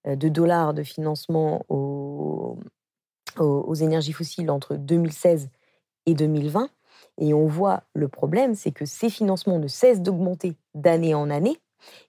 euh, 0.08 0.16
de 0.16 0.30
dollars 0.30 0.74
de 0.74 0.84
financement 0.84 1.64
aux 1.70 2.58
énergies 3.76 4.14
fossiles 4.14 4.50
entre 4.50 4.76
2016 4.76 5.50
et 6.08 6.16
2020. 6.16 6.70
Et 7.20 7.34
on 7.34 7.48
voit 7.48 7.84
le 7.94 8.08
problème, 8.08 8.56
c'est 8.56 8.72
que 8.72 8.86
ces 8.86 9.10
financements 9.10 9.60
ne 9.60 9.68
cessent 9.68 10.02
d'augmenter 10.02 10.56
d'année 10.76 11.16
en 11.16 11.30
année 11.30 11.60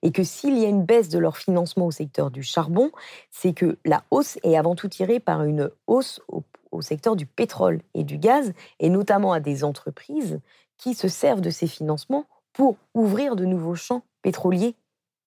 et 0.01 0.11
que 0.11 0.23
s'il 0.23 0.57
y 0.57 0.65
a 0.65 0.69
une 0.69 0.83
baisse 0.83 1.09
de 1.09 1.19
leur 1.19 1.37
financement 1.37 1.87
au 1.87 1.91
secteur 1.91 2.31
du 2.31 2.43
charbon, 2.43 2.91
c'est 3.31 3.53
que 3.53 3.77
la 3.85 4.03
hausse 4.11 4.37
est 4.43 4.57
avant 4.57 4.75
tout 4.75 4.87
tirée 4.87 5.19
par 5.19 5.43
une 5.43 5.69
hausse 5.87 6.21
au, 6.27 6.43
secteur 6.81 7.15
du 7.15 7.25
pétrole 7.25 7.81
et 7.93 8.03
du 8.03 8.17
gaz, 8.17 8.53
et 8.79 8.89
notamment 8.89 9.33
à 9.33 9.39
des 9.39 9.63
entreprises 9.63 10.39
qui 10.77 10.93
se 10.93 11.07
servent 11.07 11.41
de 11.41 11.49
ces 11.49 11.67
financements 11.67 12.25
pour 12.53 12.77
ouvrir 12.93 13.35
de 13.35 13.43
nouveaux 13.43 13.75
champs 13.75 14.03
pétroliers 14.21 14.75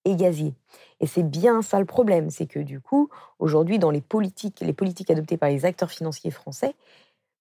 et 0.04 0.16
gaziers. 0.16 0.54
Et 1.00 1.06
c'est 1.06 1.28
bien 1.28 1.60
ça 1.60 1.80
le 1.80 1.84
problème, 1.84 2.30
c'est 2.30 2.46
que 2.46 2.60
du 2.60 2.80
coup, 2.80 3.10
aujourd'hui, 3.38 3.78
dans 3.78 3.90
les 3.90 4.00
politiques, 4.00 4.60
les 4.60 4.72
politiques 4.72 5.10
adoptées 5.10 5.36
par 5.36 5.48
les 5.48 5.64
acteurs 5.64 5.90
financiers 5.90 6.30
français 6.30 6.74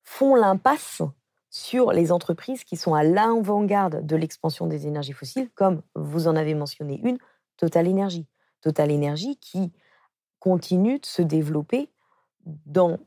font 0.04 0.36
l'impasse 0.36 1.04
sur 1.52 1.92
les 1.92 2.12
entreprises 2.12 2.64
qui 2.64 2.78
sont 2.78 2.96
à 2.96 3.04
l'avant-garde 3.04 4.06
de 4.06 4.16
l'expansion 4.16 4.66
des 4.66 4.88
énergies 4.88 5.12
fossiles, 5.12 5.50
comme 5.54 5.84
vous 5.96 6.28
en 6.28 6.36
avez 6.36 6.56
mentionné 6.56 7.00
une, 7.04 7.18
Total 7.58 7.88
Energy. 7.88 8.26
Total 8.62 8.92
Energy 8.92 9.38
qui 9.38 9.72
continue 10.40 10.98
de 10.98 11.06
se 11.06 11.22
développer 11.22 11.90
dans 12.66 12.98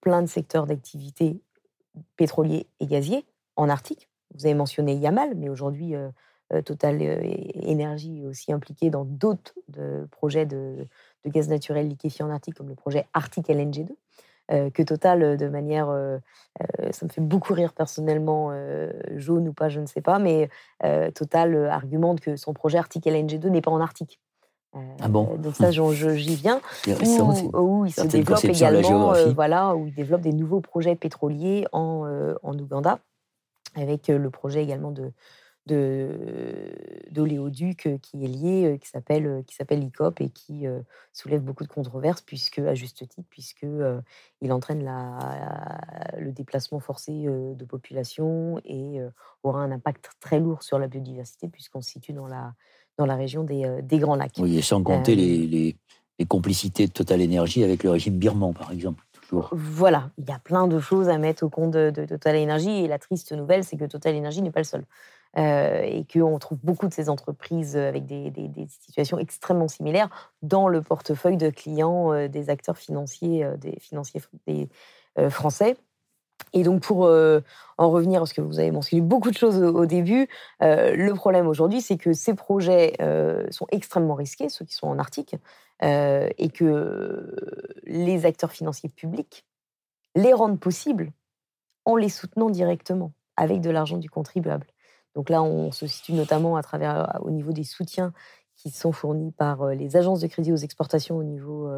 plein 0.00 0.22
de 0.22 0.28
secteurs 0.28 0.66
d'activité 0.66 1.42
pétroliers 2.16 2.66
et 2.80 2.86
gaziers 2.86 3.26
en 3.56 3.68
Arctique. 3.68 4.08
Vous 4.34 4.46
avez 4.46 4.54
mentionné 4.54 4.94
Yamal, 4.94 5.34
mais 5.34 5.48
aujourd'hui, 5.48 5.94
euh, 5.94 6.08
euh, 6.52 6.62
Total 6.62 7.02
euh, 7.02 7.34
Energy 7.66 8.22
est 8.22 8.26
aussi 8.26 8.52
impliqué 8.52 8.90
dans 8.90 9.04
d'autres 9.04 9.54
projets 10.10 10.46
de, 10.46 10.86
gaz 11.26 11.48
naturel 11.48 11.88
liquéfié 11.88 12.24
en 12.24 12.30
Arctique, 12.30 12.54
comme 12.54 12.68
le 12.68 12.74
projet 12.74 13.06
Arctic 13.12 13.48
LNG2. 13.48 13.90
Euh, 14.50 14.70
que 14.70 14.82
Total, 14.82 15.22
euh, 15.22 15.36
de 15.36 15.46
manière, 15.48 15.90
euh, 15.90 16.18
ça 16.90 17.04
me 17.04 17.10
fait 17.10 17.20
beaucoup 17.20 17.52
rire 17.52 17.72
personnellement, 17.74 18.52
jaune 19.16 19.48
ou 19.48 19.52
pas, 19.52 19.68
je 19.68 19.80
ne 19.80 19.86
sais 19.86 20.00
pas, 20.00 20.18
mais 20.18 20.48
Total 21.14 21.66
argumente 21.66 22.20
que 22.20 22.36
son 22.36 22.52
projet 22.52 22.78
Arctic 22.78 23.04
LNG2 23.04 23.48
n'est 23.48 23.60
pas 23.60 23.70
en 23.70 23.80
Arctique. 23.80 24.20
ah 24.74 25.08
bon? 25.08 25.36
Donc 25.36 25.54
ça, 25.54 25.70
j'y 25.70 26.34
viens. 26.34 26.60
Où, 26.86 27.86
il 27.86 27.92
se 27.92 28.06
développe 28.06 28.44
également, 28.44 29.12
voilà, 29.34 29.76
où 29.76 29.86
il 29.86 29.94
développe 29.94 30.22
des 30.22 30.32
nouveaux 30.32 30.60
projets 30.60 30.96
pétroliers 30.96 31.66
en, 31.72 32.34
en 32.42 32.58
Ouganda, 32.58 32.98
avec 33.76 34.08
le 34.08 34.30
projet 34.30 34.62
également 34.62 34.90
de, 34.90 35.12
d'oléoduc 37.10 37.86
euh, 37.86 37.98
qui 37.98 38.24
est 38.24 38.28
lié, 38.28 38.64
euh, 38.64 38.76
qui 38.76 38.88
s'appelle 38.88 39.26
euh, 39.26 39.42
qui 39.42 39.54
s'appelle 39.54 39.80
l'ICOP 39.80 40.20
et 40.20 40.30
qui 40.30 40.66
soulève 41.12 41.42
beaucoup 41.42 41.64
de 41.64 41.68
controverses 41.68 42.22
puisque 42.22 42.58
à 42.58 42.74
juste 42.74 43.06
titre 43.08 43.26
puisque 43.30 43.66
il 44.40 44.52
entraîne 44.52 44.84
la, 44.84 45.80
le 46.18 46.32
déplacement 46.32 46.80
forcé 46.80 47.12
de 47.12 47.64
population 47.64 48.60
et 48.64 49.00
aura 49.42 49.60
un 49.60 49.70
impact 49.70 50.10
très 50.20 50.38
lourd 50.40 50.62
sur 50.62 50.78
la 50.78 50.88
biodiversité 50.88 51.48
puisqu'on 51.48 51.80
se 51.80 51.90
situe 51.90 52.12
dans 52.12 52.26
la 52.26 52.54
dans 52.96 53.06
la 53.06 53.16
région 53.16 53.44
des, 53.44 53.80
des 53.82 53.98
Grands 53.98 54.16
Lacs. 54.16 54.32
Oui, 54.38 54.58
et 54.58 54.62
sans 54.62 54.82
compter 54.82 55.14
les, 55.14 55.46
les, 55.46 55.76
les, 56.18 56.26
complicités 56.26 56.88
de 56.88 56.92
Total 56.92 57.20
Énergie 57.20 57.62
avec 57.62 57.84
le 57.84 57.90
régime 57.90 58.18
birman, 58.18 58.52
par 58.52 58.72
exemple. 58.72 59.04
Voilà, 59.52 60.10
il 60.18 60.28
y 60.28 60.32
a 60.32 60.38
plein 60.38 60.66
de 60.66 60.80
choses 60.80 61.08
à 61.08 61.18
mettre 61.18 61.44
au 61.44 61.48
compte 61.48 61.72
de, 61.72 61.90
Total 62.06 62.36
Énergie 62.36 62.84
et 62.84 62.88
la 62.88 62.98
triste 62.98 63.32
nouvelle, 63.32 63.64
c'est 63.64 63.76
que 63.76 63.84
Total 63.84 64.14
Énergie 64.14 64.42
n'est 64.42 64.50
pas 64.50 64.60
le 64.60 64.64
seul. 64.64 64.84
Euh, 65.36 65.82
et 65.82 66.06
qu'on 66.10 66.38
trouve 66.38 66.58
beaucoup 66.62 66.88
de 66.88 66.94
ces 66.94 67.10
entreprises 67.10 67.76
avec 67.76 68.06
des, 68.06 68.32
situations 68.68 69.18
extrêmement 69.18 69.68
similaires 69.68 70.08
dans 70.40 70.68
le 70.68 70.80
portefeuille 70.80 71.36
de 71.36 71.50
clients 71.50 72.12
euh, 72.14 72.28
des 72.28 72.48
acteurs 72.48 72.78
financiers, 72.78 73.44
euh, 73.44 73.56
des 73.58 73.78
financiers 73.78 74.22
des, 74.46 74.68
français. 75.30 75.76
Et 76.52 76.62
donc, 76.62 76.82
pour 76.82 77.02
en 77.06 77.90
revenir, 77.90 78.20
parce 78.20 78.32
que 78.32 78.40
vous 78.40 78.58
avez 78.58 78.70
mentionné 78.70 79.00
beaucoup 79.00 79.30
de 79.30 79.36
choses 79.36 79.62
au, 79.62 79.86
début, 79.86 80.28
le 80.60 81.12
problème 81.12 81.46
aujourd'hui, 81.46 81.80
c'est 81.80 81.96
que 81.96 82.12
ces 82.12 82.34
projets 82.34 82.94
sont 83.50 83.66
extrêmement 83.70 84.14
risqués, 84.14 84.48
ceux 84.48 84.64
qui 84.64 84.74
sont 84.74 84.88
en 84.88 84.98
Arctique, 84.98 85.36
et 85.82 86.50
que 86.52 87.34
les 87.84 88.26
acteurs 88.26 88.52
financiers 88.52 88.88
publics 88.88 89.44
les 90.14 90.32
rendent 90.32 90.60
possibles 90.60 91.12
en 91.84 91.96
les 91.96 92.08
soutenant 92.08 92.50
directement 92.50 93.12
avec 93.36 93.60
de 93.60 93.70
l'argent 93.70 93.98
du 93.98 94.10
contribuable. 94.10 94.66
Donc 95.14 95.30
là, 95.30 95.42
on 95.42 95.72
se 95.72 95.86
situe 95.86 96.12
notamment 96.12 96.56
à 96.56 96.62
travers, 96.62 97.18
au 97.22 97.30
niveau 97.30 97.52
des 97.52 97.64
soutiens 97.64 98.12
qui 98.54 98.70
sont 98.70 98.92
fournis 98.92 99.32
par 99.32 99.68
les 99.68 99.96
agences 99.96 100.20
de 100.20 100.26
crédit 100.26 100.52
aux 100.52 100.56
exportations 100.56 101.16
au 101.16 101.22
niveau 101.22 101.70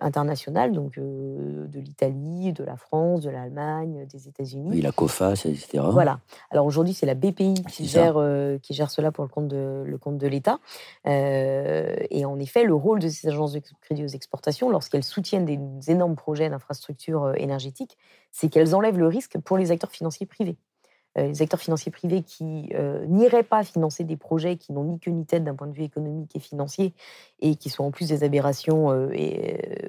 international, 0.00 0.72
donc 0.72 0.98
de 0.98 1.80
l'Italie, 1.80 2.52
de 2.52 2.64
la 2.64 2.76
France, 2.76 3.22
de 3.22 3.30
l'Allemagne, 3.30 4.06
des 4.10 4.28
États-Unis. 4.28 4.68
Oui, 4.70 4.80
la 4.80 4.92
COFAS, 4.92 5.44
etc. 5.44 5.84
Voilà. 5.90 6.20
Alors 6.50 6.66
aujourd'hui, 6.66 6.94
c'est 6.94 7.06
la 7.06 7.14
BPI 7.14 7.54
qui 7.68 7.86
gère, 7.86 8.20
qui 8.62 8.74
gère 8.74 8.90
cela 8.90 9.12
pour 9.12 9.24
le 9.24 9.28
compte 9.28 9.48
de, 9.48 9.84
le 9.86 9.98
compte 9.98 10.18
de 10.18 10.26
l'État. 10.26 10.58
et 11.04 12.24
en 12.24 12.38
effet, 12.38 12.64
le 12.64 12.74
rôle 12.74 13.00
de 13.00 13.08
ces 13.08 13.28
agences 13.28 13.52
de 13.52 13.60
crédit 13.80 14.04
aux 14.04 14.08
exportations, 14.08 14.70
lorsqu'elles 14.70 15.04
soutiennent 15.04 15.44
des 15.44 15.58
énormes 15.90 16.16
projets 16.16 16.48
d'infrastructures 16.48 17.34
énergétiques, 17.36 17.98
c'est 18.32 18.48
qu'elles 18.48 18.74
enlèvent 18.74 18.98
le 18.98 19.08
risque 19.08 19.38
pour 19.38 19.56
les 19.56 19.70
acteurs 19.70 19.90
financiers 19.90 20.26
privés. 20.26 20.56
Euh, 21.18 21.28
les 21.28 21.42
acteurs 21.42 21.60
financiers 21.60 21.92
privés 21.92 22.22
qui 22.22 22.70
euh, 22.74 23.04
n'iraient 23.06 23.42
pas 23.42 23.64
financer 23.64 24.04
des 24.04 24.16
projets 24.16 24.56
qui 24.56 24.72
n'ont 24.72 24.84
ni 24.84 24.98
queue 24.98 25.10
ni 25.10 25.24
tête 25.24 25.44
d'un 25.44 25.54
point 25.54 25.66
de 25.66 25.72
vue 25.72 25.84
économique 25.84 26.34
et 26.34 26.40
financier 26.40 26.94
et 27.40 27.56
qui 27.56 27.70
sont 27.70 27.84
en 27.84 27.90
plus 27.90 28.08
des 28.08 28.22
aberrations 28.22 28.90
euh, 28.90 29.08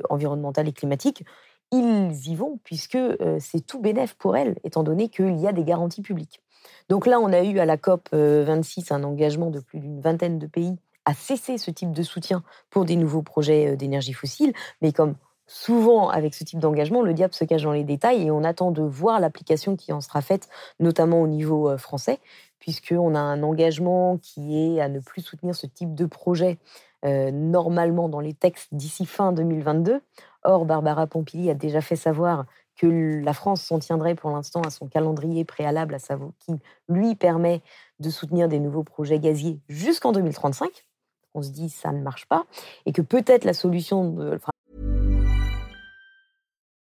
environnementales 0.09 0.67
et 0.67 0.73
climatiques, 0.73 1.25
ils 1.71 2.27
y 2.27 2.35
vont 2.35 2.59
puisque 2.63 2.97
c'est 3.39 3.65
tout 3.65 3.81
bénéf 3.81 4.13
pour 4.13 4.37
elles, 4.37 4.55
étant 4.63 4.83
donné 4.83 5.09
qu'il 5.09 5.37
y 5.37 5.47
a 5.47 5.51
des 5.51 5.65
garanties 5.65 6.01
publiques. 6.01 6.41
Donc 6.87 7.05
là, 7.05 7.19
on 7.19 7.33
a 7.33 7.43
eu 7.43 7.59
à 7.59 7.65
la 7.65 7.75
COP 7.75 8.07
26 8.13 8.93
un 8.93 9.03
engagement 9.03 9.49
de 9.49 9.59
plus 9.59 9.79
d'une 9.79 9.99
vingtaine 9.99 10.39
de 10.39 10.47
pays 10.47 10.77
à 11.03 11.13
cesser 11.13 11.57
ce 11.57 11.69
type 11.69 11.91
de 11.91 12.03
soutien 12.03 12.41
pour 12.69 12.85
des 12.85 12.95
nouveaux 12.95 13.21
projets 13.21 13.75
d'énergie 13.75 14.13
fossile, 14.13 14.53
mais 14.81 14.93
comme 14.93 15.15
souvent, 15.47 16.09
avec 16.09 16.35
ce 16.35 16.43
type 16.43 16.59
d'engagement, 16.59 17.01
le 17.01 17.13
diable 17.13 17.33
se 17.33 17.45
cache 17.45 17.63
dans 17.63 17.71
les 17.71 17.83
détails 17.83 18.23
et 18.23 18.31
on 18.31 18.43
attend 18.43 18.71
de 18.71 18.83
voir 18.83 19.19
l'application 19.19 19.75
qui 19.75 19.93
en 19.93 20.01
sera 20.01 20.21
faite, 20.21 20.49
notamment 20.79 21.21
au 21.21 21.27
niveau 21.27 21.69
euh, 21.69 21.77
français, 21.77 22.19
puisqu'on 22.59 23.15
a 23.15 23.19
un 23.19 23.41
engagement 23.43 24.17
qui 24.17 24.57
est 24.57 24.81
à 24.81 24.89
ne 24.89 24.99
plus 24.99 25.21
soutenir 25.21 25.55
ce 25.55 25.65
type 25.65 25.95
de 25.95 26.05
projet 26.05 26.59
euh, 27.05 27.31
normalement 27.31 28.09
dans 28.09 28.19
les 28.19 28.33
textes 28.33 28.73
d'ici 28.73 29.05
fin 29.05 29.31
2022. 29.31 30.01
Or, 30.43 30.65
Barbara 30.65 31.07
Pompili 31.07 31.49
a 31.49 31.53
déjà 31.53 31.81
fait 31.81 31.95
savoir 31.95 32.45
que 32.75 33.21
la 33.23 33.33
France 33.33 33.61
s'en 33.61 33.79
tiendrait 33.79 34.15
pour 34.15 34.29
l'instant 34.31 34.61
à 34.61 34.69
son 34.69 34.87
calendrier 34.87 35.45
préalable, 35.45 35.95
à 35.95 35.99
savoir 35.99 36.31
qui 36.39 36.53
lui 36.89 37.15
permet 37.15 37.61
de 37.99 38.09
soutenir 38.09 38.47
des 38.47 38.59
nouveaux 38.59 38.83
projets 38.83 39.19
gaziers 39.19 39.59
jusqu'en 39.67 40.11
2035. 40.11 40.85
On 41.33 41.41
se 41.41 41.49
dit 41.49 41.69
ça 41.69 41.91
ne 41.91 42.01
marche 42.01 42.25
pas 42.27 42.45
et 42.85 42.91
que 42.91 43.01
peut-être 43.01 43.45
la 43.45 43.53
solution, 43.53 44.09
de, 44.11 44.39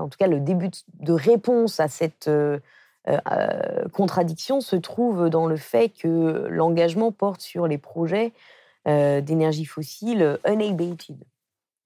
En 0.00 0.08
tout 0.08 0.18
cas 0.18 0.26
le 0.26 0.40
début 0.40 0.70
de 1.00 1.12
réponse 1.12 1.80
à 1.80 1.88
cette, 1.88 2.28
euh, 2.28 2.58
contradiction 3.92 4.60
se 4.60 4.76
trouve 4.76 5.28
dans 5.28 5.46
le 5.46 5.56
fait 5.56 5.88
que 5.88 6.46
l'engagement 6.48 7.10
porte 7.10 7.40
sur 7.40 7.66
les 7.66 7.78
projets 7.78 8.32
d'énergie 8.84 9.64
fossile 9.64 10.38
unabated, 10.44 11.16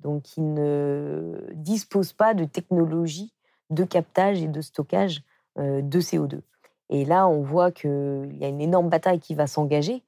donc 0.01 0.23
qui 0.23 0.41
ne 0.41 1.39
disposent 1.55 2.15
pas 2.15 2.33
de 2.35 2.45
technologie 2.45 3.33
de 3.71 3.85
captage 3.85 4.43
et 4.43 4.49
de 4.49 4.61
stockage 4.63 5.23
de 5.59 6.01
CO2. 6.01 6.41
Et 6.89 7.05
là, 7.05 7.29
on 7.29 7.43
voit 7.43 7.71
qu'il 7.71 8.37
y 8.39 8.45
a 8.45 8.49
une 8.49 8.63
énorme 8.63 8.89
bataille 8.89 9.21
qui 9.21 9.35
va 9.35 9.47
s'engager, 9.47 10.03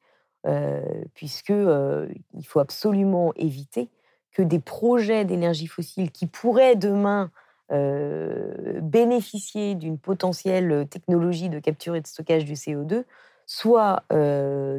puisqu'il 1.15 2.47
faut 2.47 2.61
absolument 2.61 3.33
éviter 3.37 3.91
que 4.33 4.43
des 4.43 4.61
projets 4.61 5.25
d'énergie 5.25 5.67
fossile 5.67 6.13
qui 6.13 6.27
pourraient 6.27 6.77
demain 6.77 7.31
bénéficier 7.71 9.75
d'une 9.75 9.99
potentielle 9.99 10.87
technologie 10.89 11.49
de 11.49 11.59
capture 11.59 11.97
et 11.97 12.01
de 12.01 12.07
stockage 12.07 12.45
du 12.45 12.55
CO2 12.55 13.05
soient 13.47 14.05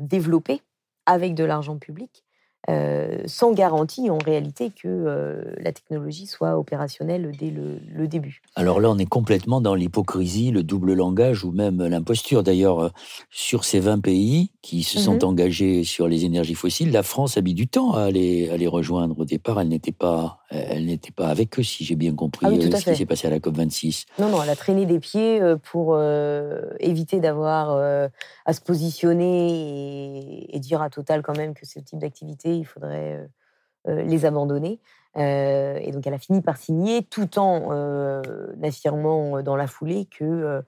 développés 0.02 0.62
avec 1.06 1.36
de 1.36 1.44
l'argent 1.44 1.78
public 1.78 2.24
euh, 2.68 3.24
sans 3.26 3.54
garantie 3.54 4.10
en 4.10 4.18
réalité 4.18 4.70
que 4.70 4.88
euh, 4.88 5.42
la 5.58 5.72
technologie 5.72 6.28
soit 6.28 6.60
opérationnelle 6.60 7.32
dès 7.40 7.52
le, 7.52 8.08
début. 8.08 8.42
Alors 8.56 8.80
là, 8.80 8.90
on 8.90 8.98
est 8.98 9.06
complètement 9.06 9.62
dans 9.62 9.76
l'hypocrisie, 9.76 10.52
le 10.52 10.62
double 10.62 10.94
langage 10.94 11.46
ou 11.46 11.52
même 11.52 11.82
l'imposture. 11.82 12.44
D'ailleurs, 12.44 12.80
euh, 12.80 12.90
sur 13.32 13.64
ces 13.64 13.80
20 13.80 14.00
pays 14.00 14.52
qui 14.62 14.84
se 14.84 15.00
sont 15.00 15.16
mhm. 15.16 15.24
engagés 15.24 15.84
sur 15.84 16.08
les 16.08 16.26
énergies 16.26 16.54
fossiles, 16.54 16.92
la 16.92 17.02
France 17.02 17.38
a 17.38 17.42
mis 17.42 17.54
du 17.54 17.68
temps 17.68 17.94
à 17.94 18.12
les, 18.12 18.50
à 18.50 18.58
les 18.58 18.68
rejoindre. 18.68 19.18
Au 19.18 19.26
départ, 19.26 19.60
elle 19.62 19.70
n'était 19.70 19.92
pas, 19.92 20.40
elle 20.50 20.86
n'était 20.86 21.12
pas 21.12 21.28
avec 21.28 21.60
eux, 21.60 21.64
si 21.64 21.86
j'ai 21.86 21.96
bien 21.96 22.14
compris 22.14 22.46
ah 22.46 22.80
ce 22.80 22.90
qui 22.90 22.96
s'est 22.96 23.06
passé 23.06 23.28
à 23.28 23.32
la 23.32 23.40
COP26. 23.40 24.06
Non, 24.20 24.30
non, 24.30 24.44
elle 24.44 24.50
a 24.50 24.56
traîné 24.56 24.86
des 24.86 25.00
pieds 25.00 25.42
pour 25.64 26.00
éviter 26.80 27.20
d'avoir 27.20 27.78
à 28.46 28.54
se 28.54 28.62
positionner 28.62 30.50
et, 30.50 30.56
et 30.56 30.60
dire 30.60 30.82
à 30.82 30.90
Total 30.90 31.22
quand 31.22 31.38
même 31.38 31.54
que 31.54 31.66
ce 31.66 31.80
type 31.80 32.00
d'activité 32.00 32.49
il 32.56 32.66
faudrait 32.66 33.28
les 33.88 34.26
abandonner. 34.26 34.80
et 35.16 35.92
donc 35.92 36.06
elle 36.06 36.14
a 36.14 36.20
fini 36.20 36.42
par 36.42 36.58
signer 36.58 37.04
tout 37.04 37.40
en 37.40 38.22
affirmant 38.62 39.42
dans 39.42 39.56
la 39.56 39.68
foulée 39.68 40.06
que 40.06 40.62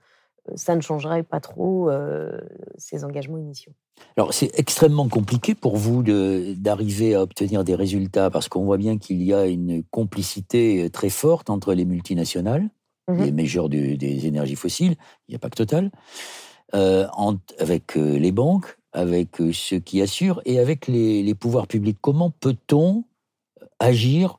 ça 0.55 0.75
ne 0.75 0.81
changerait 0.81 1.23
pas 1.23 1.39
trop 1.39 1.89
ses 2.77 3.03
engagements 3.03 3.37
initiaux. 3.37 3.73
Alors 4.17 4.33
c'est 4.33 4.51
extrêmement 4.57 5.07
compliqué 5.07 5.55
pour 5.55 5.77
vous 5.77 6.03
d'arriver 6.03 7.15
à 7.15 7.21
obtenir 7.21 7.63
des 7.63 7.75
résultats 7.75 8.29
parce 8.29 8.49
qu'on 8.49 8.63
voit 8.63 8.77
bien 8.77 8.97
qu'il 8.97 9.21
y 9.21 9.33
a 9.33 9.45
une 9.45 9.83
complicité 9.91 10.89
très 10.89 11.09
forte 11.09 11.49
entre 11.49 11.73
les 11.73 11.85
multinationales, 11.85 12.63
mmh 13.07 13.23
les 13.23 13.31
majors 13.31 13.69
des 13.69 14.25
énergies 14.25 14.55
fossiles, 14.55 14.95
il 15.27 15.31
n'y 15.31 15.35
a 15.35 15.39
pas 15.39 15.49
que 15.49 15.55
Total, 15.55 15.91
avec 16.73 17.95
les 17.95 18.31
banques, 18.31 18.77
avec 18.93 19.39
euh, 19.41 19.53
ceux 19.53 19.79
qui 19.79 20.01
assurent 20.01 20.41
et 20.45 20.59
avec 20.59 20.87
les, 20.87 21.33
pouvoirs 21.35 21.67
publics. 21.67 21.97
Comment 22.01 22.29
peut-on 22.29 23.03
agir 23.79 24.37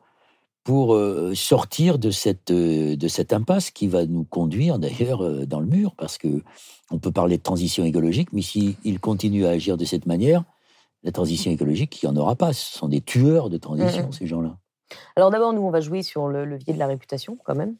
pour 0.64 0.94
euh, 0.94 1.34
sortir 1.34 1.98
de 1.98 2.10
cette, 2.10 2.50
euh, 2.50 2.96
de 2.96 3.08
cette 3.08 3.32
impasse 3.32 3.70
qui 3.70 3.88
va 3.88 4.06
nous 4.06 4.24
conduire 4.24 4.78
d'ailleurs 4.78 5.46
dans 5.46 5.60
le 5.60 5.66
mur? 5.66 5.94
Parce 5.96 6.18
que 6.18 6.42
on 6.90 6.98
peut 6.98 7.12
parler 7.12 7.38
de 7.38 7.42
transition 7.42 7.84
écologique, 7.84 8.32
mais 8.32 8.42
s'ils 8.42 9.00
continuent 9.00 9.46
à 9.46 9.50
agir 9.50 9.76
de 9.76 9.84
cette 9.84 10.06
manière, 10.06 10.44
la 11.02 11.10
transition 11.10 11.50
écologique, 11.50 12.02
il 12.02 12.08
n'y 12.08 12.16
en 12.16 12.20
aura 12.20 12.36
pas. 12.36 12.52
Ce 12.52 12.78
sont 12.78 12.88
des 12.88 13.00
tueurs 13.00 13.50
de 13.50 13.56
transition, 13.56 14.08
mmh 14.08 14.12
ces 14.12 14.26
gens-là. 14.26 14.56
Alors 15.16 15.30
d'abord, 15.30 15.52
nous, 15.52 15.62
on 15.62 15.70
va 15.70 15.80
jouer 15.80 16.02
sur 16.02 16.28
le 16.28 16.44
levier 16.44 16.74
de 16.74 16.78
la 16.78 16.86
réputation 16.86 17.38
quand 17.44 17.54
même. 17.54 17.76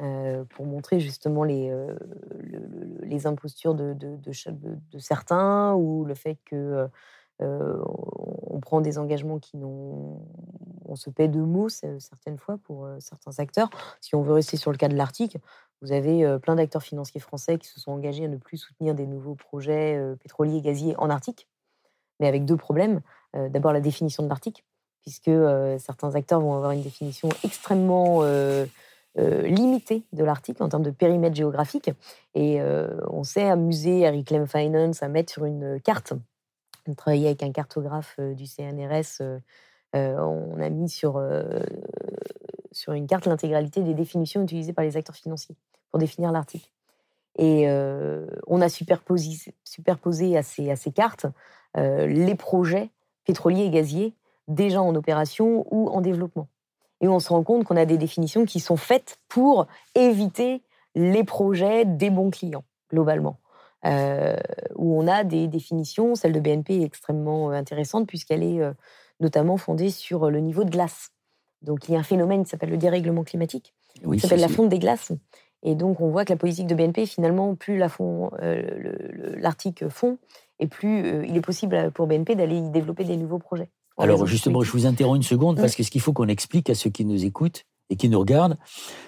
Euh, 0.00 0.44
pour 0.46 0.66
montrer 0.66 0.98
justement 0.98 1.44
les, 1.44 1.70
euh, 1.70 1.94
les 3.02 3.28
impostures 3.28 3.76
de, 3.76 3.96
certains 4.98 5.72
ou 5.74 6.04
le 6.04 6.16
fait 6.16 6.36
que 6.44 6.88
euh, 7.40 7.78
on 8.48 8.58
prend 8.58 8.80
des 8.80 8.98
engagements 8.98 9.38
qui 9.38 9.56
n'ont. 9.56 10.20
On 10.86 10.96
se 10.96 11.10
paie 11.10 11.28
de 11.28 11.40
mots 11.40 11.68
certaines 11.68 12.38
fois 12.38 12.58
pour 12.64 12.88
certains 12.98 13.38
acteurs. 13.38 13.70
Si 14.00 14.14
on 14.14 14.22
veut 14.22 14.32
rester 14.32 14.56
sur 14.56 14.70
le 14.72 14.76
cas 14.76 14.88
de 14.88 14.96
l'Arctique, 14.96 15.38
vous 15.80 15.92
avez 15.92 16.38
plein 16.40 16.56
d'acteurs 16.56 16.82
financiers 16.82 17.20
français 17.20 17.58
qui 17.58 17.66
se 17.66 17.80
sont 17.80 17.92
engagés 17.92 18.24
à 18.26 18.28
ne 18.28 18.36
plus 18.36 18.58
soutenir 18.58 18.94
des 18.94 19.06
nouveaux 19.06 19.34
projets 19.34 19.98
pétroliers 20.22 20.58
et 20.58 20.60
gaziers 20.60 20.94
en 20.98 21.08
Arctique, 21.08 21.48
mais 22.20 22.28
avec 22.28 22.44
deux 22.44 22.56
problèmes. 22.56 23.00
D'abord 23.32 23.72
la 23.72 23.80
définition 23.80 24.22
de 24.22 24.28
l'Arctique, 24.28 24.64
puisque 25.00 25.32
certains 25.78 26.14
acteurs 26.14 26.40
vont 26.40 26.54
avoir 26.54 26.72
une 26.72 26.82
définition 26.82 27.30
extrêmement 27.42 28.22
euh, 29.16 29.42
limité 29.42 30.02
de 30.12 30.24
l'Arctique 30.24 30.60
en 30.60 30.68
termes 30.68 30.82
de 30.82 30.90
périmètre 30.90 31.36
géographique. 31.36 31.88
Et 32.34 32.60
euh, 32.60 32.88
on 33.08 33.22
s'est 33.22 33.48
amusé 33.48 34.06
à 34.08 34.10
Reclaim 34.10 34.46
Finance 34.46 35.04
à 35.04 35.08
mettre 35.08 35.32
sur 35.32 35.44
une 35.44 35.80
carte. 35.80 36.14
On 36.88 36.94
avec 37.06 37.42
un 37.44 37.52
cartographe 37.52 38.16
euh, 38.18 38.34
du 38.34 38.46
CNRS. 38.46 39.22
on 39.92 40.60
a 40.60 40.68
mis 40.68 40.88
sur, 40.88 41.22
sur 42.72 42.92
une 42.92 43.06
carte 43.06 43.26
l'intégralité 43.26 43.82
des 43.82 43.94
définitions 43.94 44.42
utilisées 44.42 44.72
par 44.72 44.84
les 44.84 44.96
acteurs 44.96 45.14
financiers 45.14 45.54
pour 45.90 46.00
définir 46.00 46.32
l'Arctique. 46.32 46.72
Et 47.38 47.68
on 48.48 48.60
a 48.60 48.68
superposé, 48.68 49.54
superposé 49.62 50.36
à, 50.36 50.42
ces, 50.42 50.70
à 50.72 50.76
ces 50.76 50.90
cartes 50.90 51.26
les 51.76 52.34
projets 52.34 52.90
pétroliers 53.24 53.66
et 53.66 53.70
gaziers 53.70 54.14
déjà 54.48 54.82
en 54.82 54.96
opération 54.96 55.64
ou 55.70 55.88
en 55.88 56.00
développement. 56.00 56.48
Et 57.04 57.08
on 57.08 57.20
se 57.20 57.28
rend 57.28 57.42
compte 57.42 57.64
qu'on 57.64 57.76
a 57.76 57.84
des 57.84 57.98
définitions 57.98 58.46
qui 58.46 58.60
sont 58.60 58.78
faites 58.78 59.18
pour 59.28 59.66
éviter 59.94 60.62
les 60.94 61.22
projets 61.22 61.84
des 61.84 62.08
bons 62.08 62.30
clients, 62.30 62.64
globalement. 62.90 63.36
Euh, 63.84 64.38
où 64.76 64.98
on 64.98 65.06
a 65.06 65.22
des 65.22 65.46
définitions, 65.46 66.14
celle 66.14 66.32
de 66.32 66.40
BNP 66.40 66.80
est 66.80 66.84
extrêmement 66.84 67.50
euh, 67.50 67.54
intéressante 67.56 68.06
puisqu'elle 68.06 68.42
est 68.42 68.62
euh, 68.62 68.72
notamment 69.20 69.58
fondée 69.58 69.90
sur 69.90 70.30
le 70.30 70.40
niveau 70.40 70.64
de 70.64 70.70
glace. 70.70 71.10
Donc 71.60 71.90
il 71.90 71.92
y 71.92 71.94
a 71.94 71.98
un 71.98 72.04
phénomène 72.04 72.44
qui 72.44 72.48
s'appelle 72.48 72.70
le 72.70 72.78
dérèglement 72.78 73.22
climatique, 73.22 73.74
qui 74.02 74.20
s'appelle 74.20 74.40
la 74.40 74.48
fonte 74.48 74.70
des 74.70 74.78
glaces. 74.78 75.12
Et 75.62 75.74
donc 75.74 76.00
on 76.00 76.08
voit 76.08 76.24
que 76.24 76.32
la 76.32 76.38
politique 76.38 76.68
de 76.68 76.74
BNP, 76.74 77.04
finalement, 77.04 77.54
plus 77.54 77.76
l'Arctique 79.36 79.88
fond, 79.90 80.16
et 80.58 80.68
plus 80.68 81.26
il 81.26 81.36
est 81.36 81.42
possible 81.42 81.90
pour 81.90 82.06
BNP 82.06 82.34
d'aller 82.34 82.56
y 82.56 82.70
développer 82.70 83.04
des 83.04 83.18
nouveaux 83.18 83.38
projets. 83.38 83.68
Alors 83.96 84.26
justement, 84.26 84.62
je 84.62 84.72
vous 84.72 84.86
interromps 84.86 85.16
une 85.16 85.22
seconde 85.22 85.56
parce 85.56 85.74
que 85.74 85.82
ce 85.82 85.90
qu'il 85.90 86.00
faut 86.00 86.12
qu'on 86.12 86.28
explique 86.28 86.70
à 86.70 86.74
ceux 86.74 86.90
qui 86.90 87.04
nous 87.04 87.24
écoutent 87.24 87.64
et 87.90 87.96
qui 87.96 88.08
nous 88.08 88.18
regardent, 88.18 88.56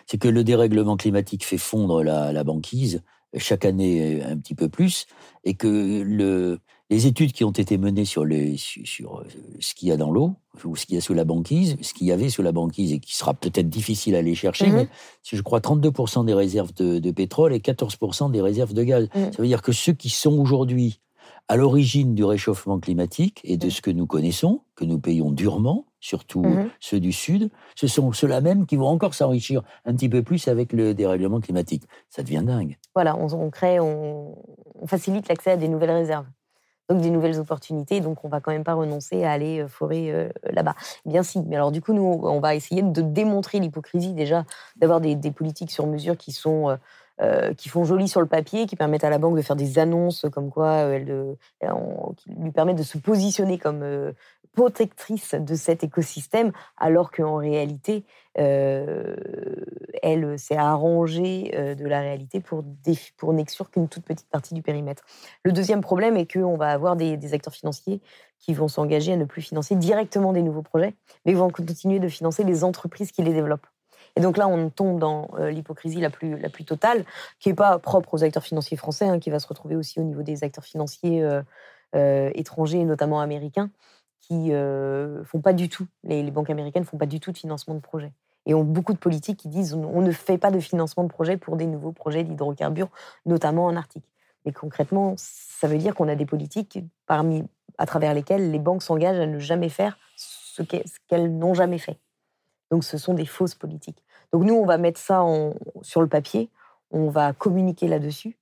c'est 0.07 0.19
que 0.19 0.29
le 0.29 0.45
dérèglement 0.45 0.97
climatique 0.97 1.45
fait 1.45 1.59
fondre 1.59 2.03
la, 2.03 2.45
banquise 2.45 3.03
chaque 3.37 3.65
année 3.65 4.23
un 4.23 4.37
petit 4.39 4.55
peu 4.55 4.69
plus 4.69 5.07
et 5.45 5.55
que 5.55 6.03
le, 6.03 6.61
les 6.89 7.07
études 7.07 7.33
qui 7.33 7.45
ont 7.45 7.51
été 7.51 7.79
menées 7.79 8.05
sur, 8.05 8.25
les, 8.25 8.57
sur, 8.57 9.19
euh, 9.19 9.25
ce 9.59 9.75
qu'il 9.75 9.89
y 9.89 9.93
a 9.93 9.97
dans 9.97 10.11
l'eau, 10.11 10.37
ou 10.65 10.77
ce 10.77 10.87
qu'il 10.87 10.95
y 10.95 10.99
a 10.99 11.01
sous 11.01 11.15
la 11.15 11.25
banquise, 11.25 11.77
ce 11.81 11.93
qu'il 11.93 12.07
y 12.07 12.13
avait 12.13 12.29
sous 12.29 12.43
la 12.43 12.53
banquise 12.53 12.93
et 12.93 13.01
qui 13.01 13.17
sera 13.17 13.35
peut-être 13.35 13.69
difficile 13.69 14.15
à 14.15 14.19
aller 14.19 14.35
chercher, 14.35 14.69
mais 14.69 14.89
c'est, 15.23 15.37
je 15.37 15.43
crois, 15.43 15.61
32% 15.61 16.25
des 16.25 16.35
réserves 16.35 16.73
de, 16.75 17.11
pétrole 17.11 17.53
et 17.53 17.59
14% 17.59 18.31
des 18.31 18.41
réserves 18.41 18.73
de 18.73 18.85
gaz. 18.85 19.09
Mhm. 19.15 19.33
Ça 19.33 19.43
veut 19.43 19.49
dire 19.49 19.63
que 19.63 19.73
ceux 19.73 19.93
qui 19.93 20.11
sont 20.11 20.39
aujourd'hui 20.39 21.01
à 21.49 21.57
l'origine 21.57 22.15
du 22.15 22.25
réchauffement 22.25 22.81
climatique 22.81 23.41
et 23.45 23.57
de 23.57 23.71
ce 23.71 23.81
que 23.81 23.91
nous 23.91 24.07
connaissons, 24.07 24.63
que 24.75 24.85
nous 24.85 24.99
payons 24.99 25.31
durement, 25.31 25.87
surtout 26.01 26.43
mhm. 26.43 26.71
ceux 26.81 27.01
du 27.01 27.13
Sud, 27.13 27.51
ce 27.75 27.87
sont 27.87 28.13
ceux-là 28.13 28.41
même 28.41 28.67
qui 28.67 28.77
vont 28.77 28.89
encore 28.89 29.15
s'enrichir 29.15 29.63
un 29.85 29.95
petit 29.95 30.09
peu 30.09 30.23
plus 30.23 30.49
avec 30.49 30.73
le 30.73 30.95
dérèglement 30.95 31.41
climatique. 31.41 31.85
Ça 32.09 32.23
devient 32.23 32.43
dingue. 32.45 32.79
Voilà, 32.95 33.17
on, 33.17 33.51
crée, 33.51 33.79
on, 33.81 34.37
facilite 34.87 35.29
l'accès 35.29 35.53
à 35.53 35.57
des 35.57 35.69
nouvelles 35.69 35.93
réserves 35.93 36.27
donc 36.89 37.01
des 37.01 37.11
nouvelles 37.11 37.41
opportunités. 37.41 38.01
Donc, 38.01 38.25
on 38.25 38.29
va 38.29 38.41
quand 38.41 38.53
même 38.53 38.65
pas 38.65 38.75
renoncer 38.75 39.25
à 39.25 39.33
aller 39.33 39.61
euh, 39.61 39.67
forer 39.69 40.13
euh, 40.13 40.29
là-bas. 40.45 40.75
Bien 41.05 41.23
si. 41.23 41.43
Mais 41.43 41.57
alors, 41.57 41.73
du 41.73 41.81
coup, 41.81 41.93
nous, 41.93 42.21
on 42.23 42.41
va 42.41 42.55
essayer 42.55 42.83
de 42.83 43.03
démontrer 43.03 43.59
l'hypocrisie 43.59 44.15
déjà, 44.15 44.45
d'avoir 44.77 45.01
des, 45.01 45.17
politiques 45.33 45.73
sur 45.73 45.87
mesure 45.87 46.17
qui 46.17 46.33
sont 46.33 46.71
euh, 46.71 46.77
euh, 47.23 47.55
qui 47.55 47.71
font 47.71 47.85
joli 47.85 48.09
sur 48.09 48.21
le 48.21 48.27
papier, 48.27 48.67
qui 48.67 48.77
permettent 48.77 49.05
à 49.05 49.09
la 49.09 49.17
banque 49.17 49.37
de 49.37 49.43
faire 49.43 49.57
des 49.57 49.79
annonces 49.79 50.27
comme 50.31 50.51
quoi 50.51 50.85
euh, 50.85 51.35
elle, 51.61 51.71
qui 52.19 52.31
lui 52.39 52.51
permettent 52.51 52.77
de 52.77 52.83
se 52.83 52.99
positionner 52.99 53.57
comme 53.57 53.83
euh, 53.83 54.13
protectrice 54.55 55.35
de 55.35 55.55
cet 55.55 55.83
écosystème, 55.83 56.53
alors 56.77 57.11
qu'en 57.11 57.37
réalité, 57.37 58.05
elle 58.35 59.19
s'est 60.39 60.57
arrangée 60.57 61.51
de 61.79 61.87
la 61.87 62.01
réalité 62.01 62.41
pour, 62.41 62.65
pour 63.17 63.33
n'exclure 63.33 63.71
qu'une 63.71 63.89
toute 63.89 64.05
petite 64.05 64.29
partie 64.29 64.55
du 64.55 64.63
périmètre. 64.63 65.05
Le 65.43 65.53
deuxième 65.53 65.81
problème 65.81 66.17
est 66.17 66.31
qu'on 66.31 66.57
va 66.57 66.71
avoir 66.71 66.97
des, 66.97 67.17
des 67.17 67.35
acteurs 67.35 67.55
financiers 67.55 68.01
qui 68.39 68.55
vont 68.55 68.69
s'engager 68.69 69.13
à 69.13 69.17
ne 69.17 69.25
plus 69.25 69.43
financer 69.43 69.75
directement 69.75 70.33
des 70.33 70.43
nouveaux 70.43 70.63
projets, 70.63 70.95
mais 71.25 71.35
vont 71.35 71.51
continuer 71.51 71.99
de 71.99 72.09
financer 72.09 72.45
les 72.45 72.65
entreprises 72.65 73.13
qui 73.13 73.23
les 73.23 73.35
développent. 73.35 73.67
Et 74.17 74.21
donc 74.23 74.39
là, 74.39 74.49
on 74.49 74.71
tombe 74.71 74.99
dans 74.99 75.29
euh, 75.39 75.51
l'hypocrisie 75.51 76.01
la 76.01 76.11
plus, 76.11 76.65
totale, 76.65 77.05
qui 77.39 77.51
n'est 77.51 77.55
pas 77.55 77.79
propre 77.79 78.15
aux 78.15 78.25
acteurs 78.25 78.43
financiers 78.43 78.77
français, 78.77 79.07
hein, 79.07 79.19
qui 79.19 79.31
va 79.31 79.39
se 79.39 79.47
retrouver 79.47 79.77
aussi 79.77 80.01
au 80.01 80.03
niveau 80.03 80.23
des 80.23 80.43
acteurs 80.43 80.65
financiers 80.65 81.23
euh, 81.23 81.43
euh, 81.95 82.31
étrangers, 82.35 82.83
notamment 82.85 83.21
américains, 83.21 83.71
qui 84.21 84.51
font 84.51 85.41
pas 85.41 85.53
du 85.53 85.69
tout, 85.69 85.87
les, 86.03 86.29
banques 86.33 86.51
américaines 86.51 86.85
font 86.85 86.97
pas 86.97 87.07
du 87.07 87.21
tout 87.21 87.31
de 87.31 87.39
financement 87.39 87.75
de 87.75 87.81
projets. 87.81 88.13
Et 88.45 88.55
on 88.55 88.65
beaucoup 88.65 88.93
de 88.93 88.99
politiques 88.99 89.39
qui 89.39 89.49
disent 89.49 89.75
on 89.75 90.01
ne 90.01 90.11
fait 90.11 90.39
pas 90.39 90.51
de 90.51 90.59
financement 90.59 91.05
de 91.05 91.09
projet 91.09 91.37
pour 91.37 91.55
des 91.55 91.67
nouveaux 91.67 91.93
projets 91.93 92.25
d'hydrocarbures, 92.25 92.89
notamment 93.25 93.67
en 93.67 93.77
Arctique. 93.77 94.05
Mais 94.45 94.51
concrètement, 94.51 95.15
ça 95.17 95.69
veut 95.69 95.79
dire 95.79 95.95
qu'on 95.95 96.09
a 96.09 96.17
des 96.17 96.27
politiques 96.27 96.81
à 97.09 97.87
travers 97.87 98.15
lesquelles 98.15 98.51
les 98.51 98.59
banques 98.59 98.83
s'engagent 98.83 99.21
à 99.21 99.27
ne 99.27 99.39
jamais 99.39 99.69
faire 99.69 99.97
ce 100.17 100.63
qu'elles 101.07 101.39
n'ont 101.39 101.55
jamais 101.55 101.79
fait. 101.79 101.99
Donc 102.71 102.85
ce 102.85 102.99
sont 102.99 103.15
des 103.15 103.27
fausses 103.27 103.55
politiques. 103.55 104.03
Donc 104.33 104.45
nous, 104.45 104.55
on 104.55 104.67
va 104.67 104.79
mettre 104.79 105.01
ça 105.01 105.25
sur 105.83 106.01
le 106.01 106.09
papier, 106.09 106.51
on 106.91 107.09
va 107.09 107.33
communiquer 107.33 107.89
là-dessus, 107.89 108.39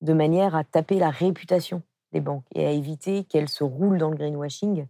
de 0.00 0.12
manière 0.12 0.54
à 0.54 0.64
taper 0.64 0.98
la 0.98 1.10
réputation 1.10 1.82
des 2.12 2.20
banques 2.20 2.44
et 2.54 2.66
à 2.66 2.70
éviter 2.70 3.24
qu'elles 3.24 3.48
se 3.48 3.64
roulent 3.64 3.98
dans 3.98 4.10
le 4.10 4.16
greenwashing 4.16 4.86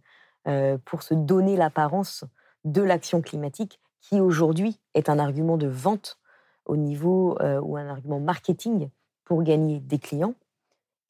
euh, 0.47 0.77
pour 0.85 1.03
se 1.03 1.13
donner 1.13 1.55
l'apparence 1.55 2.25
de 2.65 2.81
l'action 2.81 3.21
climatique, 3.21 3.79
qui 4.01 4.19
aujourd'hui 4.19 4.79
est 4.93 5.09
un 5.09 5.19
argument 5.19 5.57
de 5.57 5.67
vente 5.67 6.19
au 6.65 6.75
niveau 6.75 7.37
euh, 7.41 7.59
ou 7.61 7.77
un 7.77 7.87
argument 7.87 8.19
marketing 8.19 8.89
pour 9.23 9.43
gagner 9.43 9.79
des 9.79 9.99
clients 9.99 10.35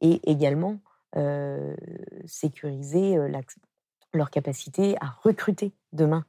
et 0.01 0.19
également 0.29 0.79
euh, 1.15 1.75
sécuriser 2.25 3.17
leur 4.13 4.29
capacité 4.29 4.95
à 4.99 5.07
recruter 5.23 5.71
demain 5.91 6.25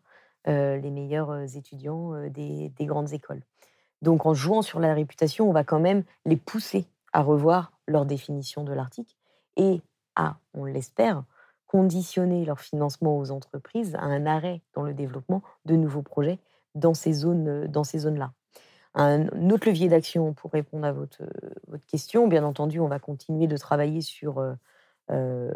les 0.46 0.90
meilleurs 0.90 1.56
étudiants 1.56 2.28
des, 2.28 2.68
des, 2.70 2.86
grandes 2.86 3.12
écoles. 3.12 3.42
Donc 4.02 4.26
en 4.26 4.34
jouant 4.34 4.62
sur 4.62 4.80
la 4.80 4.92
réputation, 4.92 5.48
on 5.48 5.52
va 5.52 5.64
quand 5.64 5.80
même 5.80 6.04
les 6.26 6.36
pousser 6.36 6.86
à 7.12 7.22
revoir 7.22 7.72
leur 7.86 8.04
définition 8.04 8.64
de 8.64 8.72
l'article 8.72 9.14
et 9.56 9.80
à, 10.16 10.36
on 10.52 10.64
l'espère, 10.64 11.24
conditionner 11.66 12.44
leur 12.44 12.60
financement 12.60 13.18
aux 13.18 13.30
entreprises 13.30 13.94
à 13.96 14.02
un 14.02 14.26
arrêt 14.26 14.60
dans 14.74 14.82
le 14.82 14.94
développement 14.94 15.42
de 15.64 15.74
nouveaux 15.74 16.02
projets 16.02 16.38
dans 16.74 16.94
ces 16.94 17.12
zones-là. 17.12 18.32
Un 18.94 19.50
autre 19.50 19.66
levier 19.68 19.88
d'action 19.88 20.34
pour 20.34 20.52
répondre 20.52 20.86
à 20.86 20.92
votre, 20.92 21.22
question, 21.88 22.28
bien 22.28 22.44
entendu, 22.44 22.78
on 22.78 22.86
va 22.86 23.00
continuer 23.00 23.48
de 23.48 23.56
travailler 23.56 24.02
sur 24.02 24.38
euh, 25.10 25.50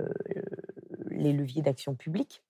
les 1.11 1.33
leviers 1.33 1.63
d'action 1.63 1.95
publique, 1.95 2.43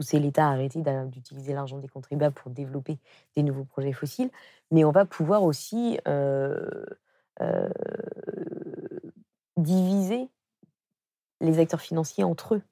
pousser 0.00 0.18
l'État 0.18 0.48
à 0.48 0.52
arrêter 0.52 0.82
d'utiliser 1.08 1.52
l'argent 1.52 1.76
des 1.76 1.88
contribuables 1.88 2.34
pour 2.34 2.50
développer 2.50 2.98
des 3.36 3.42
nouveaux 3.42 3.64
projets 3.64 3.92
fossiles, 3.92 4.30
mais 4.70 4.82
on 4.82 4.92
va 4.92 5.04
pouvoir 5.04 5.42
aussi 5.42 5.98
euh, 6.08 6.86
euh, 7.42 7.68
diviser 9.58 10.30
les 11.42 11.58
acteurs 11.58 11.82
financiers 11.82 12.24
entre 12.24 12.54
eux 12.54 12.62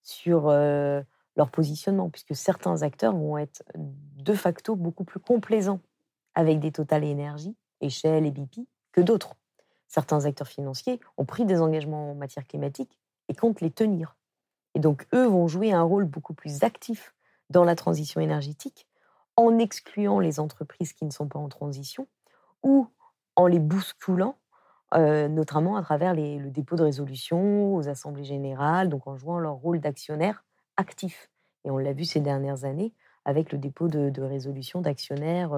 sur 0.00 0.48
leur 0.48 1.50
positionnement, 1.50 2.08
puisque 2.08 2.34
certains 2.34 2.80
acteurs 2.80 3.14
vont 3.14 3.36
être 3.36 3.62
de 3.74 4.32
facto 4.32 4.74
beaucoup 4.74 5.04
plus 5.04 5.20
complaisants 5.20 5.80
avec 6.34 6.60
des 6.60 6.72
Total 6.72 7.04
Énergie, 7.04 7.54
Shell 7.86 8.24
et 8.24 8.30
BP 8.30 8.66
que 8.92 9.02
d'autres. 9.02 9.36
Certains 9.86 10.24
acteurs 10.24 10.48
financiers 10.48 10.98
ont 11.18 11.26
pris 11.26 11.44
des 11.44 11.60
engagements 11.60 12.12
en 12.12 12.14
matière 12.14 12.46
climatique 12.46 12.98
et 13.28 13.34
comptent 13.34 13.60
les 13.60 13.70
tenir. 13.70 14.16
Et 14.74 14.80
donc, 14.80 15.06
eux 15.14 15.26
vont 15.26 15.48
jouer 15.48 15.72
un 15.72 15.82
rôle 15.82 16.04
beaucoup 16.04 16.34
plus 16.34 16.62
actif 16.62 17.14
dans 17.48 17.64
la 17.64 17.74
transition 17.74 18.20
énergétique 18.20 18.86
en 19.36 19.58
excluant 19.58 20.20
les 20.20 20.38
entreprises 20.38 20.92
qui 20.92 21.04
ne 21.04 21.10
sont 21.10 21.28
pas 21.28 21.38
en 21.38 21.48
transition 21.48 22.06
ou 22.62 22.86
en 23.36 23.46
les 23.46 23.58
bousculant 23.58 24.36
notamment 24.92 25.76
à 25.76 25.82
travers 25.82 26.14
le 26.14 26.50
dépôt 26.50 26.76
de 26.76 26.82
résolution 26.82 27.76
aux 27.76 27.88
assemblées 27.88 28.24
générales, 28.24 28.88
donc 28.88 29.06
en 29.06 29.16
jouant 29.16 29.38
leur 29.38 29.54
rôle 29.54 29.78
d'actionnaire 29.80 30.44
actif. 30.76 31.30
Et 31.64 31.70
on 31.70 31.78
l'a 31.78 31.92
vu 31.92 32.04
ces 32.04 32.20
dernières 32.20 32.64
années 32.64 32.92
avec 33.24 33.52
le 33.52 33.58
dépôt 33.58 33.86
de, 33.86 34.10
de 34.10 34.22
résolution 34.22 34.80
d'actionnaires 34.80 35.52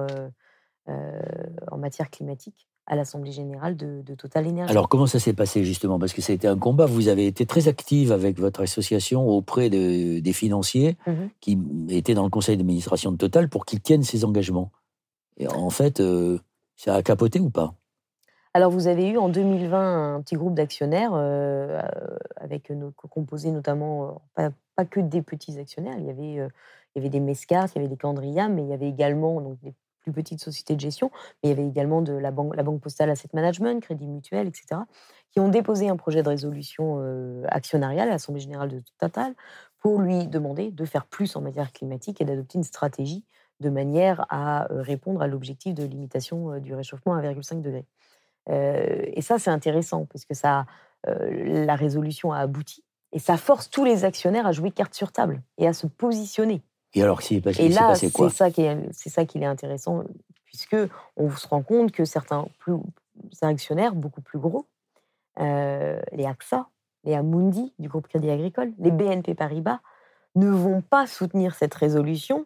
en 0.87 1.77
matière 1.77 2.09
climatique 2.11 2.67
à 2.85 2.95
l'Assemblée 2.95 3.31
générale 3.31 3.75
de, 3.75 4.01
Total 4.15 4.45
Énergie. 4.45 4.71
Alors 4.71 4.89
comment 4.89 5.07
ça 5.07 5.19
s'est 5.19 5.33
passé 5.33 5.63
justement? 5.63 5.99
Parce 5.99 6.13
que 6.13 6.21
ça 6.21 6.33
a 6.33 6.35
été 6.35 6.47
un 6.47 6.57
combat. 6.57 6.85
Vous 6.85 7.07
avez 7.07 7.27
été 7.27 7.45
très 7.45 7.67
active 7.67 8.11
avec 8.11 8.39
votre 8.39 8.61
association 8.61 9.27
auprès 9.27 9.69
des 9.69 10.33
financiers 10.33 10.97
mmh 11.07 11.11
qui 11.39 11.57
étaient 11.89 12.13
dans 12.13 12.23
le 12.23 12.29
conseil 12.29 12.57
d'administration 12.57 13.11
de 13.11 13.17
Total 13.17 13.49
pour 13.49 13.65
qu'ils 13.65 13.81
tiennent 13.81 14.03
ces 14.03 14.25
engagements. 14.25 14.71
Et 15.37 15.47
en 15.47 15.69
fait, 15.69 16.01
ça 16.75 16.95
a 16.95 17.01
capoté 17.01 17.39
ou 17.39 17.49
pas? 17.49 17.75
Alors, 18.55 18.69
vous 18.69 18.87
avez 18.87 19.09
eu 19.09 19.17
en 19.17 19.29
2020 19.29 20.15
un 20.15 20.21
petit 20.21 20.35
groupe 20.35 20.53
d'actionnaires 20.53 21.13
euh, 21.15 21.81
avec 22.35 22.71
composé 23.09 23.49
notamment 23.49 24.21
euh, 24.37 24.49
pas, 24.75 24.85
que 24.85 24.99
des 24.99 25.23
petits 25.23 25.57
actionnaires. 25.57 25.95
Il 25.97 26.05
y 26.05 26.11
avait, 26.11 26.39
euh, 26.39 26.49
il 26.93 26.99
y 26.99 26.99
avait 26.99 27.09
des 27.09 27.19
Mescars, 27.19 27.67
il 27.73 27.77
y 27.77 27.79
avait 27.79 27.87
des 27.87 27.97
Candria, 27.97 28.49
mais 28.49 28.61
il 28.61 28.69
y 28.69 28.73
avait 28.73 28.89
également 28.89 29.41
donc, 29.41 29.59
des 29.61 29.73
plus 30.03 30.11
petites 30.11 30.39
sociétés 30.39 30.75
de 30.75 30.79
gestion, 30.79 31.09
mais 31.41 31.49
il 31.49 31.51
y 31.51 31.53
avait 31.53 31.67
également 31.67 32.01
de 32.01 32.13
la 32.13 32.31
banque, 32.31 32.55
la 32.55 32.63
banque 32.63 32.81
postale 32.81 33.09
Asset 33.09 33.29
Management, 33.33 33.81
Crédit 33.81 34.07
Mutuel, 34.07 34.47
etc., 34.47 34.81
qui 35.31 35.39
ont 35.39 35.49
déposé 35.49 35.89
un 35.89 35.97
projet 35.97 36.21
de 36.21 36.29
résolution 36.29 37.01
actionnariale 37.47 38.09
à 38.09 38.11
l'Assemblée 38.11 38.41
générale 38.41 38.69
de 38.69 38.83
Total 38.99 39.33
pour 39.79 39.99
lui 39.99 40.27
demander 40.27 40.69
de 40.69 40.85
faire 40.85 41.07
plus 41.07 41.35
en 41.35 41.41
matière 41.41 41.71
climatique 41.71 42.21
et 42.21 42.25
d'adopter 42.25 42.59
une 42.59 42.63
stratégie 42.63 43.25
de 43.59 43.69
manière 43.71 44.27
à 44.29 44.67
répondre 44.69 45.23
à 45.23 45.27
l'objectif 45.27 45.73
de 45.73 45.83
limitation 45.83 46.59
du 46.59 46.75
réchauffement 46.75 47.15
à 47.15 47.21
1,5 47.21 47.61
degré 47.61 47.87
et 48.49 49.21
ça, 49.21 49.39
c'est 49.39 49.49
intéressant 49.49 50.05
parce 50.05 50.25
que 50.25 50.33
ça, 50.33 50.65
la 51.05 51.75
résolution 51.75 52.31
a 52.31 52.39
abouti 52.39 52.83
et 53.11 53.19
ça 53.19 53.37
force 53.37 53.69
tous 53.69 53.85
les 53.85 54.05
actionnaires 54.05 54.47
à 54.47 54.51
jouer 54.51 54.71
carte 54.71 54.93
sur 54.93 55.11
table 55.11 55.41
et 55.57 55.67
à 55.67 55.73
se 55.73 55.87
positionner. 55.87 56.61
Et 56.93 57.01
alors, 57.01 57.21
s'il 57.21 57.41
passé, 57.41 57.63
et 57.63 57.69
là, 57.69 57.95
c'est 57.95 58.09
ça 58.29 58.51
qui 58.51 58.61
est, 58.61 58.77
c'est 58.91 59.09
ça 59.09 59.25
qui 59.25 59.39
est 59.39 59.45
intéressant 59.45 60.03
puisque 60.45 60.77
on 61.17 61.31
se 61.31 61.47
rend 61.47 61.63
compte 61.63 61.91
que 61.91 62.05
certains 62.05 62.47
plus 62.59 62.75
actionnaires 63.41 63.95
beaucoup 63.95 64.21
plus 64.21 64.37
gros, 64.37 64.67
les 65.39 66.25
AXA, 66.25 66.67
les 67.03 67.15
Amundi 67.15 67.73
du 67.79 67.89
groupe 67.89 68.07
Crédit 68.07 68.29
Agricole, 68.29 68.71
les 68.77 68.91
BNP 68.91 69.33
Paribas, 69.33 69.79
ne 70.35 70.49
vont 70.49 70.81
pas 70.81 71.07
soutenir 71.07 71.55
cette 71.55 71.73
résolution 71.73 72.45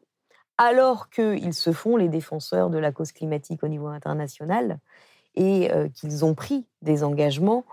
alors 0.57 1.09
qu'ils 1.09 1.53
se 1.53 1.73
font 1.73 1.97
les 1.97 2.07
défenseurs 2.07 2.69
de 2.69 2.77
la 2.77 2.91
cause 2.93 3.11
climatique 3.11 3.63
au 3.63 3.67
niveau 3.67 3.87
international 3.87 4.79
et 5.35 5.69
qu'ils 5.93 6.23
ont 6.23 6.33
pris 6.33 6.65
des 6.81 7.03
engagements 7.03 7.65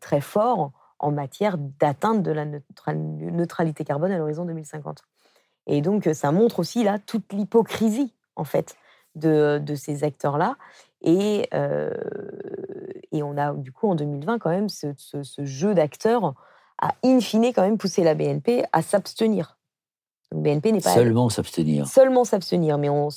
très 0.00 0.22
forts 0.22 0.72
en 0.98 1.10
matière 1.10 1.58
d'atteinte 1.58 2.22
de 2.22 2.30
la 2.30 2.46
neutralité 2.94 3.84
carbone 3.84 4.12
à 4.12 4.18
l'horizon 4.18 4.46
2050. 4.46 5.02
Et 5.66 5.80
donc, 5.80 6.08
ça 6.12 6.32
montre 6.32 6.60
aussi 6.60 6.84
là 6.84 6.98
toute 6.98 7.32
l'hypocrisie, 7.32 8.12
en 8.36 8.44
fait, 8.44 8.76
de, 9.14 9.58
de 9.58 9.74
ces 9.74 10.04
acteurs-là. 10.04 10.56
Et, 11.02 11.48
et 13.12 13.22
on 13.22 13.36
a, 13.36 13.52
du 13.54 13.72
coup, 13.72 13.88
en 13.88 13.94
2020, 13.94 14.38
quand 14.38 14.50
même, 14.50 14.68
ce, 14.68 14.92
ce 14.96 15.44
jeu 15.44 15.74
d'acteurs 15.74 16.34
a, 16.78 16.94
in 17.04 17.20
fine, 17.20 17.52
quand 17.52 17.62
même 17.62 17.78
poussé 17.78 18.04
la 18.04 18.14
BNP 18.14 18.64
à 18.72 18.82
s'abstenir 18.82 19.56
BNP 20.34 20.72
n'est 20.72 20.80
pas 20.80 20.94
seulement 20.94 21.28
s'abstenir. 21.28 21.86
Seulement 21.86 22.24
s'abstenir, 22.24 22.78
mais 22.78 22.88
on, 22.88 23.08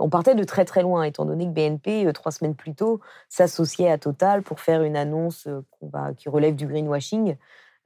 on 0.00 0.08
partait 0.08 0.34
de 0.34 0.44
très 0.44 0.64
très 0.64 0.82
loin, 0.82 1.02
étant 1.02 1.24
donné 1.24 1.46
que 1.46 1.50
BNP 1.50 2.06
euh, 2.06 2.12
trois 2.12 2.32
semaines 2.32 2.54
plus 2.54 2.74
tôt 2.74 3.00
s'associait 3.28 3.90
à 3.90 3.98
Total 3.98 4.42
pour 4.42 4.60
faire 4.60 4.82
une 4.82 4.96
annonce 4.96 5.46
euh, 5.46 5.64
va, 5.82 6.12
qui 6.14 6.28
relève 6.28 6.54
du 6.54 6.66
greenwashing 6.66 7.36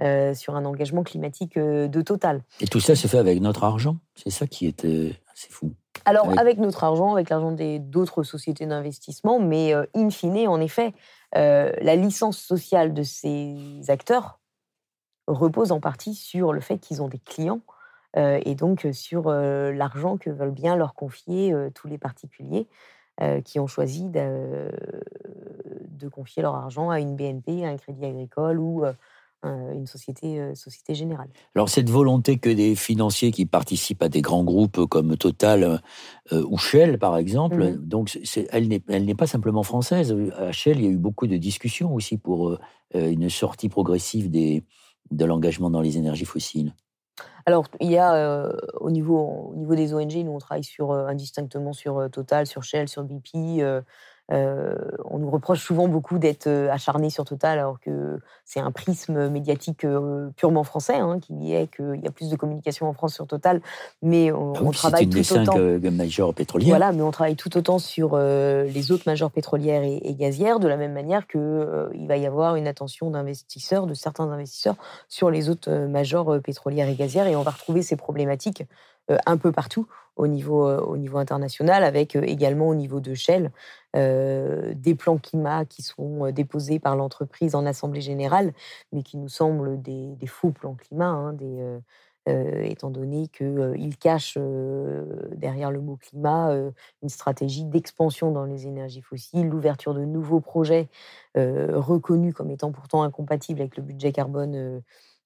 euh, 0.02 0.34
sur 0.34 0.56
un 0.56 0.64
engagement 0.64 1.04
climatique 1.04 1.58
de 1.58 2.02
Total. 2.02 2.42
Et 2.60 2.66
tout 2.66 2.80
ça 2.80 2.96
s'est 2.96 3.08
fait 3.08 3.18
avec 3.18 3.40
notre 3.40 3.62
argent, 3.62 3.98
c'est 4.16 4.30
ça 4.30 4.46
qui 4.46 4.66
était 4.66 5.14
assez 5.32 5.48
fou. 5.48 5.72
Alors 6.04 6.36
avec, 6.38 6.58
notre 6.58 6.82
argent, 6.82 7.12
avec 7.12 7.30
l'argent 7.30 7.54
d'autres 7.78 8.24
sociétés 8.24 8.66
d'investissement, 8.66 9.38
mais 9.38 9.72
in 9.94 10.10
fine, 10.10 10.48
en 10.48 10.60
effet, 10.60 10.92
la 11.34 11.94
licence 11.94 12.38
sociale 12.38 12.92
de 12.92 13.04
ces 13.04 13.54
acteurs 13.88 14.40
repose 15.28 15.70
en 15.70 15.78
partie 15.78 16.14
sur 16.14 16.52
le 16.52 16.60
fait 16.60 16.78
qu'ils 16.78 17.02
ont 17.02 17.08
des 17.08 17.20
clients 17.20 17.60
et 18.16 18.56
donc 18.56 18.88
sur 18.92 19.30
l'argent 19.30 20.16
que 20.16 20.30
veulent 20.30 20.50
bien 20.50 20.74
leur 20.74 20.94
confier 20.94 21.54
tous 21.74 21.86
les 21.86 21.98
particuliers 21.98 22.66
qui 23.44 23.60
ont 23.60 23.68
choisi 23.68 24.08
de, 24.08 24.72
confier 26.10 26.42
leur 26.42 26.56
argent 26.56 26.90
à 26.90 26.98
une 26.98 27.14
BNP, 27.14 27.64
à 27.64 27.68
un 27.68 27.76
crédit 27.76 28.04
agricole 28.04 28.58
ou 28.58 28.84
une 29.44 29.86
société, 29.86 30.54
société 30.54 30.94
générale. 30.94 31.28
Alors 31.54 31.68
cette 31.68 31.90
volonté 31.90 32.38
que 32.38 32.50
des 32.50 32.74
financiers 32.74 33.32
qui 33.32 33.46
participent 33.46 34.02
à 34.02 34.08
des 34.08 34.20
grands 34.20 34.44
groupes 34.44 34.86
comme 34.86 35.16
Total 35.16 35.80
ou 36.30 36.56
Shell 36.58 36.98
par 36.98 37.16
exemple, 37.16 37.72
mmh 37.72 37.76
donc 37.76 38.18
elle 38.50 38.68
n'est 38.68 39.14
pas 39.14 39.26
simplement 39.26 39.62
française. 39.62 40.16
À 40.36 40.52
Shell, 40.52 40.78
il 40.78 40.84
y 40.84 40.88
a 40.88 40.90
eu 40.90 40.98
beaucoup 40.98 41.26
de 41.26 41.36
discussions 41.36 41.94
aussi 41.94 42.18
pour 42.18 42.58
une 42.94 43.28
sortie 43.28 43.68
progressive 43.68 44.30
des, 44.30 44.64
de 45.10 45.24
l'engagement 45.24 45.70
dans 45.70 45.80
les 45.80 45.96
énergies 45.96 46.24
fossiles. 46.24 46.74
Alors, 47.44 47.66
il 47.80 47.90
y 47.90 47.98
a 47.98 48.52
au, 48.80 48.90
niveau, 48.90 49.50
au 49.52 49.56
niveau 49.56 49.74
des 49.74 49.92
ONG, 49.94 50.14
nous 50.24 50.32
on 50.32 50.38
travaille 50.38 50.64
sur, 50.64 50.92
indistinctement 50.92 51.72
sur 51.72 52.08
Total, 52.10 52.46
sur 52.46 52.62
Shell, 52.62 52.88
sur 52.88 53.02
BP, 53.02 53.60
Euh, 54.32 54.74
on 55.04 55.18
nous 55.18 55.30
reproche 55.30 55.60
souvent 55.62 55.88
beaucoup 55.88 56.18
d'être 56.18 56.46
euh, 56.46 56.70
acharnés 56.70 57.10
sur 57.10 57.24
Total, 57.24 57.58
alors 57.58 57.78
que 57.80 58.18
c'est 58.44 58.60
un 58.60 58.70
prisme 58.70 59.28
médiatique 59.28 59.84
euh, 59.84 60.30
purement 60.36 60.64
français, 60.64 60.96
hein, 60.96 61.18
qui 61.20 61.54
est 61.54 61.68
qu'il 61.74 62.00
y 62.02 62.06
a 62.06 62.10
plus 62.10 62.30
de 62.30 62.36
communication 62.36 62.88
en 62.88 62.94
France 62.94 63.14
sur 63.14 63.26
Total, 63.26 63.60
mais 64.00 64.32
on, 64.32 64.54
ah 64.54 64.72
travaille 64.72 65.08
tout 65.08 65.18
autant. 65.18 65.52
C'est 65.52 65.58
une 65.58 65.78
des 65.78 65.90
majors 65.90 66.32
pétrolières. 66.32 66.70
Voilà, 66.70 66.92
mais 66.92 67.02
on 67.02 67.10
travaille 67.10 67.36
tout 67.36 67.56
autant 67.56 67.78
sur 67.78 68.16
les 68.16 68.92
autres 68.92 69.04
majors 69.06 69.30
pétrolières 69.30 69.82
et, 69.82 70.14
gazières, 70.14 70.60
de 70.60 70.68
la 70.68 70.76
même 70.76 70.92
manière 70.92 71.26
qu'il 71.26 72.06
va 72.06 72.16
y 72.16 72.26
avoir 72.26 72.56
une 72.56 72.66
attention 72.66 73.10
d'investisseurs, 73.10 73.86
de 73.86 73.94
certains 73.94 74.30
investisseurs, 74.30 74.76
sur 75.08 75.30
les 75.30 75.50
autres 75.50 75.70
majors 75.86 76.40
pétrolières 76.42 76.88
et 76.88 76.94
gazières, 76.94 77.26
et 77.26 77.36
on 77.36 77.42
va 77.42 77.50
retrouver 77.50 77.82
ces 77.82 77.96
problématiques 77.96 78.64
un 79.08 79.36
peu 79.36 79.52
partout 79.52 79.86
au 80.16 80.26
niveau, 80.26 80.68
au 80.68 80.96
niveau 80.96 81.18
international, 81.18 81.84
avec 81.84 82.16
également 82.16 82.68
au 82.68 82.74
niveau 82.74 83.00
de 83.00 83.14
Shell 83.14 83.50
des 83.94 84.94
plans 84.94 85.18
climat 85.18 85.64
qui 85.64 85.82
sont 85.82 86.30
déposés 86.30 86.78
par 86.78 86.96
l'entreprise 86.96 87.54
en 87.54 87.66
assemblée 87.66 88.00
générale, 88.00 88.52
mais 88.92 89.02
qui 89.02 89.16
nous 89.16 89.28
semblent 89.28 89.80
des, 89.80 90.16
faux 90.26 90.50
plans 90.50 90.74
climat, 90.74 91.08
hein, 91.08 91.36
étant 92.26 92.90
donné 92.90 93.28
qu'ils 93.28 93.96
cachent 93.98 94.38
derrière 95.34 95.70
le 95.70 95.80
mot 95.80 95.96
climat 95.96 96.54
une 97.02 97.08
stratégie 97.08 97.64
d'expansion 97.64 98.30
dans 98.30 98.44
les 98.44 98.66
énergies 98.66 99.02
fossiles, 99.02 99.48
l'ouverture 99.48 99.94
de 99.94 100.04
nouveaux 100.04 100.40
projets 100.40 100.88
reconnus 101.34 102.34
comme 102.34 102.50
étant 102.50 102.70
pourtant 102.70 103.02
incompatibles 103.02 103.60
avec 103.60 103.76
le 103.76 103.82
budget 103.82 104.12
carbone 104.12 104.82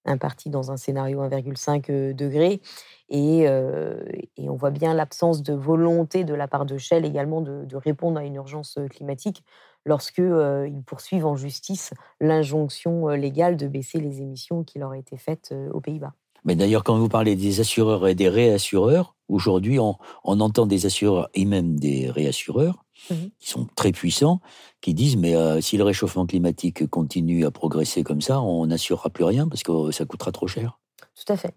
imparti 0.07 0.51
dans 0.51 0.71
un 0.71 0.77
scénario 0.77 1.23
1,5 1.23 2.15
degré. 2.15 2.61
Et, 3.09 3.43
et, 3.43 4.49
on 4.49 4.57
voit 4.57 4.71
bien 4.71 4.93
l'absence 4.93 5.43
de 5.43 5.53
volonté 5.53 6.25
de 6.25 6.35
la 6.35 6.49
part 6.49 6.67
de 6.67 6.77
Shell 6.77 7.05
également 7.05 7.41
de, 7.41 7.77
répondre 7.77 8.19
à 8.19 8.25
une 8.25 8.35
urgence 8.35 8.79
climatique 8.91 9.45
lorsqu'ils 9.85 10.83
poursuivent 10.85 11.27
en 11.27 11.37
justice 11.37 11.95
l'injonction 12.21 13.09
légale 13.11 13.57
de 13.57 13.69
baisser 13.69 14.01
les 14.01 14.23
émissions 14.23 14.65
qui 14.65 14.81
leur 14.81 14.91
a 14.91 14.99
été 14.99 15.17
faites 15.19 15.55
aux 15.73 15.81
Pays-Bas. 15.81 16.15
Mais 16.47 16.55
d'ailleurs, 16.55 16.85
quand 16.85 16.97
vous 16.97 17.09
parlez 17.09 17.35
des 17.35 17.61
assureurs 17.61 18.07
et 18.07 18.15
des 18.15 18.29
réassureurs, 18.29 19.17
aujourd'hui, 19.29 19.81
on, 19.81 19.97
entend 20.25 20.65
des 20.65 20.87
assureurs 20.87 21.29
et 21.35 21.45
même 21.45 21.79
des 21.79 22.09
réassureurs 22.09 22.85
mmh 23.11 23.15
qui 23.39 23.51
sont 23.51 23.67
très 23.77 23.93
puissants, 23.93 24.41
qui 24.81 24.95
disent 24.95 25.17
mais 25.17 25.61
si 25.61 25.77
le 25.77 25.85
réchauffement 25.85 26.25
climatique 26.25 26.87
continue 26.89 27.45
à 27.45 27.51
progresser 27.51 28.03
comme 28.03 28.23
ça, 28.23 28.41
on 28.41 28.67
n'assurera 28.67 29.11
plus 29.11 29.25
rien 29.25 29.49
parce 29.49 29.63
que 29.63 29.91
ça 29.91 30.07
coûtera 30.07 30.33
trop 30.33 30.47
cher. 30.47 30.81
Tout 31.15 31.33
à 31.33 31.37
fait. 31.37 31.55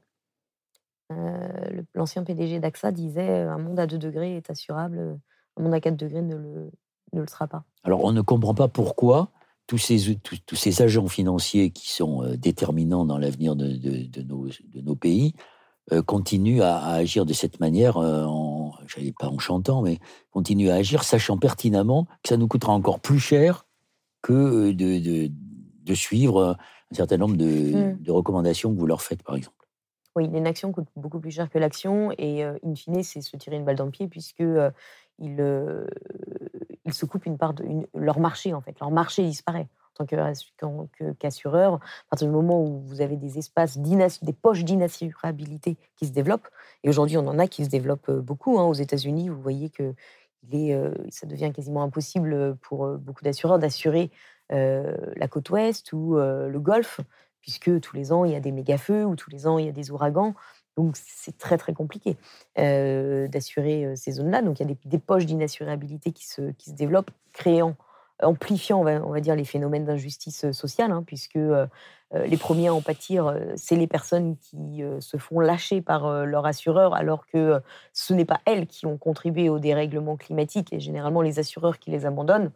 L'ancien 1.95 2.23
PDG 2.23 2.59
d'AXA 2.59 2.91
disait 2.91 3.41
un 3.43 3.57
monde 3.57 3.79
à 3.79 3.87
2 3.87 3.97
degrés 3.97 4.35
est 4.35 4.49
assurable, 4.49 5.17
un 5.55 5.63
monde 5.63 5.73
à 5.73 5.79
4 5.79 5.95
degrés 5.95 6.21
ne 6.21 6.35
le, 6.35 6.71
ne 7.13 7.21
le 7.21 7.27
sera 7.27 7.47
pas. 7.47 7.63
Alors 7.83 8.03
on 8.03 8.11
ne 8.11 8.21
comprend 8.21 8.53
pas 8.53 8.67
pourquoi 8.67 9.29
tous 9.70 9.78
ces, 9.78 10.15
tous, 10.15 10.55
ces 10.55 10.82
agents 10.82 11.07
financiers 11.07 11.70
qui 11.70 11.91
sont 11.91 12.24
déterminants 12.36 13.05
dans 13.05 13.20
l'avenir 13.20 13.55
de, 13.55 13.67
de, 13.67 14.22
nos, 14.24 14.47
de, 14.47 14.82
nos, 14.82 14.95
pays 14.95 15.36
continuent 16.07 16.61
à, 16.61 16.86
agir 16.88 17.24
de 17.24 17.34
cette 17.34 17.59
manière, 17.59 17.97
en, 17.97 18.74
j'allais 18.88 19.13
pas 19.17 19.28
en 19.28 19.38
chantant, 19.38 19.84
mais 19.84 19.99
continuent 20.32 20.72
à 20.72 20.76
agir 20.76 21.03
sachant 21.03 21.38
pertinemment 21.38 22.05
que 22.24 22.30
ça 22.30 22.38
nous 22.38 22.47
coûtera 22.47 22.74
encore 22.74 22.99
plus 22.99 23.20
cher 23.20 23.67
que 24.24 24.72
de, 24.72 25.30
de 25.84 25.93
suivre 25.93 26.57
un 26.91 26.95
certain 26.95 27.17
nombre 27.17 27.38
de, 27.38 27.45
mmh. 27.45 28.01
de 28.01 28.11
recommandations 28.11 28.74
que 28.74 28.80
vous 28.80 28.88
leur 28.88 29.03
faites, 29.03 29.22
par 29.22 29.36
exemple. 29.36 29.55
Oui, 30.15 30.28
l'inaction 30.28 30.72
coûte 30.72 30.88
beaucoup 30.95 31.20
plus 31.20 31.30
cher 31.30 31.47
que 31.47 31.59
l'action 31.59 32.11
et 32.17 32.43
in 32.43 32.74
fine, 32.74 33.03
c'est 33.03 33.22
se 33.22 33.38
tirer 33.38 33.57
une 33.57 33.65
balle 33.65 33.76
dans 33.76 33.86
le 33.86 33.91
pied 33.91 34.07
puisque 34.07 34.43
ils, 35.20 35.86
se 36.91 37.05
coupent 37.05 37.26
une 37.26 37.38
part 37.38 37.53
de 37.53 37.65
leur 37.93 38.20
marché 38.20 38.53
en 38.53 38.61
fait. 38.61 38.80
Leur 38.80 38.91
marché 38.91 39.24
disparaît 39.24 39.67
en 39.99 40.05
tant 40.05 40.88
qu'assureur. 41.20 41.76
à 41.76 41.80
partir 42.09 42.28
du 42.28 42.34
moment 42.34 42.63
où 42.63 42.80
vous 42.80 43.01
avez 43.01 43.17
des 43.17 43.38
espaces, 43.38 43.78
des 43.78 44.34
poches 44.34 44.63
d'inassurabilité 44.63 45.78
qui 45.97 46.07
se 46.07 46.11
développent, 46.11 46.47
et 46.84 46.89
aujourd'hui 46.89 47.17
on 47.17 47.28
en 47.28 47.38
a 47.38 47.47
qui 47.47 47.65
se 47.65 47.70
développent 47.70 48.11
beaucoup. 48.11 48.59
Hein. 48.59 48.63
Aux 48.63 48.74
États-Unis, 48.74 49.30
vous 49.30 49.41
voyez 49.41 49.70
que 49.70 49.93
est, 50.51 50.74
ça 51.11 51.28
devient 51.28 51.51
quasiment 51.53 51.84
impossible 51.84 52.55
pour 52.61 52.88
beaucoup 52.97 53.24
d'assureurs 53.24 53.59
d'assurer 53.59 54.09
la 54.49 55.28
côte 55.30 55.49
ouest 55.49 55.91
ou 55.93 56.15
le 56.15 56.59
Golfe 56.59 57.01
puisque 57.41 57.80
tous 57.82 57.95
les 57.95 58.11
ans, 58.11 58.26
il 58.26 58.32
y 58.32 58.36
a 58.36 58.39
des 58.39 58.51
méga-feux 58.51 59.05
ou 59.05 59.15
tous 59.15 59.30
les 59.30 59.47
ans, 59.47 59.57
il 59.57 59.65
y 59.65 59.70
a 59.70 59.74
des 59.74 59.91
ouragans. 59.91 60.36
Donc, 60.80 60.95
c'est 60.95 61.38
très, 61.38 61.57
très 61.57 61.73
compliqué 61.73 62.15
euh, 62.57 63.27
d'assurer 63.27 63.95
ces 63.97 64.13
zones-là. 64.13 64.41
Donc, 64.41 64.59
il 64.59 64.67
y 64.67 64.71
a 64.71 64.75
des, 64.86 64.97
poches 64.97 65.25
d'inassurabilité 65.25 66.13
qui 66.13 66.25
se, 66.25 66.51
qui 66.51 66.69
se 66.69 66.75
développent, 66.75 67.11
créant, 67.34 67.75
amplifiant, 68.23 68.80
on 68.80 69.11
va, 69.11 69.19
dire, 69.19 69.36
les 69.36 69.43
phénomènes 69.43 69.84
d'injustice 69.84 70.51
sociale, 70.51 70.91
hein, 70.91 71.03
puisque 71.05 71.39
les 72.13 72.38
premiers 72.38 72.69
à 72.69 72.73
en 72.73 72.82
pâtir, 72.82 73.34
c'est 73.55 73.75
les 73.75 73.88
personnes 73.88 74.36
qui 74.38 74.84
se 74.99 75.17
font 75.17 75.39
lâcher 75.39 75.82
par 75.82 76.25
leur 76.25 76.45
assureur, 76.45 76.95
alors 76.95 77.27
que 77.27 77.61
ce 77.93 78.13
n'est 78.13 78.25
pas 78.25 78.39
elles 78.45 78.67
qui 78.67 78.86
ont 78.86 78.97
contribué 78.97 79.47
au 79.49 79.59
dérèglement 79.59 80.17
climatique, 80.17 80.73
et 80.73 80.80
généralement 80.80 81.21
les 81.21 81.39
assureurs 81.39 81.80
qui 81.80 81.91
les 81.91 82.05
abandonnent 82.05 82.51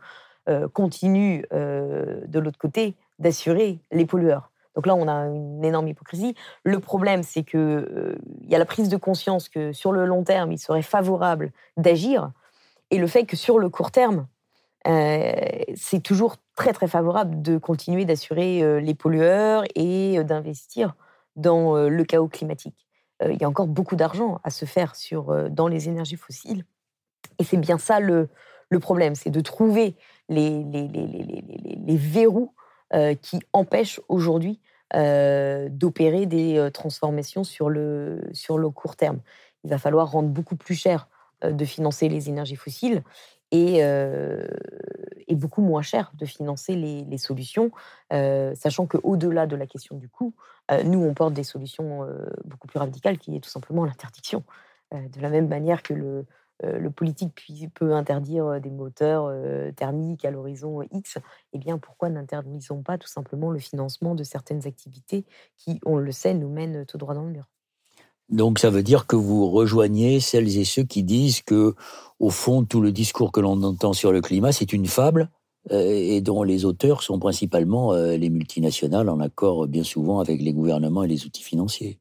continuent 0.73 1.43
de 1.51 2.39
l'autre 2.39 2.57
côté 2.57 2.95
d'assurer 3.19 3.79
les 3.91 4.05
pollueurs. 4.05 4.52
Donc 4.75 4.87
là, 4.87 4.95
on 4.95 5.07
a 5.07 5.27
une 5.27 5.63
énorme 5.63 5.87
hypocrisie. 5.87 6.35
Le 6.63 6.79
problème, 6.79 7.23
c'est 7.23 7.43
qu'il 7.43 7.59
euh, 7.59 8.15
y 8.41 8.55
a 8.55 8.59
la 8.59 8.65
prise 8.65 8.89
de 8.89 8.97
conscience 8.97 9.49
que 9.49 9.71
sur 9.71 9.91
le 9.91 10.05
long 10.05 10.23
terme, 10.23 10.51
il 10.51 10.57
serait 10.57 10.81
favorable 10.81 11.51
d'agir, 11.77 12.31
et 12.91 12.97
le 12.97 13.07
fait 13.07 13.25
que 13.25 13.35
sur 13.35 13.59
le 13.59 13.69
court 13.69 13.91
terme, 13.91 14.27
euh, 14.87 15.31
c'est 15.75 16.01
toujours 16.01 16.35
très 16.55 16.73
très 16.73 16.87
favorable 16.87 17.41
de 17.41 17.57
continuer 17.57 18.05
d'assurer 18.05 18.61
euh, 18.61 18.79
les 18.79 18.93
pollueurs 18.93 19.63
et 19.75 20.23
d'investir 20.23 20.95
dans 21.35 21.75
le 21.75 22.03
chaos 22.03 22.27
climatique. 22.27 22.87
Il 23.27 23.41
y 23.41 23.43
a 23.43 23.49
encore 23.49 23.65
beaucoup 23.65 23.95
d'argent 23.95 24.39
à 24.43 24.51
se 24.51 24.65
faire 24.65 24.95
sur, 24.95 25.49
dans 25.49 25.67
les 25.67 25.89
énergies 25.89 26.17
fossiles. 26.17 26.63
Et 27.39 27.43
c'est 27.43 27.57
bien 27.57 27.79
ça 27.79 27.99
le, 27.99 28.29
problème, 28.79 29.15
c'est 29.15 29.29
de 29.31 29.41
trouver 29.41 29.95
les, 30.29 30.63
verrous 31.87 32.53
qui 33.21 33.39
empêche 33.53 33.99
aujourd'hui 34.07 34.59
euh, 34.95 35.69
d'opérer 35.69 36.27
des 36.27 36.59
euh, 36.59 36.69
transformations 36.69 37.43
sur 37.43 37.67
le, 37.67 38.21
sur 38.31 38.59
le 38.59 38.69
court 38.69 38.95
terme. 38.95 39.21
Il 39.63 39.71
va 39.71 39.79
falloir 39.79 40.11
rendre 40.11 40.29
beaucoup 40.29 40.55
plus 40.55 40.75
cher 40.75 41.07
de 41.43 41.65
financer 41.65 42.09
les 42.09 42.29
énergies 42.29 42.55
fossiles 42.55 43.01
et, 43.51 43.83
beaucoup 45.31 45.61
moins 45.61 45.81
cher 45.81 46.11
de 46.13 46.25
financer 46.25 46.75
les, 46.75 47.17
solutions, 47.17 47.71
sachant 48.09 48.85
qu'au-delà 48.85 49.45
de 49.45 49.55
la 49.55 49.67
question 49.67 49.97
du 49.97 50.07
coût, 50.07 50.33
nous, 50.85 51.03
on 51.03 51.13
porte 51.13 51.33
des 51.33 51.43
solutions 51.43 52.07
beaucoup 52.45 52.67
plus 52.67 52.79
radicales, 52.79 53.17
qui 53.17 53.35
est 53.35 53.39
tout 53.41 53.49
simplement 53.49 53.83
l'interdiction. 53.83 54.43
de 54.91 55.21
la 55.21 55.29
même 55.29 55.49
manière 55.49 55.83
que 55.83 55.93
le, 55.93 56.05
euh, 56.05 56.23
le 56.63 56.89
politique 56.89 57.33
peut 57.73 57.93
interdire 57.93 58.45
euh, 58.45 58.59
des 58.59 58.69
moteurs 58.69 59.25
euh, 59.27 59.71
thermiques 59.71 60.25
à 60.25 60.31
l'horizon 60.31 60.81
X, 60.91 61.17
eh 61.53 61.57
bien 61.57 61.77
pourquoi 61.77 62.09
n'interdisons 62.09 62.81
pas 62.81 62.97
tout 62.97 63.07
simplement 63.07 63.51
le 63.51 63.59
financement 63.59 64.15
de 64.15 64.23
certaines 64.23 64.67
activités 64.67 65.25
qui, 65.57 65.79
on 65.85 65.97
le 65.97 66.11
sait, 66.11 66.33
nous 66.33 66.49
mènent 66.49 66.85
tout 66.85 66.97
droit 66.97 67.13
dans 67.13 67.23
le 67.23 67.31
mur? 67.31 67.49
Donc 68.29 68.59
ça 68.59 68.69
veut 68.69 68.83
dire 68.83 69.05
que 69.05 69.15
vous 69.15 69.49
rejoignez 69.49 70.19
celles 70.19 70.57
et 70.57 70.63
ceux 70.63 70.83
qui 70.83 71.03
disent 71.03 71.41
que, 71.41 71.75
au 72.19 72.29
fond, 72.29 72.63
tout 72.63 72.81
le 72.81 72.91
discours 72.91 73.31
que 73.31 73.41
l'on 73.41 73.61
entend 73.63 73.93
sur 73.93 74.11
le 74.11 74.21
climat, 74.21 74.51
c'est 74.51 74.73
une 74.73 74.87
fable 74.87 75.29
et 75.69 76.19
dont 76.19 76.43
les 76.43 76.65
auteurs 76.65 77.03
sont 77.03 77.19
principalement 77.19 77.93
les 77.93 78.29
multinationales, 78.29 79.07
en 79.07 79.21
accord 79.21 79.65
bien 79.67 79.83
souvent 79.83 80.19
avec 80.19 80.41
les 80.41 80.51
gouvernements 80.51 81.03
et 81.03 81.07
les 81.07 81.25
outils 81.25 81.43
financiers. 81.43 81.99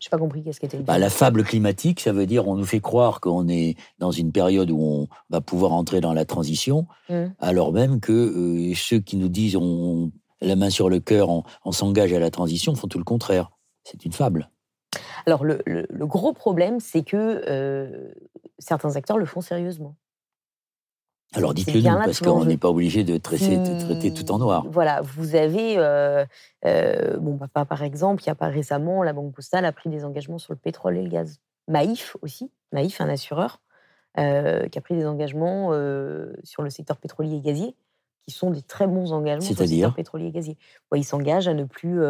Je 0.00 0.06
n'ai 0.06 0.10
pas 0.10 0.18
compris 0.18 0.42
qu'est-ce 0.42 0.60
qu'était 0.60 0.78
bah, 0.78 0.98
La 0.98 1.10
fable 1.10 1.44
climatique, 1.44 2.00
ça 2.00 2.12
veut 2.12 2.26
dire 2.26 2.46
on 2.48 2.56
nous 2.56 2.64
fait 2.64 2.80
croire 2.80 3.20
qu'on 3.20 3.48
est 3.48 3.76
dans 3.98 4.10
une 4.10 4.32
période 4.32 4.70
où 4.70 4.80
on 4.80 5.08
va 5.30 5.40
pouvoir 5.40 5.72
entrer 5.72 6.00
dans 6.00 6.12
la 6.12 6.24
transition, 6.24 6.86
mmh. 7.08 7.24
alors 7.38 7.72
même 7.72 8.00
que 8.00 8.12
euh, 8.12 8.74
ceux 8.74 8.98
qui 8.98 9.16
nous 9.16 9.28
disent 9.28 9.56
on, 9.56 10.10
la 10.40 10.56
main 10.56 10.70
sur 10.70 10.88
le 10.88 11.00
cœur, 11.00 11.28
on, 11.64 11.72
s'engage 11.72 12.12
à 12.12 12.18
la 12.18 12.30
transition, 12.30 12.74
font 12.74 12.88
tout 12.88 12.98
le 12.98 13.04
contraire. 13.04 13.50
C'est 13.84 14.04
une 14.04 14.12
fable. 14.12 14.50
Alors 15.26 15.44
le, 15.44 15.62
gros 16.06 16.32
problème, 16.32 16.80
c'est 16.80 17.02
que 17.02 17.42
euh, 17.48 18.12
certains 18.58 18.96
acteurs 18.96 19.18
le 19.18 19.26
font 19.26 19.40
sérieusement. 19.40 19.96
Alors 21.34 21.54
dites-le 21.54 21.80
nous, 21.80 21.96
parce 21.96 22.20
qu'on 22.20 22.44
n'est 22.44 22.56
pas 22.56 22.68
obligé 22.68 23.04
de 23.04 23.16
traiter, 23.16 23.58
traiter, 23.80 24.12
tout 24.12 24.30
en 24.30 24.38
noir. 24.38 24.64
Voilà, 24.68 25.00
vous 25.02 25.34
avez, 25.34 25.76
euh, 25.78 26.24
euh, 26.64 27.16
bon, 27.18 27.34
bah, 27.34 27.64
par 27.64 27.82
exemple, 27.82 28.22
il 28.22 28.28
n'y 28.28 28.32
a 28.32 28.36
pas 28.36 28.48
récemment, 28.48 29.02
la 29.02 29.12
Banque 29.12 29.34
Postale 29.34 29.64
a 29.64 29.72
pris 29.72 29.90
des 29.90 30.04
engagements 30.04 30.38
sur 30.38 30.52
le 30.52 30.58
pétrole 30.58 30.96
et 30.96 31.02
le 31.02 31.08
gaz. 31.08 31.40
Maïf 31.68 32.16
aussi, 32.22 32.50
Maïf, 32.72 33.00
un 33.00 33.08
assureur, 33.08 33.60
euh, 34.18 34.68
qui 34.68 34.78
a 34.78 34.80
pris 34.80 34.94
des 34.94 35.06
engagements 35.06 35.70
sur 36.42 36.62
le 36.62 36.70
secteur 36.70 36.98
pétrolier 36.98 37.36
et 37.36 37.40
gazier, 37.40 37.74
qui 38.22 38.30
sont 38.30 38.50
des 38.50 38.62
très 38.62 38.86
bons 38.86 39.12
engagements 39.12 39.40
sur 39.40 39.60
le 39.60 39.66
secteur 39.66 39.94
pétrolier 39.94 40.26
et 40.26 40.32
gazier. 40.32 40.56
il 40.94 41.04
s'engage 41.04 41.48
à 41.48 41.54
ne 41.54 41.64
plus 41.64 42.00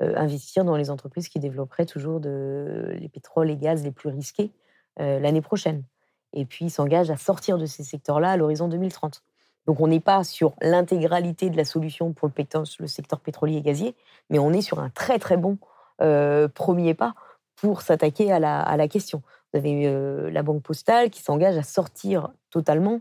investir 0.00 0.64
dans 0.64 0.76
les 0.76 0.90
entreprises 0.90 1.28
qui 1.28 1.40
développeraient 1.40 1.86
toujours 1.86 2.20
de, 2.20 2.96
les 2.98 3.08
pétroles 3.08 3.50
et 3.50 3.56
gaz 3.56 3.84
les 3.84 3.92
plus 3.92 4.08
risqués 4.08 4.52
l'année 4.96 5.42
prochaine. 5.42 5.84
Et 6.32 6.44
puis 6.44 6.70
s'engage 6.70 7.10
à 7.10 7.16
sortir 7.16 7.58
de 7.58 7.66
ces 7.66 7.84
secteurs-là 7.84 8.32
à 8.32 8.36
l'horizon 8.36 8.68
2030. 8.68 9.22
Donc 9.66 9.80
on 9.80 9.88
n'est 9.88 10.00
pas 10.00 10.24
sur 10.24 10.54
l'intégralité 10.62 11.50
de 11.50 11.56
la 11.56 11.64
solution 11.64 12.12
pour 12.12 12.28
le, 12.28 12.86
secteur 12.86 13.20
pétrolier 13.20 13.58
et 13.58 13.62
gazier, 13.62 13.94
mais 14.30 14.38
on 14.38 14.52
est 14.52 14.62
sur 14.62 14.80
un 14.80 14.90
très 14.90 15.18
très 15.18 15.36
bon 15.36 15.58
euh, 16.00 16.48
premier 16.48 16.94
pas 16.94 17.14
pour 17.56 17.82
s'attaquer 17.82 18.32
à 18.32 18.38
la, 18.38 18.88
question. 18.88 19.22
Vous 19.52 19.58
avez 19.58 19.86
euh, 19.86 20.30
la 20.30 20.42
Banque 20.42 20.62
postale 20.62 21.10
qui 21.10 21.22
s'engage 21.22 21.58
à 21.58 21.62
sortir 21.62 22.30
totalement 22.50 23.00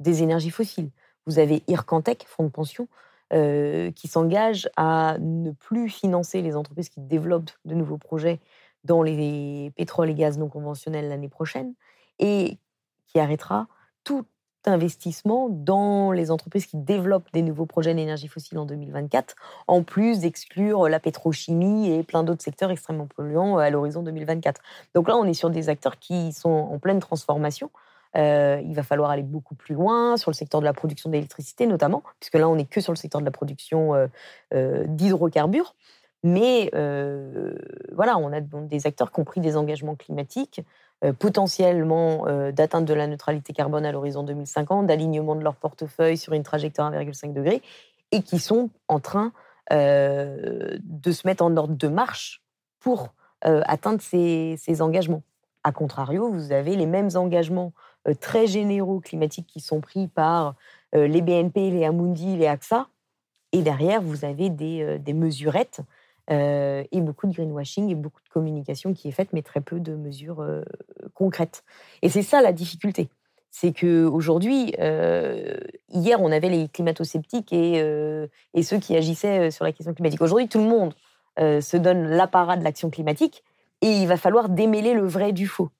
des 0.00 0.22
énergies 0.22 0.50
fossiles. 0.50 0.90
Vous 1.26 1.38
avez 1.38 1.62
Ircantec, 1.68 2.24
fonds 2.26 2.44
de 2.44 2.48
pension, 2.48 2.88
euh, 3.32 3.92
qui 3.92 4.08
s'engage 4.08 4.68
à 4.76 5.16
ne 5.20 5.52
plus 5.52 5.88
financer 5.88 6.42
les 6.42 6.56
entreprises 6.56 6.88
qui 6.88 7.00
développent 7.00 7.52
de 7.64 7.74
nouveaux 7.74 7.98
projets 7.98 8.40
dans 8.82 9.02
les 9.02 9.72
pétroles 9.76 10.10
et 10.10 10.14
gaz 10.14 10.38
non 10.38 10.48
conventionnels 10.48 11.08
l'année 11.08 11.28
prochaine 11.28 11.74
et 12.18 12.58
qui 13.12 13.20
arrêtera 13.20 13.66
tout 14.04 14.24
investissement 14.66 15.48
dans 15.48 16.12
les 16.12 16.30
entreprises 16.30 16.66
qui 16.66 16.76
développent 16.76 17.32
des 17.32 17.42
nouveaux 17.42 17.66
projets 17.66 17.94
d'énergie 17.94 18.28
fossile 18.28 18.58
en 18.58 18.66
2024, 18.66 19.34
en 19.66 19.82
plus 19.82 20.20
d'exclure 20.20 20.88
la 20.88 21.00
pétrochimie 21.00 21.90
et 21.90 22.02
plein 22.02 22.22
d'autres 22.22 22.42
secteurs 22.42 22.70
extrêmement 22.70 23.06
polluants 23.06 23.56
à 23.56 23.70
l'horizon 23.70 24.02
2024. 24.02 24.60
Donc 24.94 25.08
là, 25.08 25.16
on 25.16 25.24
est 25.24 25.34
sur 25.34 25.50
des 25.50 25.70
acteurs 25.70 25.98
qui 25.98 26.32
sont 26.32 26.50
en 26.50 26.78
pleine 26.78 27.00
transformation. 27.00 27.70
Euh, 28.16 28.60
il 28.64 28.74
va 28.74 28.82
falloir 28.82 29.10
aller 29.10 29.22
beaucoup 29.22 29.54
plus 29.54 29.74
loin 29.74 30.16
sur 30.16 30.30
le 30.30 30.34
secteur 30.34 30.60
de 30.60 30.64
la 30.64 30.72
production 30.72 31.10
d'électricité 31.10 31.66
notamment, 31.66 32.02
puisque 32.18 32.34
là 32.34 32.48
on 32.48 32.56
n'est 32.56 32.64
que 32.64 32.80
sur 32.80 32.92
le 32.92 32.96
secteur 32.96 33.20
de 33.20 33.26
la 33.26 33.30
production 33.30 33.94
euh, 33.94 34.08
euh, 34.52 34.84
d'hydrocarbures. 34.86 35.74
Mais 36.22 36.70
voilà, 37.92 38.18
on 38.18 38.30
a 38.30 38.40
des 38.40 38.86
acteurs 38.86 39.10
qui 39.10 39.20
ont 39.20 39.24
pris 39.24 39.40
des 39.40 39.56
engagements 39.56 39.96
climatiques, 39.96 40.60
potentiellement 41.18 42.26
d'atteinte 42.52 42.84
de 42.84 42.94
la 42.94 43.06
neutralité 43.06 43.52
carbone 43.52 43.86
à 43.86 43.92
l'horizon 43.92 44.22
2050, 44.22 44.86
d'alignement 44.86 45.34
de 45.34 45.42
leur 45.42 45.56
portefeuille 45.56 46.18
sur 46.18 46.34
une 46.34 46.42
trajectoire 46.42 46.92
1,5 46.92 47.32
degré, 47.32 47.62
et 48.12 48.22
qui 48.22 48.38
sont 48.38 48.70
en 48.88 49.00
train 49.00 49.32
de 49.70 50.80
se 51.12 51.26
mettre 51.26 51.42
en 51.42 51.56
ordre 51.56 51.74
de 51.74 51.88
marche 51.88 52.42
pour 52.80 53.14
atteindre 53.42 54.02
ces, 54.02 54.82
engagements. 54.82 55.22
A 55.64 55.72
contrario, 55.72 56.30
vous 56.30 56.52
avez 56.52 56.76
les 56.76 56.86
mêmes 56.86 57.10
engagements 57.14 57.72
euh, 58.08 58.14
très 58.14 58.46
généraux 58.46 59.00
climatiques 59.00 59.46
qui 59.46 59.60
sont 59.60 59.80
pris 59.80 60.08
par 60.08 60.54
euh, 60.94 61.06
les 61.06 61.20
BNP, 61.20 61.70
les 61.70 61.84
Amundi, 61.84 62.36
les 62.36 62.46
AXA. 62.46 62.88
Et 63.52 63.62
derrière, 63.62 64.00
vous 64.00 64.24
avez 64.24 64.48
des, 64.48 64.82
euh, 64.82 64.98
des 64.98 65.12
mesurettes 65.12 65.80
et 66.30 67.00
beaucoup 67.00 67.26
de 67.26 67.32
greenwashing 67.32 67.90
et 67.90 67.94
beaucoup 67.94 68.22
de 68.22 68.28
communication 68.28 68.94
qui 68.94 69.08
est 69.08 69.12
faite, 69.12 69.30
mais 69.32 69.42
très 69.42 69.60
peu 69.60 69.80
de 69.80 69.94
mesures 69.94 70.44
concrètes. 71.14 71.64
Et 72.02 72.08
c'est 72.08 72.22
ça 72.22 72.40
la 72.40 72.52
difficulté. 72.52 73.08
C'est 73.50 73.72
qu'aujourd'hui, 73.72 74.72
hier, 75.88 76.20
on 76.20 76.30
avait 76.30 76.48
les 76.48 76.68
climato-sceptiques 76.68 77.52
et, 77.52 77.82
ceux 78.62 78.78
qui 78.78 78.96
agissaient 78.96 79.50
sur 79.50 79.64
la 79.64 79.72
question 79.72 79.92
climatique. 79.92 80.22
Aujourd'hui, 80.22 80.48
tout 80.48 80.58
le 80.58 80.66
monde 80.66 80.94
se 81.36 81.76
donne 81.76 82.08
l'apparat 82.08 82.56
de 82.56 82.62
l'action 82.62 82.90
climatique 82.90 83.42
et 83.82 83.90
il 83.90 84.06
va 84.06 84.16
falloir 84.16 84.48
démêler 84.48 84.94
le 84.94 85.06
vrai 85.06 85.32
du 85.32 85.46
faux. 85.46 85.70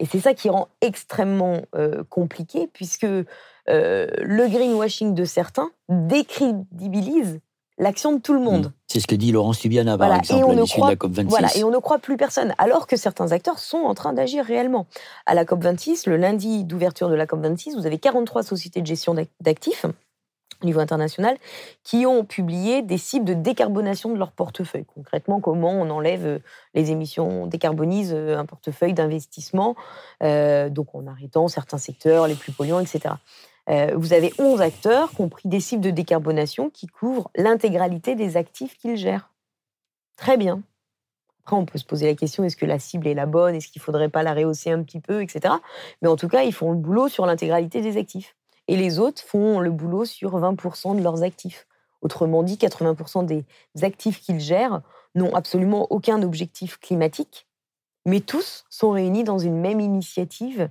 Et 0.00 0.06
c'est 0.06 0.18
ça 0.20 0.34
qui 0.34 0.48
rend 0.48 0.68
extrêmement 0.80 1.60
euh, 1.74 2.02
compliqué, 2.08 2.68
puisque 2.72 3.04
euh, 3.04 3.26
le 3.68 4.48
greenwashing 4.48 5.14
de 5.14 5.24
certains 5.24 5.70
décrédibilise 5.88 7.40
l'action 7.80 8.12
de 8.12 8.20
tout 8.20 8.34
le 8.34 8.40
monde. 8.40 8.66
Mmh. 8.66 8.72
C'est 8.86 9.00
ce 9.00 9.06
que 9.06 9.14
dit 9.16 9.32
Laurence 9.32 9.58
Tubiana, 9.58 9.98
par 9.98 10.14
exemple, 10.14 10.50
à 10.50 10.54
l'issue 10.54 10.80
de 10.80 10.86
la 10.86 10.94
COP26. 10.94 11.28
Voilà, 11.28 11.48
et 11.56 11.64
on 11.64 11.70
ne 11.70 11.78
croit 11.78 11.98
plus 11.98 12.16
personne, 12.16 12.54
alors 12.58 12.86
que 12.86 12.96
certains 12.96 13.32
acteurs 13.32 13.58
sont 13.58 13.78
en 13.78 13.94
train 13.94 14.12
d'agir 14.12 14.44
réellement. 14.44 14.86
À 15.26 15.34
la 15.34 15.44
COP26, 15.44 16.08
le 16.08 16.16
lundi 16.16 16.64
d'ouverture 16.64 17.08
de 17.08 17.14
la 17.14 17.26
COP26, 17.26 17.76
vous 17.76 17.86
avez 17.86 17.98
43 17.98 18.42
sociétés 18.42 18.80
de 18.80 18.86
gestion 18.86 19.16
d'actifs 19.40 19.86
au 20.62 20.66
niveau 20.66 20.80
international, 20.80 21.36
qui 21.84 22.06
ont 22.06 22.24
publié 22.24 22.82
des 22.82 22.98
cibles 22.98 23.24
de 23.24 23.34
décarbonation 23.34 24.12
de 24.12 24.18
leur 24.18 24.32
portefeuille. 24.32 24.84
Concrètement, 24.94 25.40
comment 25.40 25.72
on 25.72 25.88
enlève 25.90 26.26
euh, 26.26 26.38
les 26.74 26.90
émissions, 26.90 27.44
on 27.44 27.46
décarbonise 27.46 28.12
euh, 28.12 28.36
un 28.36 28.44
portefeuille 28.44 28.92
d'investissement, 28.92 29.74
euh, 30.22 30.68
donc 30.68 30.94
en 30.94 31.06
arrêtant 31.06 31.48
certains 31.48 31.78
secteurs 31.78 32.26
les 32.26 32.34
plus 32.34 32.52
polluants, 32.52 32.80
etc. 32.80 33.14
vous 33.96 34.12
avez 34.12 34.32
11 34.38 34.60
acteurs 34.60 35.10
qui 35.10 35.20
ont 35.20 35.28
pris 35.28 35.48
des 35.48 35.60
cibles 35.60 35.82
de 35.82 35.90
décarbonation 35.90 36.70
qui 36.70 36.86
couvrent 36.86 37.30
l'intégralité 37.36 38.16
des 38.16 38.36
actifs 38.36 38.76
qu'ils 38.76 38.96
gèrent. 38.96 39.30
Très 40.16 40.36
bien. 40.36 40.62
Après, 41.44 41.56
on 41.56 41.64
peut 41.64 41.78
se 41.78 41.84
poser 41.84 42.06
la 42.06 42.14
question 42.14 42.44
est-ce 42.44 42.56
que 42.56 42.66
la 42.66 42.78
cible 42.78 43.06
est 43.06 43.14
la 43.14 43.26
bonne? 43.26 43.54
Est-ce 43.54 43.68
qu'il 43.68 43.80
ne 43.80 43.84
faudrait 43.84 44.08
pas 44.08 44.22
la 44.22 44.34
rehausser 44.34 44.70
un 44.70 44.82
petit 44.82 45.00
peu, 45.00 45.22
etc. 45.22 45.54
Mais 46.02 46.08
en 46.08 46.16
tout 46.16 46.28
cas, 46.28 46.42
ils 46.42 46.52
font 46.52 46.72
le 46.72 46.78
boulot 46.78 47.08
sur 47.08 47.26
l'intégralité 47.26 47.80
des 47.80 47.96
actifs 47.96 48.34
et 48.70 48.76
les 48.76 49.00
autres 49.00 49.22
font 49.22 49.58
le 49.58 49.70
boulot 49.72 50.04
sur 50.04 50.38
20% 50.38 50.96
de 50.96 51.02
leurs 51.02 51.24
actifs. 51.24 51.66
Autrement 52.02 52.44
dit, 52.44 52.56
80% 52.56 53.26
des 53.26 53.44
actifs 53.82 54.20
qu'ils 54.20 54.38
gèrent 54.38 54.80
n'ont 55.16 55.34
absolument 55.34 55.90
aucun 55.90 56.22
objectif 56.22 56.78
climatique, 56.78 57.48
mais 58.06 58.20
tous 58.20 58.64
sont 58.70 58.92
réunis 58.92 59.24
dans 59.24 59.38
une 59.38 59.58
même 59.60 59.80
initiative 59.80 60.68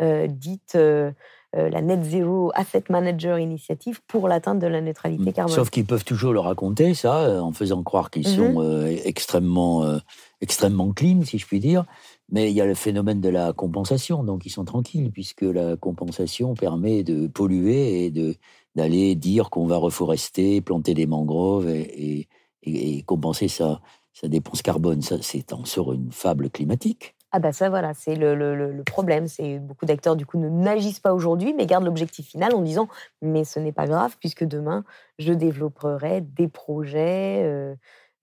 euh, 0.00 0.26
dite 0.26 0.74
euh, 0.74 1.10
euh, 1.10 1.12
la 1.52 1.80
Net 1.80 2.04
Zero 2.04 2.50
Asset 2.54 2.84
Manager 2.90 3.38
Initiative 3.38 4.00
pour 4.06 4.28
l'atteinte 4.28 4.58
de 4.58 4.66
la 4.66 4.80
neutralité 4.80 5.30
mmh. 5.30 5.32
carbone. 5.32 5.54
Sauf 5.54 5.70
qu'ils 5.70 5.86
peuvent 5.86 6.04
toujours 6.04 6.32
le 6.32 6.40
raconter, 6.40 6.92
ça, 6.92 7.42
en 7.42 7.52
faisant 7.52 7.82
croire 7.82 8.10
qu'ils 8.10 8.28
mmh 8.28 8.36
sont 8.36 8.86
extrêmement, 9.04 9.98
extrêmement 10.40 10.92
clean, 10.92 11.22
si 11.24 11.38
je 11.38 11.46
puis 11.46 11.60
dire. 11.60 11.86
Mais 12.30 12.50
il 12.50 12.56
y 12.56 12.60
a 12.60 12.66
le 12.66 12.74
phénomène 12.74 13.20
de 13.20 13.28
la 13.28 13.52
compensation, 13.52 14.24
donc 14.24 14.46
ils 14.46 14.50
sont 14.50 14.64
tranquilles, 14.64 15.10
puisque 15.12 15.42
la 15.42 15.76
compensation 15.76 16.54
permet 16.54 17.04
de 17.04 17.28
polluer 17.28 18.04
et 18.04 18.10
de, 18.10 18.34
d'aller 18.74 19.14
dire 19.14 19.48
qu'on 19.48 19.66
va 19.66 19.78
reforester, 19.78 20.60
planter 20.60 20.94
des 20.94 21.06
mangroves 21.06 21.68
et, 21.68 22.28
et, 22.62 23.02
compenser 23.02 23.48
sa, 23.48 23.80
sa, 24.12 24.28
dépense 24.28 24.62
carbone. 24.62 25.02
Ça, 25.02 25.16
c'est 25.22 25.52
en 25.52 25.64
sort 25.64 25.92
une 25.92 26.10
fable 26.10 26.50
climatique. 26.50 27.15
Ah 27.36 27.38
ben 27.38 27.52
ça 27.52 27.68
voilà, 27.68 27.92
c'est 27.92 28.14
le, 28.14 28.82
problème. 28.86 29.28
C'est 29.28 29.58
beaucoup 29.58 29.84
d'acteurs 29.84 30.16
du 30.16 30.24
coup 30.24 30.38
ne 30.38 30.48
n'agissent 30.48 31.00
pas 31.00 31.12
aujourd'hui, 31.12 31.52
mais 31.52 31.66
gardent 31.66 31.84
l'objectif 31.84 32.26
final 32.26 32.54
en 32.54 32.62
disant 32.62 32.88
mais 33.20 33.44
ce 33.44 33.60
n'est 33.60 33.72
pas 33.72 33.86
grave 33.86 34.16
puisque 34.18 34.44
demain 34.44 34.86
je 35.18 35.34
développerai 35.34 36.22
des 36.22 36.48
projets. 36.48 37.42
Euh, 37.44 37.74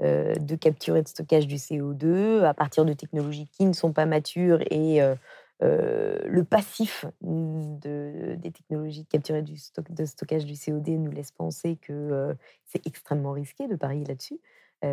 euh, 0.02 0.34
de 0.34 0.56
capture 0.56 0.98
et 0.98 1.04
de 1.04 1.08
stockage 1.08 1.46
du 1.46 1.58
CO2 1.58 2.44
à 2.44 2.56
partir 2.56 2.84
de 2.84 2.94
technologies 2.94 3.48
qui 3.52 3.66
ne 3.66 3.74
sont 3.74 3.94
pas 3.94 4.08
matures 4.08 4.62
et 4.72 5.04
euh, 5.04 5.16
le 5.62 6.44
passif 6.44 7.06
de, 7.22 8.34
des 8.36 8.52
technologies 8.52 9.04
de 9.04 9.08
capture 9.08 9.36
et 9.36 9.44
de 9.44 10.06
stockage 10.06 10.46
du 10.46 10.54
CO2 10.54 10.98
nous 10.98 11.12
laisse 11.12 11.32
penser 11.32 11.78
que 11.80 12.36
c'est 12.66 12.86
extrêmement 12.88 13.34
risqué 13.34 13.68
de 13.68 13.76
parier 13.76 14.04
là-dessus. 14.04 14.40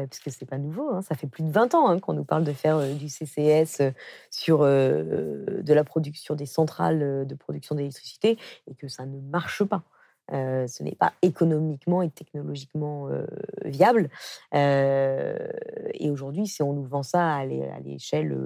Puisque 0.08 0.30
ce 0.30 0.44
n'est 0.44 0.48
pas 0.48 0.58
nouveau, 0.58 0.88
hein. 0.90 1.02
ça 1.02 1.14
fait 1.14 1.26
plus 1.26 1.42
de 1.42 1.50
20 1.50 1.74
ans 1.74 1.88
hein, 1.88 1.98
qu'on 1.98 2.12
nous 2.12 2.24
parle 2.24 2.44
de 2.44 2.52
faire 2.52 2.80
du 2.94 3.08
CCS 3.08 3.82
sur 4.30 4.60
de 4.60 5.72
la 5.72 5.84
production 5.84 6.34
des 6.34 6.46
centrales 6.46 7.26
de 7.26 7.34
production 7.34 7.74
d'électricité 7.74 8.38
et 8.66 8.74
que 8.74 8.88
ça 8.88 9.06
ne 9.06 9.20
marche 9.20 9.64
pas. 9.64 9.82
Euh, 10.32 10.68
ce 10.68 10.82
n'est 10.82 10.94
pas 10.94 11.12
économiquement 11.22 12.02
et 12.02 12.10
technologiquement 12.10 13.08
euh, 13.08 13.26
viable. 13.64 14.10
Euh, 14.54 15.36
et 15.94 16.10
aujourd'hui, 16.10 16.46
si 16.46 16.62
on 16.62 16.72
nous 16.72 16.84
vend 16.84 17.02
ça 17.02 17.34
à 17.34 17.44
l'échelle 17.44 18.36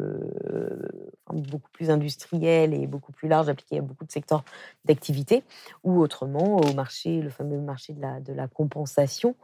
beaucoup 1.30 1.70
plus 1.72 1.90
industrielle 1.90 2.72
et 2.72 2.86
beaucoup 2.86 3.12
plus 3.12 3.28
large, 3.28 3.48
appliquée 3.48 3.78
à 3.78 3.82
beaucoup 3.82 4.04
de 4.04 4.12
secteurs 4.12 4.44
d'activité, 4.84 5.42
ou 5.82 6.00
autrement 6.00 6.56
au 6.56 6.72
marché, 6.74 7.20
le 7.20 7.30
fameux 7.30 7.60
marché 7.60 7.92
de 7.92 8.32
la 8.32 8.48
compensation, 8.48 9.34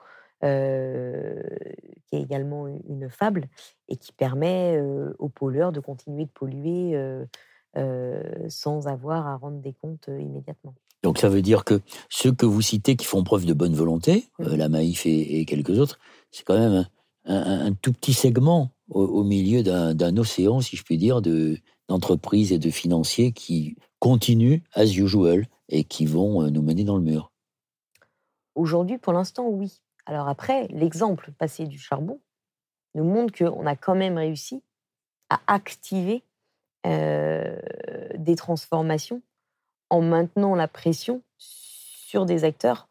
qui 0.42 2.16
est 2.16 2.22
également 2.22 2.66
une 2.66 3.08
fable 3.10 3.48
et 3.88 3.96
qui 3.96 4.12
permet 4.12 4.80
aux 5.18 5.28
pollueurs 5.28 5.72
de 5.72 5.80
continuer 5.80 6.24
de 6.24 6.30
polluer 6.30 6.98
sans 8.48 8.86
avoir 8.86 9.26
à 9.26 9.36
rendre 9.36 9.60
des 9.60 9.74
comptes 9.74 10.08
immédiatement. 10.08 10.74
Donc 11.02 11.18
ça 11.18 11.28
veut 11.28 11.42
dire 11.42 11.64
que 11.64 11.80
ceux 12.08 12.32
que 12.32 12.46
vous 12.46 12.62
citez 12.62 12.96
qui 12.96 13.06
font 13.06 13.24
preuve 13.24 13.46
de 13.46 13.54
bonne 13.54 13.74
volonté, 13.74 14.28
la 14.38 14.68
Maïf 14.68 15.06
et, 15.06 15.44
quelques 15.46 15.78
autres, 15.78 15.98
c'est 16.30 16.44
quand 16.44 16.58
même 16.58 16.86
un, 17.24 17.72
tout 17.72 17.92
petit 17.92 18.12
segment 18.12 18.70
au, 18.90 19.24
milieu 19.24 19.62
d'un 19.62 20.16
océan, 20.16 20.60
si 20.60 20.76
je 20.76 20.82
puis 20.82 20.98
dire, 20.98 21.22
d'entreprises 21.88 22.52
et 22.52 22.58
de 22.58 22.70
financiers 22.70 23.32
qui 23.32 23.76
continuent 23.98 24.60
as 24.72 24.96
usual 24.96 25.46
et 25.68 25.84
qui 25.84 26.06
vont 26.06 26.50
nous 26.50 26.62
mener 26.62 26.84
dans 26.84 26.96
le 26.96 27.02
mur. 27.02 27.32
Aujourd'hui, 28.54 28.98
pour 28.98 29.12
l'instant, 29.12 29.48
oui. 29.48 29.80
Alors 30.06 30.28
après, 30.28 30.66
l'exemple 30.68 31.32
passé 31.32 31.66
du 31.66 31.78
charbon 31.78 32.20
nous 32.94 33.04
montre 33.04 33.36
qu'on 33.36 33.66
a 33.66 33.76
quand 33.76 33.94
même 33.94 34.16
réussi 34.16 34.62
à 35.28 35.40
activer 35.46 36.24
des 36.82 38.36
transformations 38.36 39.22
en 39.90 40.00
maintenant 40.00 40.54
la 40.54 40.66
pression 40.66 41.22
sur 41.36 42.24
des 42.24 42.44
acteurs 42.44 42.88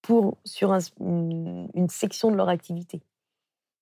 pour, 0.00 0.38
sur 0.44 0.72
une, 1.00 1.88
section 1.88 2.30
de 2.30 2.36
leur 2.36 2.48
activité. 2.48 3.02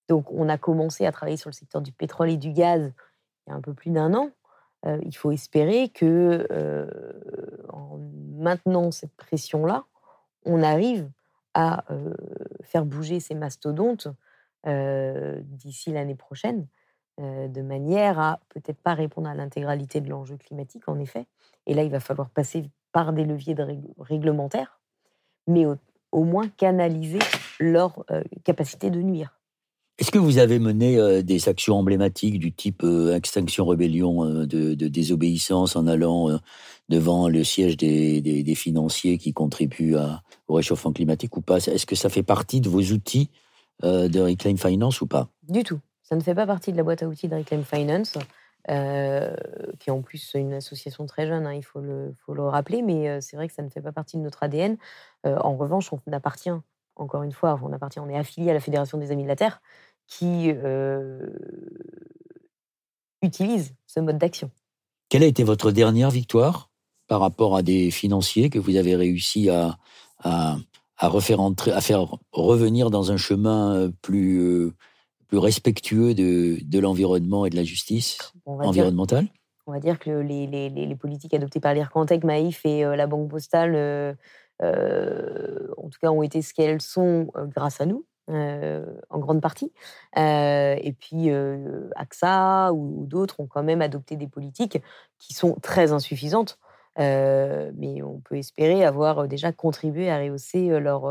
Donc, 0.09 0.31
on 0.33 0.49
a 0.49 0.57
commencé 0.57 1.05
à 1.05 1.13
travailler 1.13 1.37
sur 1.37 1.51
le 1.51 1.55
secteur 1.55 1.83
du 1.83 1.93
pétrole 1.93 2.31
et 2.31 2.37
du 2.37 2.53
gaz 2.53 2.93
il 3.47 3.51
y 3.51 3.53
a 3.53 3.57
un 3.57 3.61
peu 3.61 3.75
plus 3.75 3.91
d'un 3.91 4.15
an. 4.15 4.31
il 4.87 5.15
faut 5.15 5.31
espérer 5.31 5.91
que, 5.91 6.47
en 7.69 7.99
maintenant 8.33 8.91
cette 8.91 9.15
pression-là, 9.17 9.85
on 10.45 10.63
arrive 10.63 11.11
à 11.59 11.85
faire 12.63 12.85
bouger 12.85 13.19
ces 13.19 13.35
mastodontes 13.35 14.07
d'ici 14.65 15.93
l'année 15.93 16.15
prochaine, 16.15 16.69
de 17.19 17.63
manière 17.63 18.21
à 18.21 18.41
peut-être 18.51 18.81
pas 18.81 18.95
répondre 18.95 19.29
à 19.29 19.35
l'intégralité 19.35 20.01
de 20.01 20.09
l'enjeu 20.09 20.37
climatique, 20.37 20.89
en 20.89 21.01
effet. 21.01 21.27
Et 21.67 21.75
là, 21.75 21.83
il 21.83 21.91
va 21.91 21.99
falloir 21.99 22.31
passer 22.31 22.71
par 22.93 23.13
des 23.13 23.25
leviers 23.25 23.55
de 23.55 23.67
réglementaires, 23.99 24.79
mais 25.49 25.67
au, 26.13 26.25
moins 26.25 26.49
canaliser 26.49 27.19
leur 27.59 28.05
capacité 28.45 28.91
de 28.91 29.03
nuire. 29.03 29.38
Est-ce 29.99 30.13
que 30.13 30.19
vous 30.19 30.39
avez 30.39 30.61
mené 30.61 31.23
des 31.25 31.49
actions 31.49 31.77
emblématiques 31.77 32.39
du 32.39 32.53
type 32.53 32.87
extinction 33.13 33.67
rébellion 33.67 34.45
de, 34.45 34.75
désobéissance 34.75 35.75
en 35.75 35.89
allant 35.89 36.39
devant 36.89 37.29
le 37.29 37.43
siège 37.43 37.77
des, 37.77 38.55
financiers 38.55 39.19
qui 39.19 39.33
contribuent 39.33 39.97
au 40.47 40.55
réchauffement 40.55 40.93
climatique 40.93 41.37
ou 41.37 41.41
pas? 41.41 41.57
Est-ce 41.57 41.85
que 41.85 41.97
ça 41.97 42.11
fait 42.11 42.23
partie 42.23 42.61
de 42.61 42.69
vos 42.69 42.81
outils 42.81 43.31
de 43.83 44.21
Reclaim 44.21 44.57
Finance 44.57 45.01
ou 45.01 45.09
pas? 45.09 45.29
Du 45.49 45.65
tout. 45.65 45.81
Ça 46.05 46.15
ne 46.15 46.21
fait 46.21 46.35
pas 46.35 46.47
partie 46.47 46.71
de 46.71 46.77
la 46.77 46.85
boîte 46.85 47.03
à 47.03 47.09
outils 47.09 47.27
de 47.27 47.35
Reclaim 47.35 47.65
Finance, 47.65 48.19
qui 48.69 48.73
est 48.73 49.91
en 49.91 50.01
plus 50.01 50.31
une 50.35 50.55
association 50.55 51.07
très 51.07 51.27
jeune, 51.27 51.45
hein, 51.45 51.55
il 51.55 51.65
faut 51.65 51.81
le, 51.81 52.15
faut 52.25 52.35
le 52.35 52.45
rappeler, 52.45 52.83
mais 52.83 53.21
c'est 53.21 53.37
vrai 53.37 53.49
que 53.49 53.55
ça 53.55 53.63
ne 53.63 53.69
fait 53.69 53.83
pas 53.83 53.93
partie 53.93 54.17
de 54.17 54.23
notre 54.23 54.45
ADN. 54.45 54.77
en 55.25 55.57
revanche, 55.57 55.93
on 55.93 56.13
appartient, 56.13 56.51
encore 56.95 57.23
une 57.23 57.33
fois, 57.33 57.59
on 57.65 57.73
appartient, 57.73 58.01
on 58.01 58.09
est 58.09 58.17
affilié 58.17 58.51
à 58.51 58.55
la 58.55 58.61
Fédération 58.61 58.99
des 58.99 59.11
Amis 59.11 59.23
de 59.23 59.29
la 59.29 59.37
Terre, 59.37 59.61
qui 60.09 60.51
utilisent 63.23 63.75
ce 63.87 64.01
mode 64.01 64.19
d'action. 64.19 64.51
Quelle 65.09 65.23
a 65.23 65.27
été 65.27 65.45
votre 65.45 65.71
dernière 65.71 66.11
victoire 66.11 66.71
par 67.07 67.21
rapport 67.21 67.57
à 67.57 67.63
des 67.63 67.91
financiers 67.91 68.51
que 68.51 68.59
vous 68.59 68.77
avez 68.77 68.97
réussi 68.97 69.49
à, 69.49 69.79
à, 70.23 70.57
à, 70.97 71.09
refaire 71.09 71.41
à 71.41 71.81
faire 71.81 72.07
revenir 72.33 72.91
dans 72.91 73.13
un 73.13 73.17
chemin 73.17 73.91
plus, 74.03 74.71
plus 75.29 75.39
respectueux 75.39 76.15
de, 76.15 76.59
de 76.63 76.79
l'environnement 76.79 77.47
et 77.47 77.51
de 77.51 77.57
la 77.57 77.65
justice 77.65 78.33
environnementale? 78.45 79.29
On 79.67 79.73
va 79.73 79.81
dire 79.81 79.99
que 79.99 80.11
les, 80.11 80.47
les, 80.47 80.71
les, 80.71 80.97
politiques 80.97 81.35
adoptées 81.35 81.61
par 81.61 81.75
l'IRCANTEC, 81.75 82.25
Maïf 82.25 82.65
et 82.65 82.83
la 82.83 83.07
Banque 83.07 83.31
Postale, 83.31 84.17
en 84.63 85.89
tout 85.89 85.99
cas, 86.01 86.11
ont 86.11 86.23
été 86.23 86.41
ce 86.43 86.55
qu'elles 86.55 86.81
sont 86.81 87.31
grâce 87.55 87.81
à 87.81 87.87
nous. 87.87 88.05
Euh, 88.31 88.85
en 89.09 89.21
grande 89.21 89.41
partie. 89.41 89.73
Euh, 90.19 90.77
et 90.83 90.93
puis 90.93 91.31
euh, 91.31 91.89
AXA 91.97 92.73
ou, 92.75 93.07
d'autres 93.07 93.41
ont 93.41 93.47
quand 93.47 93.63
même 93.63 93.81
adopté 93.81 94.17
des 94.17 94.27
politiques 94.27 94.79
qui 95.19 95.33
sont 95.33 95.57
très 95.63 95.93
insuffisantes, 95.93 96.59
mais 96.99 98.03
on 98.03 98.21
peut 98.21 98.37
espérer 98.37 98.85
avoir 98.85 99.29
déjà 99.29 99.53
contribué 99.53 100.11
à 100.11 100.19
rehausser 100.19 100.69
leur, 100.79 101.07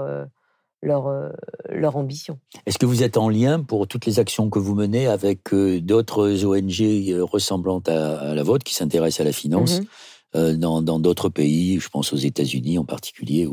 leur, 0.83 1.31
leur 1.69 1.95
ambition. 1.95 2.39
Est-ce 2.67 2.77
que 2.77 2.85
vous 2.85 3.01
êtes 3.01 3.17
en 3.17 3.29
lien 3.29 3.63
pour 3.63 3.87
toutes 3.87 4.05
les 4.05 4.19
actions 4.19 4.51
que 4.51 4.59
vous 4.59 4.75
menez 4.75 5.07
avec 5.07 5.55
d'autres 5.55 6.45
ONG 6.45 7.19
ressemblantes 7.21 7.89
à, 7.89 8.35
la 8.35 8.43
vôtre 8.43 8.63
qui 8.63 8.75
s'intéressent 8.75 9.21
à 9.21 9.23
la 9.23 9.33
finance 9.33 9.81
mmh 9.81 9.85
dans 10.33 10.99
d'autres 10.99 11.29
pays, 11.29 11.79
je 11.79 11.89
pense 11.89 12.13
aux 12.13 12.17
États-Unis 12.17 12.77
en 12.77 12.85
particulier, 12.85 13.49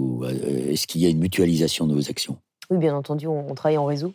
est-ce 0.68 0.86
qu'il 0.86 1.00
y 1.00 1.06
a 1.06 1.08
une 1.08 1.20
mutualisation 1.20 1.86
de 1.86 1.94
vos 1.94 2.10
actions? 2.10 2.36
Oui, 2.70 2.78
bien 2.78 2.94
entendu, 2.94 3.26
on, 3.26 3.54
travaille 3.54 3.78
en 3.78 3.84
réseau. 3.84 4.12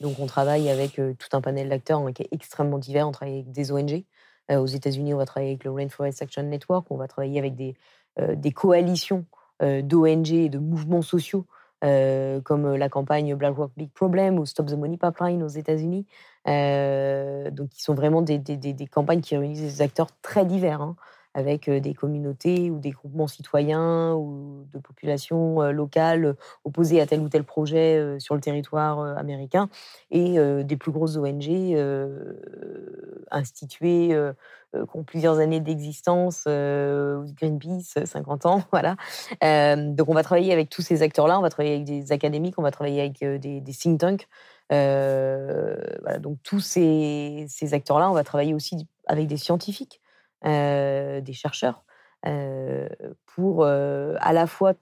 Donc, 0.00 0.18
on 0.18 0.26
travaille 0.26 0.70
avec 0.70 0.94
tout 0.94 1.28
un 1.36 1.40
panel 1.40 1.68
d'acteurs 1.68 2.00
hein, 2.00 2.12
qui 2.12 2.22
est 2.22 2.28
extrêmement 2.32 2.78
divers. 2.78 3.06
On 3.06 3.12
travaille 3.12 3.34
avec 3.34 3.52
des 3.52 3.72
ONG. 3.72 4.04
aux 4.50 4.66
États-Unis, 4.66 5.14
on 5.14 5.18
va 5.18 5.26
travailler 5.26 5.52
avec 5.52 5.64
le 5.64 5.70
Rainforest 5.70 6.22
Action 6.22 6.42
Network. 6.42 6.86
On 6.90 6.96
va 6.96 7.06
travailler 7.06 7.38
avec 7.38 7.54
des, 7.54 7.74
des 8.18 8.52
coalitions 8.52 9.26
d'ONG 9.60 10.32
et 10.32 10.48
de 10.48 10.58
mouvements 10.58 11.02
sociaux 11.02 11.46
comme 11.82 12.74
la 12.74 12.88
campagne 12.88 13.34
Black 13.34 13.56
Rock 13.56 13.72
Big 13.76 13.90
Problem 13.90 14.38
ou 14.38 14.46
Stop 14.46 14.66
the 14.66 14.74
Money 14.74 14.96
Pipeline 14.96 15.42
aux 15.42 15.48
États-Unis. 15.48 16.06
donc, 16.46 17.68
qui 17.68 17.82
sont 17.82 17.94
vraiment 17.94 18.22
des, 18.22 18.38
des, 18.38 18.56
des, 18.56 18.86
campagnes 18.86 19.20
qui 19.20 19.36
réunissent 19.36 19.60
des 19.60 19.82
acteurs 19.82 20.08
très 20.22 20.46
divers. 20.46 20.80
Hein 20.80 20.96
avec 21.34 21.70
des 21.70 21.94
communautés 21.94 22.70
ou 22.70 22.78
des 22.78 22.90
groupements 22.90 23.28
citoyens 23.28 24.14
ou 24.14 24.66
de 24.72 24.78
populations 24.78 25.70
locales 25.70 26.34
opposées 26.64 27.00
à 27.00 27.06
tel 27.06 27.20
ou 27.20 27.28
tel 27.28 27.44
projet 27.44 28.16
sur 28.18 28.34
le 28.34 28.40
territoire 28.40 29.00
américain, 29.16 29.68
et 30.10 30.38
des 30.64 30.76
plus 30.76 30.90
grosses 30.90 31.16
ONG 31.16 31.76
instituées 33.30 34.16
qui 34.72 34.96
ont 34.96 35.04
plusieurs 35.04 35.38
années 35.38 35.60
d'existence, 35.60 36.44
Greenpeace, 36.46 38.04
50 38.04 38.46
ans, 38.46 38.64
voilà. 38.72 38.96
donc 39.76 40.08
on 40.08 40.14
va 40.14 40.22
travailler 40.22 40.52
avec 40.52 40.68
tous 40.68 40.82
ces 40.82 41.02
acteurs-là, 41.02 41.38
on 41.38 41.42
va 41.42 41.50
travailler 41.50 41.76
avec 41.76 41.86
des 41.86 42.12
académiques, 42.12 42.58
on 42.58 42.62
va 42.62 42.72
travailler 42.72 43.00
avec 43.00 43.24
des, 43.40 43.62
think 43.72 44.00
tanks. 44.00 44.28
donc 44.70 46.38
tous 46.42 46.60
ces 46.60 47.46
acteurs-là, 47.72 48.10
on 48.10 48.14
va 48.14 48.24
travailler 48.24 48.54
aussi 48.54 48.88
avec 49.06 49.28
des 49.28 49.36
scientifiques 49.36 50.00
des 50.44 51.32
chercheurs, 51.32 51.84
pour 53.26 53.64
à 53.64 54.32
la 54.32 54.46
fois 54.46 54.74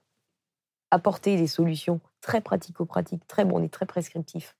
apporter 0.91 1.37
des 1.37 1.47
solutions 1.47 1.99
très 2.21 2.41
pratico-pratiques, 2.41 3.27
très 3.27 3.45
bon, 3.45 3.59
on 3.59 3.63
est 3.63 3.73
très 3.73 3.85
prescriptif 3.85 4.55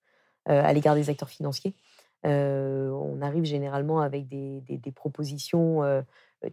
à 0.46 0.72
l'égard 0.74 0.96
des 0.96 1.10
acteurs 1.10 1.30
financiers. 1.30 1.76
on 2.24 3.20
arrive 3.22 3.46
généralement 3.46 4.02
avec 4.02 4.28
des, 4.28 4.92
propositions 4.96 6.04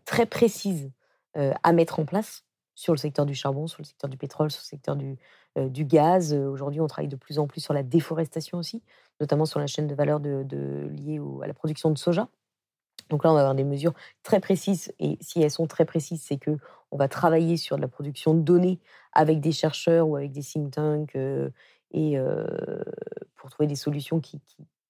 très 0.04 0.26
précises 0.26 0.90
à 1.34 1.72
mettre 1.72 1.98
en 1.98 2.04
place 2.04 2.46
sur 2.76 2.92
le 2.92 2.98
secteur 2.98 3.26
du 3.26 3.34
charbon, 3.34 3.66
sur 3.66 3.80
le 3.80 3.86
secteur 3.86 4.08
du 4.08 4.16
pétrole, 4.16 4.50
sur 4.50 4.60
le 4.62 4.66
secteur 4.66 4.96
du, 4.96 5.84
gaz. 5.84 6.34
Aujourd'hui, 6.34 6.80
on 6.80 6.86
travaille 6.86 7.08
de 7.08 7.16
plus 7.16 7.38
en 7.38 7.46
plus 7.48 7.62
sur 7.62 7.74
la 7.74 7.82
déforestation 7.82 8.58
aussi, 8.58 8.82
notamment 9.20 9.46
sur 9.46 9.58
la 9.58 9.66
chaîne 9.66 9.88
de 9.88 9.94
valeur 9.94 10.20
liée 10.20 11.18
à 11.42 11.46
la 11.46 11.54
production 11.54 11.90
de 11.90 11.98
soja. 11.98 12.28
Donc 13.08 13.24
là, 13.24 13.30
on 13.30 13.34
va 13.34 13.40
avoir 13.40 13.54
des 13.54 13.64
mesures 13.64 13.94
très 14.22 14.40
précises. 14.40 14.92
Et 14.98 15.18
si 15.20 15.42
elles 15.42 15.50
sont 15.50 15.66
très 15.66 15.84
précises, 15.84 16.22
c'est 16.22 16.38
que 16.38 16.58
on 16.90 16.96
va 16.96 17.08
travailler 17.08 17.56
sur 17.56 17.78
la 17.78 17.88
production 17.88 18.34
de 18.34 18.40
données 18.40 18.78
avec 19.12 19.40
des 19.40 19.52
chercheurs 19.52 20.08
ou 20.08 20.16
avec 20.16 20.32
des 20.32 20.42
think 20.42 20.72
tanks 20.72 21.16
euh, 21.16 21.50
et 21.92 22.18
euh, 22.18 22.46
pour 23.34 23.50
trouver 23.50 23.66
des 23.66 23.74
solutions 23.74 24.20
qui, 24.20 24.40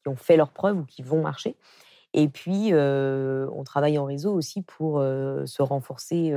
ont 0.06 0.16
fait 0.16 0.36
leurs 0.36 0.52
preuves 0.52 0.78
ou 0.78 0.84
qui 0.84 1.02
vont 1.02 1.20
marcher. 1.20 1.56
Et 2.14 2.28
puis, 2.28 2.68
euh, 2.72 3.48
on 3.52 3.64
travaille 3.64 3.98
en 3.98 4.04
réseau 4.04 4.32
aussi 4.32 4.62
pour 4.62 5.00
se 5.00 5.62
renforcer 5.62 6.32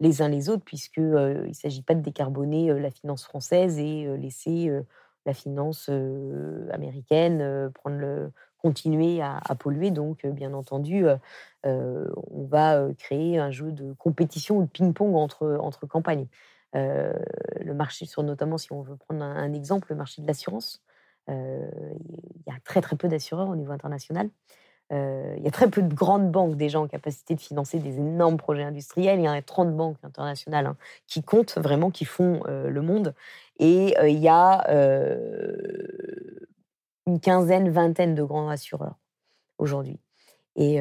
les 0.00 0.22
uns 0.22 0.28
les 0.28 0.48
autres, 0.48 0.64
puisqu'il 0.64 1.10
ne 1.10 1.52
s'agit 1.52 1.82
pas 1.82 1.94
de 1.94 2.00
décarboner 2.00 2.72
la 2.80 2.90
finance 2.90 3.24
française 3.24 3.78
et 3.78 4.16
laisser 4.16 4.72
la 5.26 5.34
finance 5.34 5.90
américaine 6.70 7.70
prendre 7.74 7.98
le 7.98 8.32
continuer 8.62 9.20
à, 9.20 9.40
polluer. 9.58 9.90
Donc, 9.90 10.26
bien 10.26 10.52
entendu, 10.54 11.04
on 11.64 12.44
va 12.48 12.86
créer 12.98 13.38
un 13.38 13.50
jeu 13.50 13.72
de 13.72 13.92
compétition 13.94 14.58
ou 14.58 14.62
de 14.64 14.68
ping-pong 14.68 15.14
entre, 15.14 15.58
entre 15.60 15.86
campagnes. 15.86 16.26
le 16.74 17.74
marché, 17.74 18.06
sur 18.06 18.22
notamment 18.22 18.58
si 18.58 18.72
on 18.72 18.82
veut 18.82 18.96
prendre 18.96 19.24
un, 19.24 19.52
exemple, 19.52 19.88
le 19.90 19.96
marché 19.96 20.22
de 20.22 20.26
l'assurance. 20.26 20.82
il 21.28 21.34
y 22.46 22.50
a 22.50 22.58
très 22.64 22.80
très 22.80 22.96
peu 22.96 23.08
d'assureurs 23.08 23.48
au 23.48 23.56
niveau 23.56 23.72
international. 23.72 24.30
il 24.90 25.42
y 25.42 25.48
a 25.48 25.52
très 25.52 25.68
peu 25.68 25.82
de 25.82 25.92
grandes 25.92 26.30
banques 26.30 26.56
déjà 26.56 26.80
en 26.80 26.86
capacité 26.86 27.34
de 27.34 27.40
financer 27.40 27.78
des 27.78 27.98
énormes 27.98 28.36
projets 28.36 28.64
industriels. 28.64 29.18
Il 29.18 29.24
y 29.24 29.28
a 29.28 29.42
30 29.42 29.76
banques 29.76 29.98
internationales 30.02 30.66
hein, 30.66 30.76
qui 31.06 31.22
comptent 31.22 31.58
vraiment, 31.58 31.90
qui 31.90 32.04
font 32.04 32.42
le 32.46 32.80
monde. 32.80 33.14
Et 33.58 33.94
il 34.02 34.18
y 34.18 34.28
a 34.28 34.64
une 37.06 37.20
quinzaine, 37.20 37.70
vingtaine 37.70 38.14
de 38.14 38.22
grands 38.22 38.48
assureurs 38.48 38.98
aujourd'hui. 39.58 39.98
Et, 40.56 40.76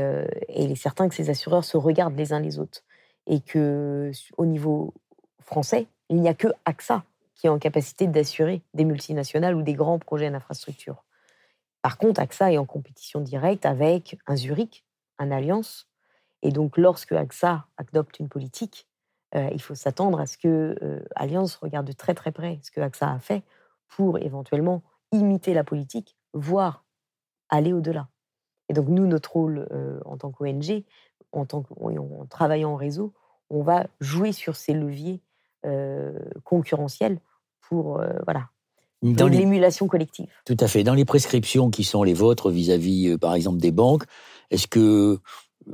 il 0.49 0.71
est 0.71 0.75
certain 0.75 1.07
que 1.09 1.15
ces 1.15 1.29
assureurs 1.29 1.63
se 1.63 1.77
regardent 1.77 2.17
les 2.17 2.33
uns 2.33 2.39
les 2.39 2.59
autres. 2.59 2.83
Et 3.27 3.39
que 3.39 4.11
au 4.37 4.45
niveau 4.45 4.93
français, 5.39 5.87
il 6.09 6.21
n'y 6.21 6.27
a 6.27 6.33
que 6.33 6.47
AXA 6.65 7.03
qui 7.35 7.47
est 7.47 7.49
en 7.49 7.59
capacité 7.59 8.05
d'assurer 8.05 8.61
des 8.73 8.85
multinationales 8.85 9.55
ou 9.55 9.63
des 9.63 9.73
grands 9.73 9.97
projets 9.97 10.29
d'infrastructure. 10.29 11.03
Par 11.81 11.97
contre, 11.97 12.21
AXA 12.21 12.51
est 12.51 12.57
en 12.57 12.65
compétition 12.65 13.21
directe 13.21 13.65
avec 13.65 14.19
un 14.27 14.35
Zurich, 14.35 14.85
un 15.17 15.31
Alliance. 15.31 15.87
Et 16.43 16.51
donc, 16.51 16.77
lorsque 16.77 17.13
AXA 17.13 17.65
adopte 17.77 18.19
une 18.19 18.29
politique, 18.29 18.87
il 19.33 19.61
faut 19.61 19.75
s'attendre 19.75 20.19
à 20.19 20.27
ce 20.27 20.37
que 20.37 21.03
Alliance 21.15 21.55
regarde 21.55 21.87
de 21.87 21.93
très 21.93 22.13
très 22.13 22.31
près 22.31 22.59
ce 22.61 22.69
que 22.69 22.81
AXA 22.81 23.11
a 23.11 23.19
fait 23.19 23.43
pour 23.87 24.19
éventuellement 24.19 24.83
imiter 25.11 25.53
la 25.53 25.63
politique, 25.63 26.15
voire 26.33 26.85
aller 27.49 27.73
au-delà. 27.73 28.07
Et 28.69 28.73
donc, 28.73 28.87
nous, 28.87 29.05
notre 29.05 29.33
rôle 29.33 29.67
euh, 29.71 29.99
en 30.05 30.17
tant 30.17 30.31
qu'ONG, 30.31 30.83
en, 31.31 31.45
tant 31.45 31.63
en 31.79 32.25
travaillant 32.29 32.71
en 32.71 32.75
réseau, 32.75 33.13
on 33.49 33.63
va 33.63 33.87
jouer 33.99 34.31
sur 34.31 34.55
ces 34.55 34.73
leviers 34.73 35.21
euh, 35.65 36.17
concurrentiels 36.43 37.19
pour 37.61 37.99
euh, 37.99 38.13
voilà, 38.25 38.49
dans 39.01 39.27
l'émulation 39.27 39.87
collective. 39.87 40.29
Tout 40.45 40.57
à 40.59 40.67
fait. 40.67 40.83
Dans 40.83 40.93
les 40.93 41.05
prescriptions 41.05 41.69
qui 41.69 41.83
sont 41.83 42.03
les 42.03 42.13
vôtres 42.13 42.49
vis-à-vis, 42.49 43.17
par 43.17 43.33
exemple, 43.35 43.59
des 43.59 43.71
banques, 43.71 44.03
est-ce 44.51 44.67
que 44.67 45.19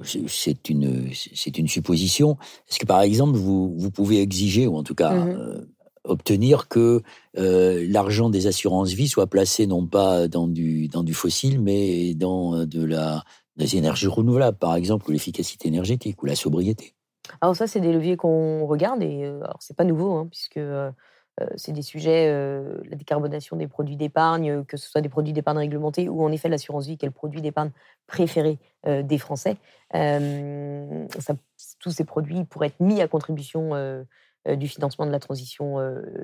c'est 0.03 0.69
une, 0.69 1.11
c'est 1.13 1.57
une 1.57 1.67
supposition. 1.67 2.37
Est-ce 2.67 2.79
que 2.79 2.85
par 2.85 3.01
exemple, 3.01 3.37
vous, 3.37 3.73
vous 3.77 3.91
pouvez 3.91 4.21
exiger, 4.21 4.67
ou 4.67 4.75
en 4.75 4.83
tout 4.83 4.95
cas 4.95 5.11
mmh 5.11 5.67
obtenir 6.07 6.67
que 6.67 7.01
euh, 7.37 7.85
l'argent 7.89 8.29
des 8.29 8.47
assurances 8.47 8.93
vie 8.93 9.07
soit 9.07 9.27
placé 9.27 9.67
non 9.67 9.85
pas 9.85 10.27
dans 10.27 10.47
du, 10.47 10.87
dans 10.87 11.03
du 11.03 11.13
fossile, 11.13 11.61
mais 11.61 12.13
dans 12.13 12.65
de 12.65 12.83
la, 12.83 13.23
des 13.57 13.75
énergies 13.75 14.07
renouvelables, 14.07 14.57
par 14.57 14.75
exemple, 14.75 15.09
ou 15.09 15.11
l'efficacité 15.11 15.67
énergétique, 15.67 16.21
ou 16.23 16.25
la 16.25 16.35
sobriété 16.35 16.93
Alors 17.41 17.55
ça, 17.55 17.67
c'est 17.67 17.81
des 17.81 17.91
leviers 17.91 18.17
qu'on 18.17 18.65
regarde, 18.65 19.03
et 19.03 19.25
euh, 19.25 19.37
alors 19.43 19.57
c'est 19.59 19.75
pas 19.75 19.83
nouveau, 19.83 20.13
hein, 20.13 20.27
puisque 20.29 20.59
euh, 21.41 21.47
c'est 21.55 21.71
des 21.71 21.81
sujets, 21.81 22.29
euh, 22.29 22.81
la 22.89 22.95
décarbonation 22.95 23.55
des 23.57 23.67
produits 23.67 23.95
d'épargne, 23.95 24.63
que 24.65 24.77
ce 24.77 24.89
soit 24.89 25.01
des 25.01 25.09
produits 25.09 25.33
d'épargne 25.33 25.59
réglementés 25.59 26.09
ou 26.09 26.23
en 26.23 26.31
effet 26.31 26.49
l'assurance 26.49 26.87
vie, 26.87 26.97
qui 26.97 27.05
est 27.05 27.09
le 27.09 27.13
produit 27.13 27.41
d'épargne 27.41 27.71
préféré 28.07 28.57
euh, 28.87 29.03
des 29.03 29.17
Français. 29.17 29.57
tous 31.79 31.91
ces 31.91 32.05
produits 32.05 32.43
pourraient 32.45 32.67
être 32.67 32.79
mis 32.79 33.01
à 33.01 33.07
contribution 33.07 33.71
du 34.55 34.67
financement 34.67 35.05
de 35.05 35.11
la 35.11 35.19
transition 35.19 35.79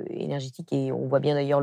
énergétique 0.08 0.72
et 0.72 0.92
on 0.92 1.08
voit 1.08 1.20
bien 1.20 1.36
d'ailleurs 1.36 1.62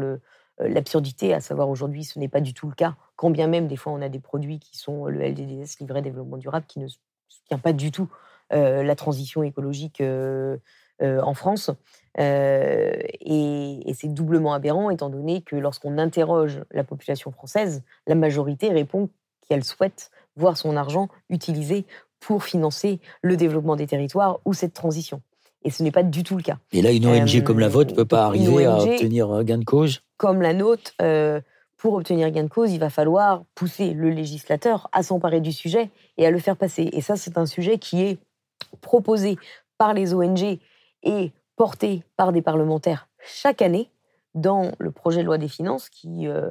l'absurdité, 0.59 1.33
à 1.33 1.41
savoir 1.41 1.69
aujourd'hui, 1.69 2.05
ce 2.05 2.19
n'est 2.19 2.29
pas 2.29 2.41
du 2.41 2.53
tout 2.53 2.69
le 2.69 2.75
cas, 2.75 2.97
quand 3.17 3.31
bien 3.31 3.47
même 3.47 3.67
des 3.67 3.77
fois 3.77 3.93
on 3.93 4.03
a 4.03 4.09
des 4.09 4.19
produits 4.19 4.59
qui 4.59 4.77
sont 4.77 5.07
le 5.07 5.21
LDDS, 5.21 5.79
livret 5.81 6.03
développement 6.03 6.37
durable, 6.37 6.67
qui 6.67 6.81
ne 6.81 6.89
soutient 7.29 7.59
pas 7.59 7.73
du 7.73 7.91
tout 7.91 8.09
la 8.51 8.95
transition 8.97 9.43
écologique 9.43 10.03
en 11.01 11.35
France. 11.35 11.71
Euh, 12.19 12.93
et, 13.21 13.93
c'est 13.95 14.13
doublement 14.13 14.55
aberrant, 14.55 14.91
étant 14.91 15.11
donné 15.11 15.43
que 15.43 15.57
lorsqu'on 15.57 15.99
interroge 15.99 16.63
la 16.71 16.85
population 16.85 17.31
française, 17.31 17.83
la 18.07 18.15
majorité 18.15 18.71
répond 18.71 19.11
qu'elle 19.47 19.65
souhaite 19.65 20.11
voir 20.37 20.57
son 20.57 20.77
argent 20.77 21.09
utilisé 21.29 21.87
pour 22.19 22.45
financer 22.45 23.01
le 23.23 23.37
développement 23.37 23.77
des 23.77 23.87
territoires 23.87 24.41
ou 24.45 24.55
cette 24.55 24.75
transition. 24.75 25.23
Et 25.63 25.71
ce 25.71 25.83
n'est 25.83 25.91
pas 25.91 26.03
du 26.03 26.23
tout 26.23 26.37
le 26.37 26.43
cas. 26.43 26.57
Et 26.73 26.81
là, 26.81 26.91
une 26.91 27.07
ONG 27.07 27.43
comme 27.43 27.59
la 27.59 27.69
vôtre 27.69 27.91
ne 27.91 27.97
peut 27.97 28.07
pas 28.07 28.25
arriver 28.25 28.65
à 28.65 28.79
obtenir 28.79 29.45
gain 29.45 29.59
de 29.59 29.65
cause? 29.65 30.03
Comme 30.17 30.41
la 30.41 30.55
nôtre, 30.55 30.93
euh, 31.03 31.41
pour 31.77 31.95
obtenir 31.95 32.31
gain 32.31 32.45
de 32.45 32.49
cause, 32.49 32.73
il 32.73 32.81
va 32.81 32.91
falloir 32.91 33.45
pousser 33.55 33.93
le 33.93 34.11
législateur 34.11 34.89
à 34.93 35.03
s'emparer 35.03 35.41
du 35.41 35.53
sujet 35.53 35.91
et 36.17 36.27
à 36.27 36.31
le 36.31 36.39
faire 36.39 36.57
passer. 36.57 36.89
Et 36.93 37.01
ça, 37.01 37.17
c'est 37.17 37.37
un 37.37 37.47
sujet 37.47 37.79
qui 37.79 38.03
est 38.03 38.19
proposé 38.81 39.37
par 39.79 39.95
les 39.95 40.15
ONG 40.15 40.59
et 41.03 41.33
porté 41.57 42.05
par 42.17 42.33
des 42.33 42.43
parlementaires 42.43 43.09
chaque 43.25 43.63
année 43.63 43.91
dans 44.35 44.73
le 44.79 44.91
projet 44.91 45.21
de 45.21 45.27
loi 45.27 45.39
des 45.39 45.49
finances 45.49 45.89
qui 45.89 46.27
euh, 46.27 46.51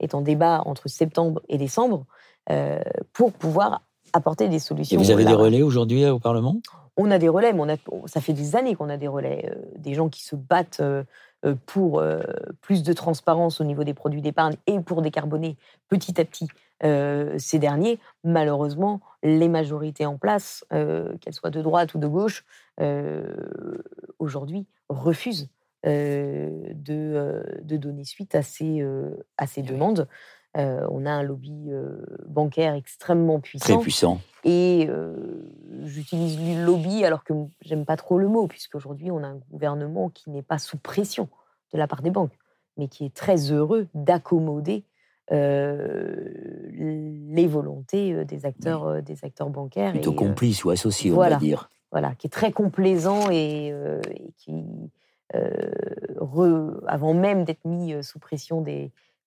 est 0.00 0.14
en 0.14 0.22
débat 0.22 0.62
entre 0.66 0.88
septembre 0.88 1.42
et 1.48 1.58
décembre 1.58 2.06
euh, 2.50 2.80
pour 3.12 3.32
pouvoir 3.32 3.82
apporter 4.12 4.48
des 4.48 4.58
solutions. 4.58 4.98
Et 4.98 5.02
vous 5.02 5.10
avez 5.10 5.24
des 5.24 5.34
relais 5.34 5.62
aujourd'hui 5.62 6.06
au 6.06 6.18
Parlement? 6.18 6.56
On 6.96 7.10
a 7.10 7.18
des 7.18 7.28
relais, 7.28 7.52
mais 7.52 7.60
on 7.60 7.68
a, 7.68 7.76
ça 8.06 8.20
fait 8.20 8.32
des 8.32 8.56
années 8.56 8.74
qu'on 8.74 8.88
a 8.88 8.96
des 8.96 9.08
relais, 9.08 9.50
euh, 9.50 9.54
des 9.76 9.94
gens 9.94 10.08
qui 10.08 10.22
se 10.22 10.36
battent 10.36 10.82
pour 11.66 12.02
plus 12.62 12.82
de 12.82 12.92
transparence 12.94 13.60
au 13.60 13.64
niveau 13.64 13.84
des 13.84 13.92
produits 13.92 14.22
d'épargne 14.22 14.56
et 14.66 14.80
pour 14.80 15.02
décarboner 15.02 15.58
petit 15.88 16.18
à 16.18 16.24
petit 16.24 16.48
ces 16.80 17.58
derniers. 17.58 17.98
Malheureusement, 18.24 19.02
les 19.22 19.48
majorités 19.48 20.06
en 20.06 20.16
place, 20.16 20.64
qu'elles 20.70 21.34
soient 21.34 21.50
de 21.50 21.60
droite 21.60 21.92
ou 21.92 21.98
de 21.98 22.06
gauche, 22.06 22.46
aujourd'hui 24.18 24.66
refusent 24.88 25.50
de, 25.84 26.72
de, 26.74 27.76
donner 27.76 28.04
suite 28.04 28.34
à 28.34 28.40
ces, 28.40 28.82
à 29.36 29.46
ces 29.46 29.60
demandes. 29.60 30.08
On 30.56 31.06
a 31.06 31.10
un 31.10 31.22
lobby 31.22 31.70
bancaire 32.26 32.74
extrêmement 32.74 33.40
puissant. 33.40 33.74
Très 33.74 33.82
puissant. 33.82 34.20
Et 34.44 34.88
j'utilise 35.84 36.38
le 36.38 36.64
lobby 36.64 37.04
alors 37.04 37.24
que 37.24 37.32
j'aime 37.62 37.84
pas 37.84 37.96
trop 37.96 38.18
le 38.18 38.28
mot, 38.28 38.46
puisqu'aujourd'hui 38.46 39.10
on 39.10 39.22
a 39.22 39.26
un 39.26 39.40
gouvernement 39.50 40.10
qui 40.10 40.30
n'est 40.30 40.42
pas 40.42 40.58
sous 40.58 40.78
pression 40.78 41.28
de 41.72 41.78
la 41.78 41.88
part 41.88 42.02
des 42.02 42.10
banques, 42.10 42.38
mais 42.76 42.88
qui 42.88 43.04
est 43.04 43.14
très 43.14 43.50
heureux 43.50 43.88
d'accommoder 43.94 44.84
les 45.30 47.46
volontés 47.48 48.24
des 48.24 48.46
acteurs, 48.46 49.02
des 49.02 49.24
acteurs 49.24 49.50
bancaires. 49.50 49.92
Plutôt 49.92 50.12
et, 50.12 50.16
complices 50.16 50.64
ou 50.64 50.70
associés, 50.70 51.12
on 51.12 51.16
va 51.16 51.34
dire 51.36 51.68
voilà, 51.94 52.16
qui 52.16 52.26
est 52.26 52.30
très 52.30 52.50
complaisant 52.50 53.30
et, 53.30 53.70
euh, 53.72 54.00
qui, 54.38 54.64
euh, 55.36 56.80
avant 56.88 57.14
même 57.14 57.44
d'être 57.44 57.64
mis 57.64 57.94
euh, 57.94 58.02
sous 58.02 58.18
pression 58.18 58.62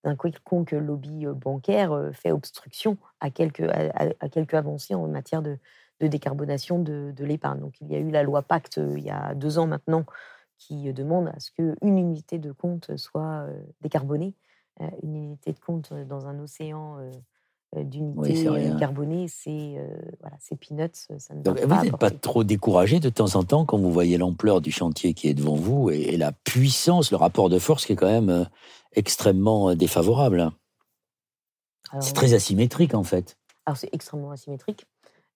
d'un 0.04 0.16
quelconque 0.16 0.72
lobby 0.72 1.26
bancaire, 1.28 2.12
fait 2.14 2.32
obstruction 2.32 2.98
à 3.20 3.30
quelques, 3.30 3.62
à, 3.62 4.30
quelques 4.30 4.54
avancées 4.54 4.96
en 4.96 5.08
matière 5.08 5.42
de, 5.42 5.58
décarbonation 6.00 6.80
de, 6.80 7.14
l'épargne. 7.20 7.60
Donc 7.60 7.82
il 7.82 7.88
y 7.88 7.96
a 7.96 8.00
eu 8.00 8.12
la 8.12 8.24
loi 8.24 8.42
Pacte 8.42 8.78
il 8.78 9.04
y 9.04 9.10
a 9.10 9.34
deux 9.34 9.60
ans 9.60 9.68
maintenant 9.68 10.06
qui 10.58 10.92
demande 10.94 11.28
à 11.28 11.40
ce 11.40 11.52
qu'une 11.52 11.98
unité 11.98 12.40
de 12.40 12.52
compte 12.52 12.96
soit 12.98 13.48
décarbonée. 13.82 14.34
Une 15.02 15.16
unité 15.16 15.54
de 15.54 15.60
compte 15.60 15.94
dans 15.94 16.28
un 16.28 16.40
océan 16.40 17.00
d'unité 17.76 18.48
euh, 18.48 18.78
carbonée, 18.78 19.28
c'est 19.28 19.78
voilà, 20.22 20.38
c'est 20.40 20.56
peanuts. 20.56 20.90
Ça 21.18 21.34
ne 21.34 21.42
Donc, 21.42 21.60
vous 21.60 21.84
n'êtes 21.84 21.98
pas 21.98 22.12
trop 22.12 22.44
découragé 22.44 23.00
de 23.00 23.10
temps 23.10 23.36
en 23.36 23.44
temps 23.44 23.66
quand 23.66 23.78
vous 23.78 23.92
voyez 23.92 24.18
l'ampleur 24.18 24.62
du 24.62 24.72
chantier 24.72 25.14
qui 25.14 25.28
est 25.28 25.34
devant 25.34 25.56
vous 25.56 25.90
et, 25.90 26.18
la 26.18 26.32
puissance, 26.32 27.12
le 27.12 27.18
rapport 27.18 27.50
de 27.50 27.60
force 27.60 27.86
qui 27.86 27.94
est 27.94 27.96
quand 27.96 28.08
même 28.08 28.48
extrêmement 28.94 29.76
défavorable? 29.76 30.52
C'est 32.00 32.14
très 32.14 32.34
asymétrique 32.34 32.94
en 32.94 33.04
fait. 33.04 33.38
Alors 33.66 33.78
c'est 33.78 33.90
extrêmement 33.94 34.32
asymétrique. 34.32 34.88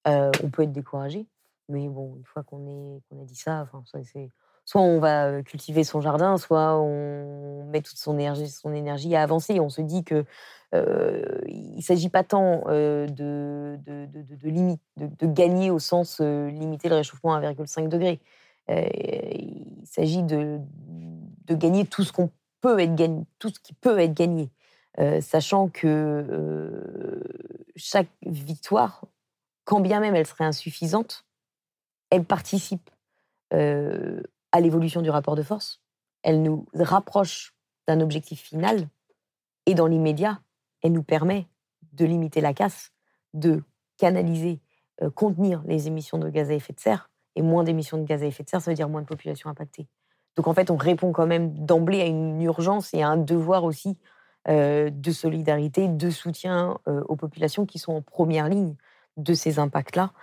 on 0.06 0.50
peut 0.52 0.64
être 0.64 0.72
découragé, 0.72 1.28
mais 1.70 1.88
bon, 1.90 2.16
une 2.18 2.26
fois 2.26 2.44
qu'on 2.44 3.02
a 3.12 3.26
dit 3.26 3.36
ça, 3.36 3.68
enfin, 3.74 3.84
c'est 4.04 4.30
soit 4.66 4.82
on 4.82 5.00
va 5.00 5.42
cultiver 5.44 5.84
son 5.84 6.02
jardin, 6.02 6.38
soit 6.38 6.78
on 6.80 7.66
met 7.66 7.82
toute 7.82 7.98
son 7.98 8.18
énergie, 8.18 8.50
son 8.50 8.74
énergie 8.74 9.16
à 9.16 9.24
avancer. 9.24 9.60
On 9.60 9.70
se 9.70 9.82
dit 9.82 10.04
que 10.04 10.26
il 10.74 11.76
ne 11.76 11.82
s'agit 11.82 12.10
pas 12.10 12.24
tant 12.24 12.62
de, 12.68 13.08
de, 13.10 14.08
de, 14.96 15.28
gagner 15.28 15.70
au 15.70 15.80
sens 15.80 16.22
limiter 16.22 16.88
le 16.88 16.96
réchauffement 16.96 17.34
à 17.34 17.42
1,5 17.42 17.90
degré. 17.90 18.22
il 18.70 19.86
s'agit 19.86 20.24
de, 20.24 20.60
gagner 21.50 21.86
tout 21.86 22.04
ce, 22.04 22.14
qu'on 22.14 22.30
peut 22.62 22.80
être 22.80 22.96
gagné, 22.96 23.26
tout 23.38 23.50
ce 23.50 23.60
qui 23.60 23.74
peut 23.74 24.00
être 24.00 24.14
gagné, 24.14 24.50
sachant 25.20 25.68
que 25.68 27.22
chaque 27.76 28.10
victoire, 28.26 29.04
quand 29.66 29.82
bien 29.82 30.00
même 30.00 30.16
elle 30.16 30.28
serait 30.28 30.46
insuffisante, 30.46 31.26
elle 32.12 32.24
participe 32.24 32.90
à 34.52 34.60
l'évolution 34.60 35.02
du 35.02 35.10
rapport 35.10 35.36
de 35.36 35.44
force, 35.44 35.82
elle 36.24 36.42
nous 36.42 36.66
rapproche 36.74 37.54
d'un 37.88 38.00
objectif 38.00 38.42
final, 38.42 38.88
et 39.66 39.74
dans 39.74 39.88
l'immédiat, 39.88 40.40
elle 40.82 40.92
nous 40.92 41.04
permet 41.04 41.48
de 41.94 42.06
limiter 42.06 42.42
la 42.42 42.54
casse, 42.54 42.92
de 43.34 43.64
canaliser, 43.98 44.60
euh, 45.02 45.10
contenir 45.10 45.62
les 45.66 45.88
émissions 45.88 46.18
de 46.18 46.30
gaz 46.30 46.50
à 46.50 46.54
effet 46.54 46.74
de 46.74 46.80
serre. 46.80 47.10
Et 47.36 47.42
moins 47.42 47.64
d'émissions 47.64 47.98
de 47.98 48.04
gaz 48.04 48.24
à 48.24 48.26
effet 48.26 48.44
de 48.44 48.50
serre, 48.50 48.62
ça 48.62 48.72
veut 48.72 48.76
dire 48.76 48.90
moins 48.90 49.02
de 49.02 49.08
population 49.08 49.50
impactée. 49.50 49.88
Donc 50.36 50.48
en 50.48 50.54
fait, 50.54 50.72
on 50.72 50.78
répond 50.78 51.12
quand 51.12 51.28
même 51.28 51.54
d'emblée 51.54 52.02
à 52.02 52.06
une 52.06 52.42
urgence 52.42 52.94
et 52.94 53.04
à 53.04 53.10
un 53.10 53.18
devoir 53.18 53.64
aussi 53.64 53.98
euh, 54.48 54.90
de 54.90 55.12
solidarité, 55.12 55.88
de 55.88 56.10
soutien 56.10 56.80
euh, 56.88 57.04
aux 57.08 57.16
populations 57.16 57.66
qui 57.66 57.80
sont 57.80 57.94
en 57.94 58.02
première 58.02 58.50
ligne 58.50 58.76
de 59.18 59.34
ces 59.34 59.60
impacts-là, 59.60 60.14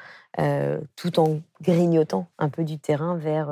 tout 0.97 1.21
en 1.21 1.41
grignotant 1.61 2.27
un 2.39 2.49
peu 2.49 2.65
du 2.65 2.79
terrain 2.79 3.17
vers, 3.17 3.51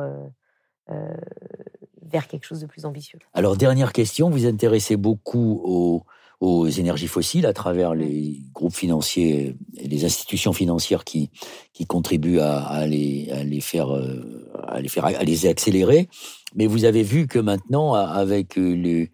vers 2.02 2.28
quelque 2.28 2.44
chose 2.44 2.60
de 2.60 2.66
plus 2.66 2.84
ambitieux. 2.84 3.18
Alors, 3.34 3.56
dernière 3.56 3.92
question, 3.92 4.30
vous 4.30 4.46
intéressez 4.46 4.96
beaucoup 4.96 5.60
aux, 5.64 6.04
aux 6.40 6.68
énergies 6.68 7.08
fossiles 7.08 7.46
à 7.46 7.52
travers 7.52 7.94
les 7.94 8.42
groupes 8.52 8.74
financiers 8.74 9.56
et 9.76 9.88
les 9.88 10.04
institutions 10.04 10.52
financières 10.52 11.04
qui, 11.04 11.30
qui 11.72 11.86
contribuent 11.86 12.40
à, 12.40 12.58
à, 12.58 12.86
les, 12.86 13.28
à 13.32 13.42
les 13.42 13.60
faire, 13.60 13.94
euh, 13.94 14.48
à 14.66 14.80
les 14.80 14.88
faire, 14.88 15.04
à 15.04 15.24
les 15.24 15.46
accélérer. 15.46 16.08
Mais 16.54 16.66
vous 16.66 16.84
avez 16.84 17.02
vu 17.02 17.26
que 17.26 17.38
maintenant, 17.38 17.94
avec 17.94 18.56
le, 18.56 19.08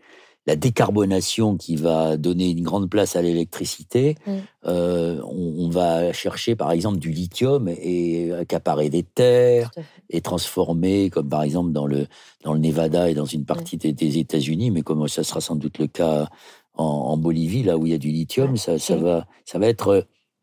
la 0.46 0.56
décarbonation 0.56 1.56
qui 1.56 1.76
va 1.76 2.16
donner 2.16 2.50
une 2.50 2.62
grande 2.62 2.90
place 2.90 3.14
à 3.14 3.22
l'électricité, 3.22 4.16
mm. 4.26 4.32
euh, 4.66 5.20
on, 5.24 5.66
on, 5.66 5.68
va 5.70 6.12
chercher 6.12 6.56
par 6.56 6.72
exemple 6.72 6.98
du 6.98 7.10
lithium 7.10 7.68
et 7.68 8.32
accaparer 8.32 8.90
des 8.90 9.04
terres 9.04 9.70
et 10.10 10.20
transformer, 10.20 11.10
comme 11.10 11.28
par 11.28 11.42
exemple 11.42 11.70
dans 11.70 11.86
le, 11.86 12.06
dans 12.42 12.54
le 12.54 12.58
Nevada 12.58 13.08
et 13.08 13.14
dans 13.14 13.24
une 13.24 13.44
partie 13.44 13.76
mm. 13.76 13.92
des 13.92 14.18
États-Unis, 14.18 14.70
mais 14.72 14.82
comme 14.82 15.06
ça 15.06 15.22
sera 15.22 15.40
sans 15.40 15.56
doute 15.56 15.78
le 15.78 15.86
cas 15.86 16.28
en, 16.74 17.16
Bolivie, 17.16 17.62
là 17.62 17.76
où 17.76 17.86
il 17.86 17.92
y 17.92 17.94
a 17.94 17.98
du 17.98 18.10
lithium, 18.10 18.56
ça, 18.56 18.78
ça, 18.78 18.96
va, 18.96 19.26
ça 19.44 19.58
va 19.58 19.66
être. 19.66 19.88
Euh, 19.88 20.02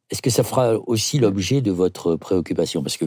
est-ce 0.10 0.22
que 0.22 0.30
ça 0.30 0.43
fera 0.43 0.76
aussi 0.88 1.20
l'objet 1.20 1.62
de 1.62 1.72
votre 1.72 2.16
préoccupation? 2.16 2.82
Parce 2.82 2.97
que 2.97 3.06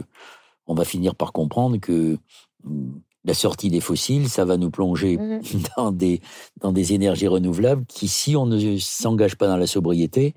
on 0.67 0.73
va 0.73 0.85
finir 0.85 1.15
par 1.15 1.33
comprendre 1.33 1.77
que 1.77 2.17
hmm, 2.63 2.91
la 3.25 3.33
sortie 3.33 3.69
des 3.69 3.79
fossiles, 3.79 4.29
ça 4.29 4.45
va 4.45 4.57
nous 4.57 4.69
plonger 4.69 5.17
mmh 5.17 5.41
dans, 5.77 5.91
des, 5.91 6.21
dans 6.61 6.71
des 6.71 6.93
énergies 6.93 7.27
renouvelables 7.27 7.85
qui, 7.85 8.07
si 8.07 8.35
on 8.35 8.45
ne 8.45 8.77
s'engage 8.77 9.35
pas 9.35 9.47
dans 9.47 9.57
la 9.57 9.67
sobriété, 9.67 10.33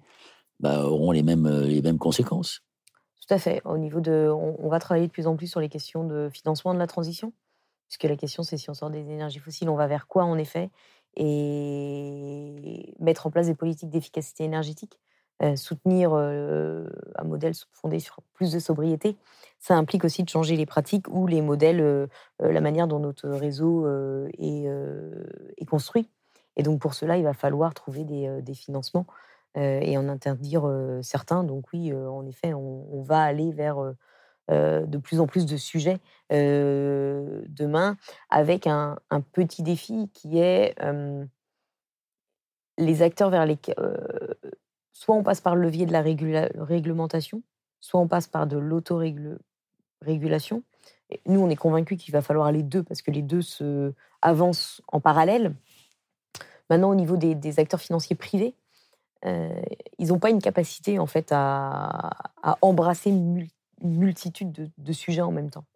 bah, 0.61 0.87
auront 0.87 1.13
les 1.13 1.23
mêmes, 1.23 1.49
les 1.63 1.83
mêmes 1.83 1.99
conséquences. 1.99 2.63
Tout 3.27 3.35
à 3.35 3.39
fait. 3.39 3.61
Au 3.65 3.77
niveau 3.77 4.01
de, 4.01 4.31
on, 4.31 4.69
va 4.69 4.79
travailler 4.79 5.09
de 5.09 5.13
plus 5.13 5.27
en 5.27 5.37
plus 5.37 5.49
sur 5.49 5.61
les 5.61 5.69
questions 5.69 6.05
de 6.05 6.29
financement 6.33 6.73
de 6.75 6.79
la 6.79 6.87
transition, 6.87 7.33
puisque 7.89 8.05
la 8.05 8.17
question 8.17 8.43
c'est 8.43 8.57
si 8.57 8.71
on 8.71 8.75
sort 8.75 8.91
des 8.91 9.01
énergies 9.01 9.41
fossiles, 9.41 9.69
on 9.69 9.77
va 9.77 9.89
vers 9.89 10.07
quoi 10.07 10.25
en 10.25 10.39
effet, 10.39 10.71
et 11.17 12.95
mettre 13.01 13.27
en 13.27 13.31
place 13.31 13.47
des 13.47 13.55
politiques 13.55 13.91
d'efficacité 13.91 14.45
énergétique, 14.45 15.01
euh, 15.01 15.06
soutenir 15.57 16.13
euh, 16.15 16.87
un 17.17 17.25
modèle 17.25 17.55
fondé 17.73 17.99
sur 18.01 18.21
plus 18.35 18.53
de 18.53 18.59
sobriété. 18.59 19.17
Ça 19.59 19.75
implique 19.75 20.05
aussi 20.05 20.23
de 20.23 20.29
changer 20.29 20.57
les 20.57 20.67
pratiques 20.67 21.09
ou 21.09 21.27
les 21.27 21.43
modèles, 21.43 21.81
euh, 21.81 22.07
la 22.41 22.61
manière 22.61 22.87
dont 22.89 22.99
notre 22.99 23.29
réseau 23.29 23.87
est, 24.39 24.69
construit. 25.69 26.09
Et 26.57 26.63
donc 26.63 26.81
pour 26.81 26.95
cela, 26.95 27.17
il 27.19 27.25
va 27.25 27.35
falloir 27.35 27.75
trouver 27.75 28.05
des, 28.05 28.55
financements 28.55 29.07
euh, 29.57 29.81
et 29.83 29.97
en 29.99 30.09
interdire 30.09 30.67
euh, 30.67 31.01
certains. 31.03 31.45
Donc 31.45 31.67
oui, 31.73 31.93
euh, 31.93 32.09
en 32.09 32.27
effet, 32.27 32.55
on, 32.55 33.03
va 33.03 33.23
aller 33.23 33.53
vers 33.53 33.77
de 34.49 34.99
plus 34.99 35.21
en 35.21 35.27
plus 35.27 35.47
de 35.47 35.57
sujets 35.57 35.99
demain, 36.31 37.97
avec 38.31 38.67
un, 38.67 38.97
petit 39.33 39.63
défi 39.63 40.09
qui 40.13 40.39
est 40.39 40.75
les 42.79 43.03
acteurs 43.03 43.31
vers 43.31 43.47
lesquels 43.47 43.75
soit 44.97 45.15
on 45.15 45.23
passe 45.23 45.43
par 45.43 45.55
le 45.55 45.63
levier 45.63 45.85
de 45.85 45.93
la 45.93 46.01
réglementation, 46.01 47.43
soit 47.81 48.01
on 48.01 48.09
passe 48.09 48.27
par 48.27 48.47
de 48.47 48.57
l'autorégulation. 48.57 50.63
Nous, 51.27 51.39
on 51.39 51.51
est 51.51 51.57
convaincus 51.57 52.03
qu'il 52.03 52.13
va 52.13 52.23
falloir 52.23 52.51
les 52.51 52.63
deux 52.63 52.83
parce 52.83 53.03
que 53.03 53.11
les 53.11 53.21
deux 53.21 53.43
se 53.43 53.93
avancent 54.23 54.81
en 54.89 55.01
parallèle. 55.01 55.55
Maintenant, 56.71 56.91
au 56.91 56.95
niveau 56.95 57.17
des 57.17 57.61
acteurs 57.61 57.81
financiers 57.81 58.17
privés, 58.17 58.55
euh, 59.27 59.61
ils 59.99 60.09
n'ont 60.09 60.19
pas 60.19 60.31
une 60.31 60.41
capacité 60.41 60.99
en 60.99 61.07
fait 61.07 61.29
à, 61.31 62.11
embrasser 62.63 63.11
une 63.11 63.47
multitude 63.83 64.71
de, 64.79 64.93
sujets 64.93 65.21
en 65.21 65.31
même 65.31 65.51
temps. 65.51 65.67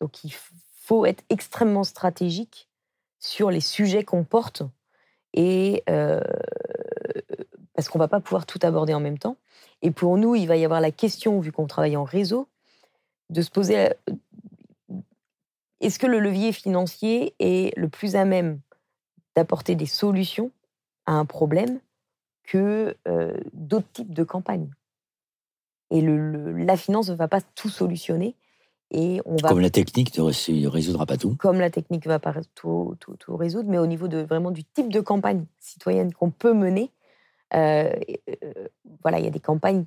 Donc 0.00 0.24
il 0.24 0.34
faut 0.80 1.06
être 1.06 1.22
extrêmement 1.28 1.84
stratégique 1.84 2.68
sur 3.20 3.52
les 3.52 3.60
sujets 3.60 4.02
qu'on 4.02 4.24
porte 4.24 4.64
et 5.34 5.84
euh, 5.88 6.20
parce 7.80 7.88
qu'on 7.88 7.98
va 7.98 8.08
pas 8.08 8.20
pouvoir 8.20 8.44
tout 8.44 8.58
aborder 8.60 8.92
en 8.92 9.00
même 9.00 9.16
temps. 9.16 9.38
Et 9.80 9.90
pour 9.90 10.18
nous, 10.18 10.34
il 10.34 10.46
va 10.46 10.58
y 10.58 10.66
avoir 10.66 10.82
la 10.82 10.90
question, 10.90 11.40
vu 11.40 11.50
qu'on 11.50 11.66
travaille 11.66 11.96
en 11.96 12.04
réseau, 12.04 12.46
de 13.30 13.40
se 13.40 13.48
poser 13.48 13.88
est-ce 15.80 15.98
que 15.98 16.06
le 16.06 16.20
levier 16.20 16.52
financier 16.52 17.34
est 17.38 17.74
le 17.78 17.88
plus 17.88 18.16
à 18.16 18.26
même 18.26 18.60
d'apporter 19.34 19.76
des 19.76 19.86
solutions 19.86 20.50
à 21.06 21.12
un 21.12 21.24
problème 21.24 21.80
que 22.42 22.94
d'autres 23.54 23.90
types 23.94 24.12
de 24.12 24.24
campagnes? 24.24 24.68
Et 25.90 26.02
le, 26.02 26.52
la 26.52 26.76
finance 26.76 27.08
ne 27.08 27.14
va 27.14 27.28
pas 27.28 27.40
tout 27.40 27.70
solutionner. 27.70 28.36
Et 28.90 29.22
on 29.24 29.36
va, 29.36 29.48
comme 29.48 29.60
la 29.60 29.70
technique 29.70 30.18
ne 30.18 30.68
résoudra 30.68 31.06
pas 31.06 31.16
tout. 31.16 31.34
Comme 31.36 31.60
la 31.60 31.70
technique 31.70 32.04
ne 32.04 32.10
va 32.10 32.18
pas 32.18 32.34
tout, 32.54 32.94
tout, 33.00 33.16
tout, 33.16 33.36
résoudre, 33.38 33.70
mais 33.70 33.78
au 33.78 33.86
niveau 33.86 34.06
de, 34.06 34.18
vraiment 34.18 34.50
du 34.50 34.64
type 34.64 34.92
de 34.92 35.00
campagne 35.00 35.46
citoyenne 35.60 36.12
qu'on 36.12 36.30
peut 36.30 36.52
mener, 36.52 36.90
euh, 37.54 37.92
voilà, 39.02 39.18
il 39.18 39.24
y 39.24 39.28
a 39.28 39.32
des 39.32 39.40
campagnes 39.40 39.84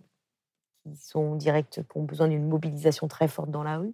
qui 0.84 0.96
sont 0.98 1.36
directes, 1.36 1.82
qui 1.90 1.98
ont 1.98 2.04
besoin 2.04 2.28
d'une 2.28 2.48
mobilisation 2.48 3.08
très 3.08 3.28
forte 3.28 3.52
dans 3.52 3.64
la 3.64 3.78
rue. 3.78 3.94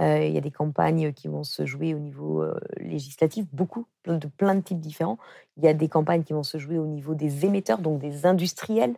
Euh, 0.00 0.24
il 0.24 0.32
y 0.32 0.38
a 0.38 0.40
des 0.40 0.50
campagnes 0.50 1.12
qui 1.12 1.28
vont 1.28 1.44
se 1.44 1.66
jouer 1.66 1.94
au 1.94 1.98
niveau 1.98 2.42
euh, 2.42 2.58
législatif, 2.78 3.46
beaucoup, 3.52 3.86
de 4.06 4.26
plein 4.26 4.56
de 4.56 4.60
types 4.60 4.80
différents. 4.80 5.18
Il 5.56 5.64
y 5.64 5.68
a 5.68 5.74
des 5.74 5.88
campagnes 5.88 6.24
qui 6.24 6.32
vont 6.32 6.42
se 6.42 6.58
jouer 6.58 6.78
au 6.78 6.86
niveau 6.86 7.14
des 7.14 7.44
émetteurs, 7.44 7.78
donc 7.78 8.00
des 8.00 8.26
industriels. 8.26 8.96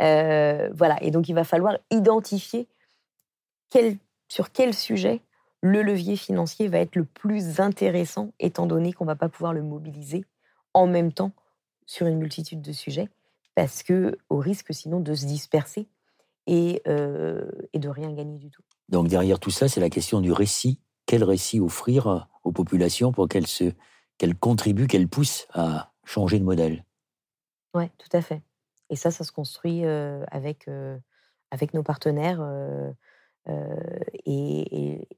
Euh, 0.00 0.70
voilà, 0.74 1.02
et 1.02 1.10
donc 1.10 1.28
il 1.28 1.34
va 1.34 1.42
falloir 1.42 1.76
identifier 1.90 2.68
quel, 3.68 3.96
sur 4.28 4.52
quel 4.52 4.74
sujet 4.74 5.20
le 5.60 5.82
levier 5.82 6.16
financier 6.16 6.68
va 6.68 6.78
être 6.78 6.94
le 6.94 7.04
plus 7.04 7.58
intéressant, 7.58 8.30
étant 8.38 8.66
donné 8.66 8.92
qu'on 8.92 9.04
ne 9.04 9.10
va 9.10 9.16
pas 9.16 9.28
pouvoir 9.28 9.52
le 9.52 9.62
mobiliser 9.62 10.24
en 10.72 10.86
même 10.86 11.12
temps 11.12 11.32
sur 11.84 12.06
une 12.06 12.18
multitude 12.18 12.62
de 12.62 12.70
sujets, 12.70 13.08
parce 13.58 13.82
que 13.82 14.16
au 14.28 14.38
risque 14.38 14.72
sinon 14.72 15.00
de 15.00 15.14
se 15.14 15.26
disperser 15.26 15.88
et, 16.46 16.80
et 16.86 17.78
de 17.78 17.88
rien 17.88 18.12
gagner 18.12 18.38
du 18.38 18.52
tout. 18.52 18.62
Donc 18.88 19.08
derrière 19.08 19.40
tout 19.40 19.50
ça, 19.50 19.66
c'est 19.66 19.80
la 19.80 19.90
question 19.90 20.20
du 20.20 20.30
récit. 20.30 20.80
Quel 21.06 21.24
récit 21.24 21.58
offrir 21.58 22.28
aux 22.44 22.52
populations 22.52 23.10
pour 23.10 23.26
qu'elles 23.26 23.48
se, 23.48 23.72
qu'elles 24.16 24.36
contribuent, 24.36 24.86
qu'elles 24.86 25.08
poussent 25.08 25.48
à 25.54 25.92
changer 26.04 26.38
de 26.38 26.44
modèle? 26.44 26.84
Oui, 27.74 27.88
tout 27.98 28.16
à 28.16 28.22
fait. 28.22 28.42
Et 28.90 28.96
ça, 28.96 29.10
ça 29.10 29.24
se 29.24 29.32
construit 29.32 29.84
euh, 29.84 30.24
avec, 30.30 30.68
euh, 30.68 30.96
avec 31.50 31.74
nos 31.74 31.82
partenaires. 31.82 32.40
Euh, 32.40 32.92
et, 34.24 35.08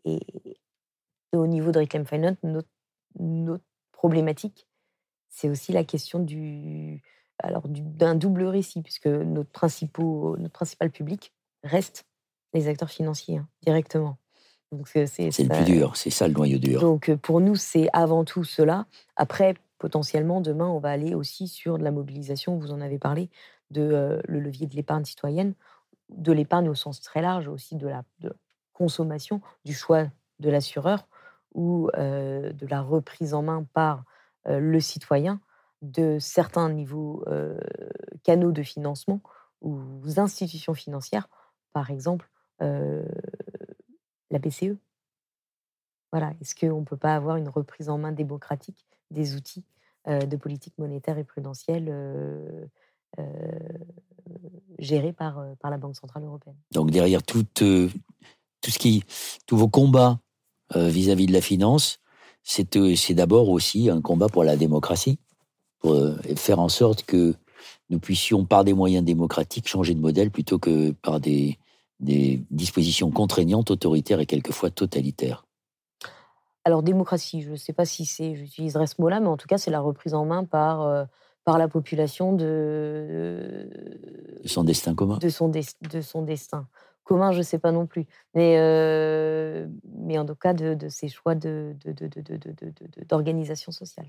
au 1.33 1.47
niveau 1.47 1.71
de 1.71 1.79
Reclaim 1.79 2.07
Finance, 2.07 2.39
notre, 2.43 2.69
notre 3.19 3.65
problématique, 3.93 4.67
c'est 5.29 5.49
aussi 5.49 5.73
la 5.73 5.85
question 5.85 6.19
du, 6.19 7.03
alors 7.43 7.65
d'un 7.69 8.15
double 8.15 8.45
récit, 8.45 8.83
puisque 8.83 9.07
notre, 9.07 9.51
notre 10.39 10.53
principal 10.53 10.91
public 10.91 11.33
reste 11.63 12.07
les 12.53 12.69
acteurs 12.69 12.91
financiers 12.91 13.39
hein, 13.39 13.49
directement. 13.63 14.19
C'est 14.85 15.27
le 15.41 15.49
plus 15.49 15.65
dur, 15.65 15.97
c'est 15.97 16.11
ça 16.11 16.29
le 16.29 16.35
noyau 16.35 16.59
dur. 16.59 16.81
Donc 16.81 17.09
euh, 17.09 17.17
pour 17.17 17.41
nous, 17.41 17.57
c'est 17.57 17.89
avant 17.93 18.25
tout 18.25 18.45
cela. 18.45 18.87
Après, 19.17 19.55
potentiellement, 19.79 20.41
demain, 20.41 20.69
on 20.69 20.79
va 20.79 20.91
aller 20.91 21.15
aussi 21.15 21.49
sur 21.49 21.77
de 21.77 21.83
la 21.83 21.91
mobilisation, 21.91 22.57
vous 22.57 22.71
en 22.71 22.81
avez 22.81 22.99
parlé, 22.99 23.31
de 23.71 23.83
euh, 23.83 24.21
le 24.29 24.39
levier 24.39 24.69
de 24.69 24.77
l'épargne 24.77 25.05
citoyenne, 25.05 25.55
de 26.09 26.31
l'épargne 26.31 26.69
au 26.69 26.75
sens 26.77 27.01
très 27.01 27.21
large, 27.21 27.49
aussi 27.49 27.75
de 27.75 27.89
la, 27.89 28.05
consommation, 28.73 29.43
du 29.65 29.75
choix 29.75 30.07
de 30.39 30.49
l'assureur 30.49 31.07
ou 31.53 31.91
euh, 31.99 32.53
de 32.53 32.67
la 32.67 32.81
reprise 32.81 33.35
en 33.35 33.43
main 33.43 33.67
par 33.75 34.05
le 34.47 34.81
citoyen 34.81 35.39
de 35.83 36.19
certains 36.19 36.71
niveaux 36.71 37.25
canaux 38.23 38.53
de 38.53 38.63
financement 38.63 39.21
ou 39.61 39.81
institutions 40.17 40.75
financières, 40.75 41.29
par 41.73 41.91
exemple 41.91 42.31
la 42.61 44.39
BCE. 44.39 44.77
Voilà, 46.13 46.35
est-ce 46.41 46.55
qu'on 46.55 46.81
ne 46.81 46.85
peut 46.85 46.97
pas 46.97 47.15
avoir 47.15 47.37
une 47.37 47.49
reprise 47.49 47.89
en 47.89 47.99
main 47.99 48.13
démocratique 48.13 48.87
des 49.11 49.37
outils 49.37 49.65
de 50.07 50.37
politique 50.37 50.77
monétaire 50.79 51.19
et 51.19 51.25
prudentielle 51.25 52.69
gérés 54.79 55.13
par, 55.13 55.45
par 55.61 55.71
la 55.71 55.79
Banque 55.79 55.97
Centrale 55.97 56.25
Européenne? 56.25 56.57
Donc 56.73 56.91
derrière 56.91 57.23
tout, 57.23 57.45
tout 57.55 57.91
ce 58.63 58.79
qui, 58.79 59.05
tous 59.47 59.57
vos 59.57 59.69
combats 59.69 60.21
vis-à-vis 60.75 61.27
de 61.27 61.33
la 61.33 61.41
finance, 61.41 62.01
c'est 62.43 63.15
d'abord 63.15 63.49
aussi 63.49 63.91
un 63.91 64.01
combat 64.01 64.29
pour 64.29 64.45
la 64.45 64.57
démocratie, 64.57 65.19
pour 65.81 65.97
faire 66.37 66.61
en 66.61 66.69
sorte 66.69 67.03
que 67.03 67.35
nous 67.91 67.99
puissions, 67.99 68.45
par 68.45 68.65
des 68.65 68.73
moyens 68.73 69.05
démocratiques, 69.05 69.69
changer 69.69 69.95
de 69.95 70.01
modèle 70.01 70.31
plutôt 70.31 70.59
que 70.59 70.93
par 70.93 71.21
des, 71.21 71.59
des 71.99 72.43
dispositions 72.51 73.11
contraignantes, 73.11 73.71
autoritaires 73.71 74.21
et 74.21 74.27
quelquefois 74.27 74.71
totalitaires 74.71 75.45
Alors 76.65 76.83
démocratie, 76.83 77.43
je 77.43 77.51
ne 77.51 77.57
sais 77.57 77.73
pas 77.73 77.85
si 77.85 78.07
c'est, 78.07 78.35
j'utiliserai 78.35 78.87
ce 78.87 78.95
mot-là, 78.99 79.21
mais 79.21 79.29
en 79.29 79.37
tout 79.37 79.49
cas 79.49 79.59
c'est 79.59 79.71
la 79.71 79.81
reprise 79.81 80.15
en 80.15 80.25
main 80.25 80.45
par, 80.45 80.83
euh, 80.83 81.05
par 81.45 81.59
la 81.59 81.69
population 81.69 82.33
de, 82.33 83.69
de 84.43 84.49
son 84.49 84.65
destin 84.65 84.95
commun. 84.95 85.19
De 85.19 85.29
son, 85.29 85.49
de 85.49 86.01
son 86.01 86.23
destin 86.23 86.67
commun, 87.05 87.33
je 87.33 87.39
ne 87.39 87.43
sais 87.43 87.59
pas 87.59 87.73
non 87.73 87.87
plus, 87.87 88.07
mais, 88.35 88.57
euh, 88.59 89.67
mais 89.99 90.17
en 90.17 90.25
tout 90.25 90.37
cas 90.37 90.55
de, 90.55 90.75
de 90.75 90.89
ses 90.89 91.09
choix 91.09 91.35
d'organisation 91.35 93.73
sociale. 93.73 94.07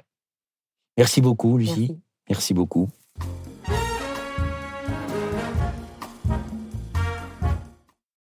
Merci 0.98 1.22
beaucoup, 1.22 1.58
Lucie. 1.58 1.88
Merci, 1.90 2.02
Merci 2.30 2.54
beaucoup. 2.54 2.90